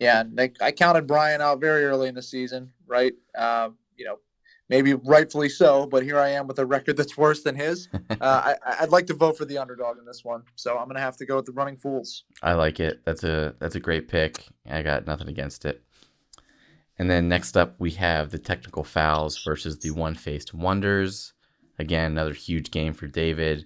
Yeah, 0.00 0.24
I 0.60 0.72
counted 0.72 1.06
Brian 1.06 1.40
out 1.42 1.60
very 1.60 1.84
early 1.84 2.08
in 2.08 2.14
the 2.14 2.22
season, 2.22 2.72
right? 2.86 3.12
Uh, 3.36 3.68
you 3.96 4.06
know, 4.06 4.16
maybe 4.70 4.94
rightfully 4.94 5.50
so, 5.50 5.86
but 5.86 6.02
here 6.02 6.18
I 6.18 6.30
am 6.30 6.46
with 6.46 6.58
a 6.58 6.64
record 6.64 6.96
that's 6.96 7.18
worse 7.18 7.42
than 7.42 7.54
his. 7.54 7.88
Uh, 8.20 8.54
I, 8.66 8.82
would 8.82 8.90
like 8.90 9.06
to 9.06 9.14
vote 9.14 9.38
for 9.38 9.46
the 9.46 9.56
underdog 9.56 9.96
in 9.96 10.04
this 10.04 10.24
one, 10.24 10.42
so 10.54 10.76
I'm 10.76 10.88
gonna 10.88 11.00
have 11.00 11.16
to 11.18 11.24
go 11.24 11.36
with 11.36 11.46
the 11.46 11.52
Running 11.52 11.76
Fools. 11.76 12.24
I 12.42 12.52
like 12.52 12.78
it. 12.78 13.00
That's 13.06 13.24
a 13.24 13.54
that's 13.60 13.76
a 13.76 13.80
great 13.80 14.08
pick. 14.08 14.44
I 14.68 14.82
got 14.82 15.06
nothing 15.06 15.28
against 15.28 15.64
it. 15.64 15.82
And 16.98 17.08
then 17.08 17.28
next 17.28 17.56
up, 17.56 17.76
we 17.78 17.92
have 17.92 18.30
the 18.30 18.38
technical 18.38 18.84
fouls 18.84 19.42
versus 19.42 19.78
the 19.78 19.92
one 19.92 20.14
faced 20.14 20.52
wonders. 20.52 21.32
Again, 21.78 22.12
another 22.12 22.34
huge 22.34 22.70
game 22.70 22.92
for 22.92 23.06
David. 23.06 23.64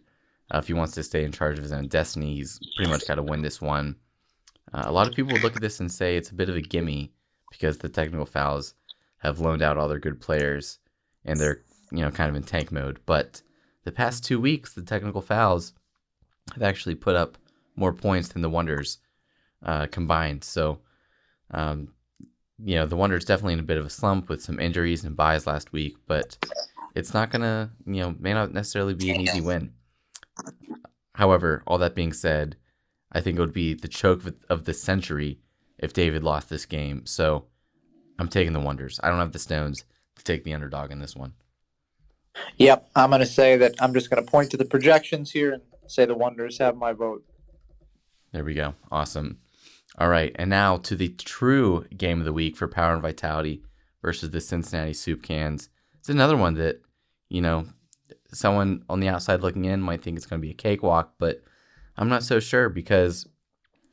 Uh, 0.52 0.58
if 0.58 0.68
he 0.68 0.72
wants 0.72 0.94
to 0.94 1.02
stay 1.02 1.24
in 1.24 1.32
charge 1.32 1.58
of 1.58 1.64
his 1.64 1.72
own 1.72 1.88
destiny, 1.88 2.36
he's 2.36 2.60
pretty 2.76 2.92
much 2.92 3.08
got 3.08 3.16
to 3.16 3.22
win 3.24 3.42
this 3.42 3.60
one. 3.60 3.96
Uh, 4.74 4.82
a 4.86 4.92
lot 4.92 5.06
of 5.06 5.14
people 5.14 5.32
would 5.32 5.44
look 5.44 5.54
at 5.54 5.62
this 5.62 5.78
and 5.78 5.90
say 5.90 6.16
it's 6.16 6.30
a 6.30 6.34
bit 6.34 6.48
of 6.48 6.56
a 6.56 6.60
gimme 6.60 7.12
because 7.50 7.78
the 7.78 7.88
technical 7.88 8.26
fouls 8.26 8.74
have 9.18 9.38
loaned 9.38 9.62
out 9.62 9.78
all 9.78 9.88
their 9.88 10.00
good 10.00 10.20
players 10.20 10.80
and 11.24 11.38
they're 11.38 11.62
you 11.92 12.00
know 12.00 12.10
kind 12.10 12.28
of 12.28 12.34
in 12.34 12.42
tank 12.42 12.72
mode. 12.72 12.98
But 13.06 13.40
the 13.84 13.92
past 13.92 14.24
two 14.24 14.40
weeks, 14.40 14.74
the 14.74 14.82
technical 14.82 15.22
fouls 15.22 15.74
have 16.54 16.62
actually 16.62 16.96
put 16.96 17.14
up 17.14 17.38
more 17.76 17.92
points 17.92 18.28
than 18.28 18.42
the 18.42 18.50
Wonders 18.50 18.98
uh, 19.62 19.86
combined. 19.86 20.42
So, 20.42 20.80
um, 21.52 21.88
you 22.58 22.74
know, 22.74 22.86
the 22.86 22.96
Wonders 22.96 23.24
definitely 23.24 23.54
in 23.54 23.60
a 23.60 23.64
bit 23.64 23.78
of 23.78 23.86
a 23.86 23.90
slump 23.90 24.28
with 24.28 24.42
some 24.42 24.58
injuries 24.58 25.04
and 25.04 25.16
byes 25.16 25.46
last 25.46 25.72
week, 25.72 25.96
but 26.08 26.36
it's 26.96 27.14
not 27.14 27.30
gonna 27.30 27.70
you 27.86 28.00
know 28.00 28.16
may 28.18 28.34
not 28.34 28.52
necessarily 28.52 28.94
be 28.94 29.12
an 29.12 29.20
easy 29.20 29.40
win. 29.40 29.72
However, 31.14 31.62
all 31.64 31.78
that 31.78 31.94
being 31.94 32.12
said, 32.12 32.56
I 33.14 33.20
think 33.20 33.38
it 33.38 33.40
would 33.40 33.52
be 33.52 33.74
the 33.74 33.88
choke 33.88 34.22
of 34.50 34.64
the 34.64 34.74
century 34.74 35.38
if 35.78 35.92
David 35.92 36.24
lost 36.24 36.50
this 36.50 36.66
game. 36.66 37.06
So 37.06 37.46
I'm 38.18 38.28
taking 38.28 38.52
the 38.52 38.60
Wonders. 38.60 39.00
I 39.02 39.08
don't 39.08 39.20
have 39.20 39.32
the 39.32 39.38
stones 39.38 39.84
to 40.16 40.24
take 40.24 40.44
the 40.44 40.54
underdog 40.54 40.90
in 40.90 40.98
this 40.98 41.16
one. 41.16 41.34
Yep, 42.56 42.88
I'm 42.96 43.10
going 43.10 43.20
to 43.20 43.26
say 43.26 43.56
that 43.56 43.74
I'm 43.80 43.94
just 43.94 44.10
going 44.10 44.24
to 44.24 44.30
point 44.30 44.50
to 44.50 44.56
the 44.56 44.64
projections 44.64 45.30
here 45.30 45.52
and 45.52 45.62
say 45.86 46.04
the 46.04 46.14
Wonders 46.14 46.58
have 46.58 46.76
my 46.76 46.92
vote. 46.92 47.24
There 48.32 48.44
we 48.44 48.54
go. 48.54 48.74
Awesome. 48.90 49.38
All 49.96 50.08
right, 50.08 50.34
and 50.34 50.50
now 50.50 50.78
to 50.78 50.96
the 50.96 51.10
true 51.10 51.84
game 51.96 52.18
of 52.18 52.24
the 52.24 52.32
week 52.32 52.56
for 52.56 52.66
Power 52.66 52.94
and 52.94 53.02
Vitality 53.02 53.62
versus 54.02 54.30
the 54.30 54.40
Cincinnati 54.40 54.92
Soup 54.92 55.22
Cans. 55.22 55.68
It's 56.00 56.08
another 56.08 56.36
one 56.36 56.54
that, 56.54 56.82
you 57.28 57.40
know, 57.40 57.66
someone 58.32 58.84
on 58.88 58.98
the 58.98 59.08
outside 59.08 59.40
looking 59.40 59.66
in 59.66 59.80
might 59.80 60.02
think 60.02 60.16
it's 60.16 60.26
going 60.26 60.40
to 60.40 60.46
be 60.46 60.50
a 60.50 60.54
cakewalk, 60.54 61.14
but 61.18 61.42
I'm 61.96 62.08
not 62.08 62.22
so 62.22 62.40
sure 62.40 62.68
because 62.68 63.26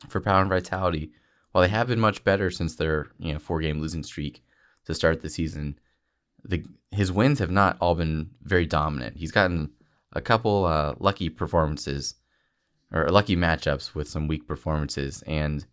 for 0.08 0.20
Power 0.20 0.40
and 0.40 0.50
Vitality, 0.50 1.10
while 1.52 1.62
they 1.62 1.68
have 1.68 1.86
been 1.86 2.00
much 2.00 2.24
better 2.24 2.50
since 2.50 2.76
their 2.76 3.08
you 3.18 3.32
know 3.32 3.38
four 3.38 3.60
game 3.60 3.80
losing 3.80 4.02
streak 4.02 4.42
to 4.86 4.94
start 4.94 5.20
the 5.20 5.28
season, 5.28 5.78
the 6.44 6.64
his 6.90 7.12
wins 7.12 7.38
have 7.38 7.50
not 7.50 7.76
all 7.80 7.94
been 7.94 8.30
very 8.42 8.66
dominant. 8.66 9.16
He's 9.16 9.32
gotten 9.32 9.70
a 10.12 10.20
couple 10.20 10.64
uh, 10.64 10.94
lucky 10.98 11.28
performances 11.28 12.16
or 12.92 13.08
lucky 13.08 13.36
matchups 13.36 13.94
with 13.94 14.08
some 14.08 14.28
weak 14.28 14.46
performances, 14.46 15.22
and 15.26 15.64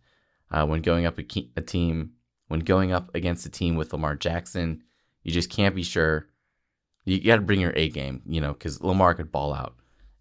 uh, 0.50 0.66
when 0.66 0.82
going 0.82 1.06
up 1.06 1.18
a, 1.18 1.24
a 1.56 1.60
team, 1.60 2.12
when 2.48 2.60
going 2.60 2.92
up 2.92 3.14
against 3.14 3.46
a 3.46 3.50
team 3.50 3.76
with 3.76 3.92
Lamar 3.92 4.16
Jackson, 4.16 4.82
you 5.22 5.32
just 5.32 5.50
can't 5.50 5.74
be 5.74 5.82
sure. 5.82 6.28
You 7.04 7.20
got 7.20 7.36
to 7.36 7.42
bring 7.42 7.60
your 7.60 7.72
A 7.76 7.88
game, 7.88 8.22
you 8.26 8.40
know, 8.40 8.52
because 8.52 8.80
Lamar 8.80 9.14
could 9.14 9.32
ball 9.32 9.54
out 9.54 9.74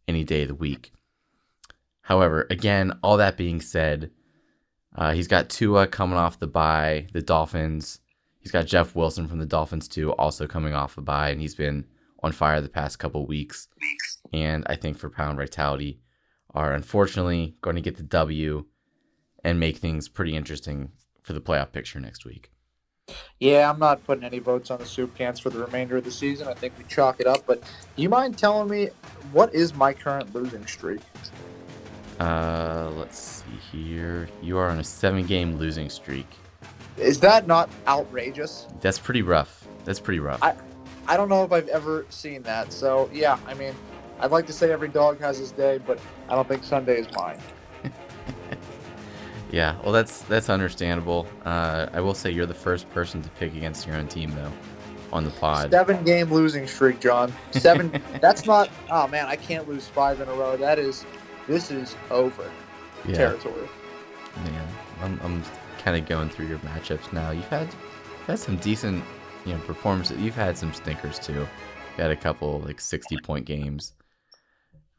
any 0.07 0.23
day 0.23 0.43
of 0.43 0.47
the 0.47 0.55
week. 0.55 0.93
However, 2.09 2.45
again, 2.49 2.99
all 3.01 3.15
that 3.17 3.37
being 3.37 3.61
said, 3.61 4.11
uh, 4.95 5.13
he's 5.13 5.27
got 5.29 5.49
Tua 5.49 5.87
coming 5.87 6.17
off 6.17 6.39
the 6.39 6.47
bye. 6.47 7.07
The 7.13 7.21
Dolphins 7.21 8.01
He's 8.39 8.51
got 8.51 8.65
Jeff 8.65 8.95
Wilson 8.95 9.27
from 9.27 9.39
the 9.39 9.45
Dolphins 9.45 9.87
too, 9.87 10.13
also 10.13 10.47
coming 10.47 10.73
off 10.73 10.97
a 10.97 11.01
bye, 11.01 11.29
and 11.29 11.41
he's 11.41 11.55
been 11.55 11.85
on 12.23 12.31
fire 12.31 12.61
the 12.61 12.69
past 12.69 12.99
couple 12.99 13.25
weeks. 13.25 13.67
And 14.33 14.63
I 14.67 14.75
think 14.75 14.97
for 14.97 15.09
Pound 15.09 15.37
Vitality 15.37 15.99
are 16.53 16.73
unfortunately 16.73 17.55
going 17.61 17.75
to 17.75 17.81
get 17.81 17.97
the 17.97 18.03
W 18.03 18.65
and 19.43 19.59
make 19.59 19.77
things 19.77 20.07
pretty 20.07 20.35
interesting 20.35 20.91
for 21.21 21.33
the 21.33 21.41
playoff 21.41 21.71
picture 21.71 21.99
next 21.99 22.25
week. 22.25 22.51
Yeah, 23.39 23.69
I'm 23.69 23.79
not 23.79 24.03
putting 24.03 24.23
any 24.23 24.39
votes 24.39 24.69
on 24.71 24.79
the 24.79 24.85
soup 24.85 25.15
cans 25.15 25.39
for 25.39 25.49
the 25.49 25.59
remainder 25.59 25.97
of 25.97 26.03
the 26.03 26.11
season. 26.11 26.47
I 26.47 26.53
think 26.53 26.73
we 26.77 26.83
chalk 26.85 27.19
it 27.19 27.27
up. 27.27 27.45
But 27.45 27.61
do 27.95 28.01
you 28.01 28.09
mind 28.09 28.37
telling 28.37 28.69
me 28.69 28.89
what 29.31 29.53
is 29.53 29.73
my 29.73 29.93
current 29.93 30.33
losing 30.33 30.65
streak? 30.65 31.01
Uh, 32.19 32.91
let's 32.95 33.17
see 33.17 33.77
here. 33.77 34.27
You 34.41 34.57
are 34.57 34.69
on 34.69 34.79
a 34.79 34.83
seven-game 34.83 35.57
losing 35.57 35.89
streak. 35.89 36.27
Is 36.97 37.19
that 37.21 37.47
not 37.47 37.69
outrageous? 37.87 38.67
That's 38.81 38.99
pretty 38.99 39.21
rough. 39.21 39.67
That's 39.85 39.99
pretty 39.99 40.19
rough. 40.19 40.43
I, 40.43 40.55
I 41.07 41.17
don't 41.17 41.29
know 41.29 41.43
if 41.43 41.51
I've 41.51 41.69
ever 41.69 42.05
seen 42.09 42.43
that. 42.43 42.73
So 42.73 43.09
yeah, 43.13 43.39
I 43.47 43.53
mean, 43.53 43.73
I'd 44.19 44.31
like 44.31 44.45
to 44.47 44.53
say 44.53 44.71
every 44.71 44.89
dog 44.89 45.19
has 45.21 45.37
his 45.37 45.51
day, 45.51 45.79
but 45.79 45.99
I 46.27 46.35
don't 46.35 46.47
think 46.47 46.63
Sunday 46.63 46.99
is 46.99 47.07
mine. 47.15 47.39
yeah, 49.51 49.75
well, 49.81 49.93
that's 49.93 50.21
that's 50.23 50.49
understandable. 50.49 51.25
Uh, 51.45 51.87
I 51.93 52.01
will 52.01 52.13
say 52.13 52.31
you're 52.31 52.45
the 52.45 52.53
first 52.53 52.89
person 52.91 53.21
to 53.21 53.29
pick 53.31 53.55
against 53.55 53.87
your 53.87 53.95
own 53.95 54.07
team 54.07 54.31
though, 54.35 54.51
on 55.13 55.23
the 55.23 55.31
pod. 55.31 55.71
Seven 55.71 56.03
game 56.03 56.31
losing 56.31 56.67
streak, 56.67 56.99
John. 56.99 57.33
Seven. 57.51 57.91
that's 58.21 58.45
not. 58.45 58.69
Oh 58.91 59.07
man, 59.07 59.25
I 59.25 59.37
can't 59.37 59.67
lose 59.69 59.87
five 59.87 60.19
in 60.19 60.27
a 60.27 60.33
row. 60.33 60.57
That 60.57 60.79
is, 60.79 61.05
this 61.49 61.71
is 61.71 61.95
over 62.11 62.49
yeah. 63.05 63.15
territory. 63.15 63.67
Man, 64.45 64.67
I'm, 65.01 65.19
I'm 65.23 65.43
kind 65.79 65.97
of 65.97 66.07
going 66.07 66.29
through 66.29 66.47
your 66.47 66.59
matchups 66.59 67.11
now. 67.11 67.31
You've 67.31 67.49
had 67.49 67.67
you've 67.67 68.27
had 68.27 68.39
some 68.39 68.57
decent, 68.57 69.03
you 69.45 69.53
know, 69.53 69.59
performances. 69.61 70.17
You've 70.19 70.35
had 70.35 70.57
some 70.57 70.71
stinkers 70.73 71.17
too. 71.17 71.33
You 71.33 71.47
had 71.97 72.11
a 72.11 72.15
couple 72.15 72.59
like 72.59 72.79
sixty 72.79 73.17
point 73.17 73.45
games. 73.45 73.93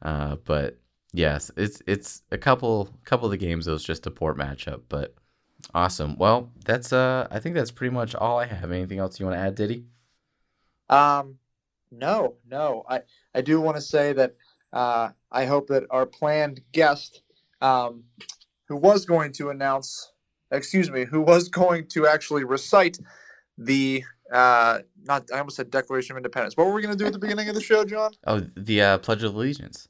Uh, 0.01 0.35
but 0.43 0.77
yes, 1.13 1.51
it's 1.55 1.81
it's 1.87 2.21
a 2.31 2.37
couple 2.37 2.89
couple 3.05 3.25
of 3.25 3.31
the 3.31 3.37
games. 3.37 3.67
It 3.67 3.71
was 3.71 3.83
just 3.83 4.05
a 4.05 4.11
port 4.11 4.37
matchup, 4.37 4.81
but 4.89 5.15
awesome. 5.73 6.17
Well, 6.17 6.51
that's 6.65 6.91
uh, 6.91 7.27
I 7.31 7.39
think 7.39 7.55
that's 7.55 7.71
pretty 7.71 7.93
much 7.93 8.13
all 8.13 8.37
I 8.37 8.45
have. 8.45 8.71
Anything 8.71 8.99
else 8.99 9.19
you 9.19 9.25
want 9.25 9.37
to 9.37 9.41
add, 9.41 9.55
Diddy? 9.55 9.85
Um, 10.89 11.37
no, 11.91 12.35
no. 12.45 12.83
I 12.89 13.01
I 13.33 13.39
do 13.39 13.61
want 13.61 13.77
to 13.77 13.81
say 13.81 14.11
that 14.13 14.35
uh, 14.73 15.09
I 15.31 15.45
hope 15.45 15.67
that 15.67 15.83
our 15.89 16.05
planned 16.05 16.61
guest, 16.71 17.23
um, 17.61 18.03
who 18.67 18.75
was 18.75 19.05
going 19.05 19.31
to 19.33 19.49
announce 19.49 20.11
excuse 20.51 20.91
me, 20.91 21.05
who 21.05 21.21
was 21.21 21.49
going 21.49 21.87
to 21.87 22.07
actually 22.07 22.43
recite 22.43 22.97
the 23.57 24.03
uh 24.31 24.79
not 25.03 25.25
I 25.33 25.39
almost 25.39 25.57
said 25.57 25.69
Declaration 25.71 26.13
of 26.13 26.17
Independence. 26.17 26.55
What 26.55 26.67
were 26.67 26.73
we 26.73 26.81
going 26.81 26.97
to 26.97 26.97
do 26.97 27.05
at 27.05 27.13
the 27.13 27.19
beginning 27.19 27.49
of 27.49 27.55
the 27.55 27.61
show, 27.61 27.83
John? 27.83 28.11
Oh, 28.27 28.39
the 28.55 28.81
uh, 28.81 28.97
Pledge 28.99 29.23
of 29.23 29.35
Allegiance. 29.35 29.87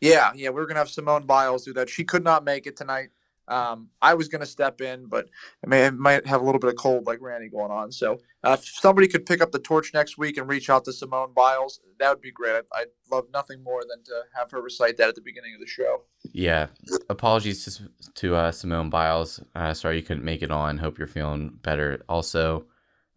Yeah, 0.00 0.32
yeah, 0.34 0.48
we 0.50 0.54
were 0.54 0.66
going 0.66 0.76
to 0.76 0.80
have 0.80 0.88
Simone 0.88 1.26
Biles 1.26 1.64
do 1.64 1.72
that. 1.74 1.90
She 1.90 2.04
could 2.04 2.24
not 2.24 2.44
make 2.44 2.66
it 2.66 2.76
tonight. 2.76 3.10
Um, 3.48 3.88
I 4.00 4.14
was 4.14 4.28
going 4.28 4.40
to 4.40 4.46
step 4.46 4.80
in, 4.80 5.06
but 5.06 5.28
I 5.64 5.68
may 5.68 5.90
might 5.90 6.26
have 6.26 6.40
a 6.40 6.44
little 6.44 6.60
bit 6.60 6.70
of 6.70 6.76
cold 6.76 7.06
like 7.06 7.20
Randy 7.20 7.48
going 7.48 7.70
on. 7.70 7.90
So 7.90 8.18
uh, 8.44 8.56
if 8.58 8.64
somebody 8.64 9.08
could 9.08 9.26
pick 9.26 9.42
up 9.42 9.52
the 9.52 9.58
torch 9.58 9.92
next 9.92 10.16
week 10.16 10.36
and 10.36 10.48
reach 10.48 10.70
out 10.70 10.84
to 10.84 10.92
Simone 10.92 11.32
Biles, 11.34 11.80
that 11.98 12.08
would 12.10 12.20
be 12.20 12.30
great. 12.30 12.54
I'd, 12.54 12.64
I'd 12.72 12.86
love 13.10 13.26
nothing 13.32 13.62
more 13.62 13.82
than 13.82 14.02
to 14.04 14.22
have 14.34 14.50
her 14.52 14.62
recite 14.62 14.96
that 14.98 15.08
at 15.08 15.14
the 15.14 15.20
beginning 15.20 15.54
of 15.54 15.60
the 15.60 15.66
show. 15.66 16.02
Yeah. 16.32 16.68
Apologies 17.10 17.64
to, 17.64 17.90
to 18.14 18.34
uh, 18.36 18.52
Simone 18.52 18.90
Biles. 18.90 19.40
Uh, 19.54 19.74
sorry 19.74 19.96
you 19.96 20.02
couldn't 20.02 20.24
make 20.24 20.42
it 20.42 20.50
on. 20.50 20.78
Hope 20.78 20.98
you're 20.98 21.06
feeling 21.06 21.58
better. 21.62 22.02
Also, 22.08 22.66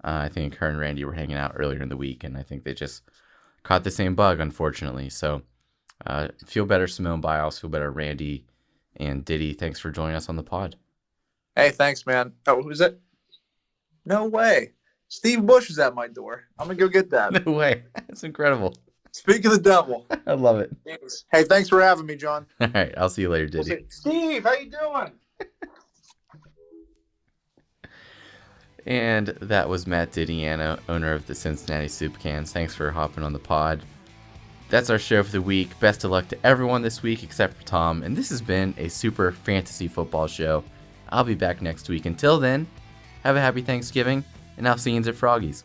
uh, 0.03 0.21
I 0.23 0.29
think 0.29 0.55
her 0.55 0.67
and 0.67 0.79
Randy 0.79 1.05
were 1.05 1.13
hanging 1.13 1.37
out 1.37 1.53
earlier 1.55 1.81
in 1.81 1.89
the 1.89 1.97
week, 1.97 2.23
and 2.23 2.37
I 2.37 2.43
think 2.43 2.63
they 2.63 2.73
just 2.73 3.03
caught 3.63 3.83
the 3.83 3.91
same 3.91 4.15
bug, 4.15 4.39
unfortunately. 4.39 5.09
So 5.09 5.43
uh, 6.05 6.29
feel 6.45 6.65
better, 6.65 6.87
Simone 6.87 7.21
Biles. 7.21 7.59
Feel 7.59 7.69
better, 7.69 7.91
Randy 7.91 8.45
and 8.97 9.23
Diddy. 9.25 9.53
Thanks 9.53 9.79
for 9.79 9.91
joining 9.91 10.15
us 10.15 10.29
on 10.29 10.35
the 10.35 10.43
pod. 10.43 10.75
Hey, 11.55 11.69
thanks, 11.69 12.05
man. 12.05 12.33
Oh, 12.47 12.61
who's 12.61 12.81
it? 12.81 12.99
No 14.05 14.25
way. 14.25 14.73
Steve 15.07 15.45
Bush 15.45 15.69
is 15.69 15.79
at 15.79 15.95
my 15.95 16.07
door. 16.07 16.43
I'm 16.59 16.67
gonna 16.67 16.79
go 16.79 16.87
get 16.87 17.09
that. 17.11 17.33
No 17.45 17.51
way. 17.53 17.83
That's 17.95 18.23
incredible. 18.23 18.75
Speak 19.11 19.45
of 19.45 19.51
the 19.51 19.59
devil. 19.59 20.05
I 20.27 20.33
love 20.33 20.59
it. 20.59 20.75
Hey, 21.31 21.43
thanks 21.43 21.69
for 21.69 21.81
having 21.81 22.05
me, 22.05 22.15
John. 22.15 22.45
All 22.59 22.67
right. 22.73 22.93
I'll 22.97 23.09
see 23.09 23.21
you 23.21 23.29
later, 23.29 23.47
Diddy. 23.47 23.85
Steve, 23.89 24.43
how 24.43 24.53
you 24.53 24.69
doing? 24.69 25.11
And 28.85 29.27
that 29.41 29.67
was 29.67 29.87
Matt 29.87 30.11
Didiano, 30.11 30.79
owner 30.87 31.13
of 31.13 31.25
the 31.25 31.33
Cincinnati 31.33 31.87
Soup 31.87 32.17
Cans. 32.19 32.51
Thanks 32.51 32.75
for 32.75 32.91
hopping 32.91 33.23
on 33.23 33.33
the 33.33 33.39
pod. 33.39 33.81
That's 34.69 34.89
our 34.89 34.97
show 34.97 35.23
for 35.23 35.31
the 35.31 35.41
week. 35.41 35.79
Best 35.79 36.03
of 36.03 36.11
luck 36.11 36.27
to 36.29 36.45
everyone 36.45 36.81
this 36.81 37.03
week 37.03 37.23
except 37.23 37.55
for 37.55 37.63
Tom. 37.63 38.03
And 38.03 38.17
this 38.17 38.29
has 38.29 38.41
been 38.41 38.73
a 38.77 38.89
super 38.89 39.31
fantasy 39.31 39.87
football 39.87 40.27
show. 40.27 40.63
I'll 41.09 41.23
be 41.23 41.35
back 41.35 41.61
next 41.61 41.87
week. 41.87 42.05
Until 42.05 42.39
then, 42.39 42.67
have 43.23 43.35
a 43.35 43.41
happy 43.41 43.61
Thanksgiving, 43.61 44.23
and 44.57 44.67
I'll 44.67 44.77
see 44.77 44.91
you 44.91 44.97
in 44.97 45.07
at 45.07 45.15
Froggies. 45.15 45.63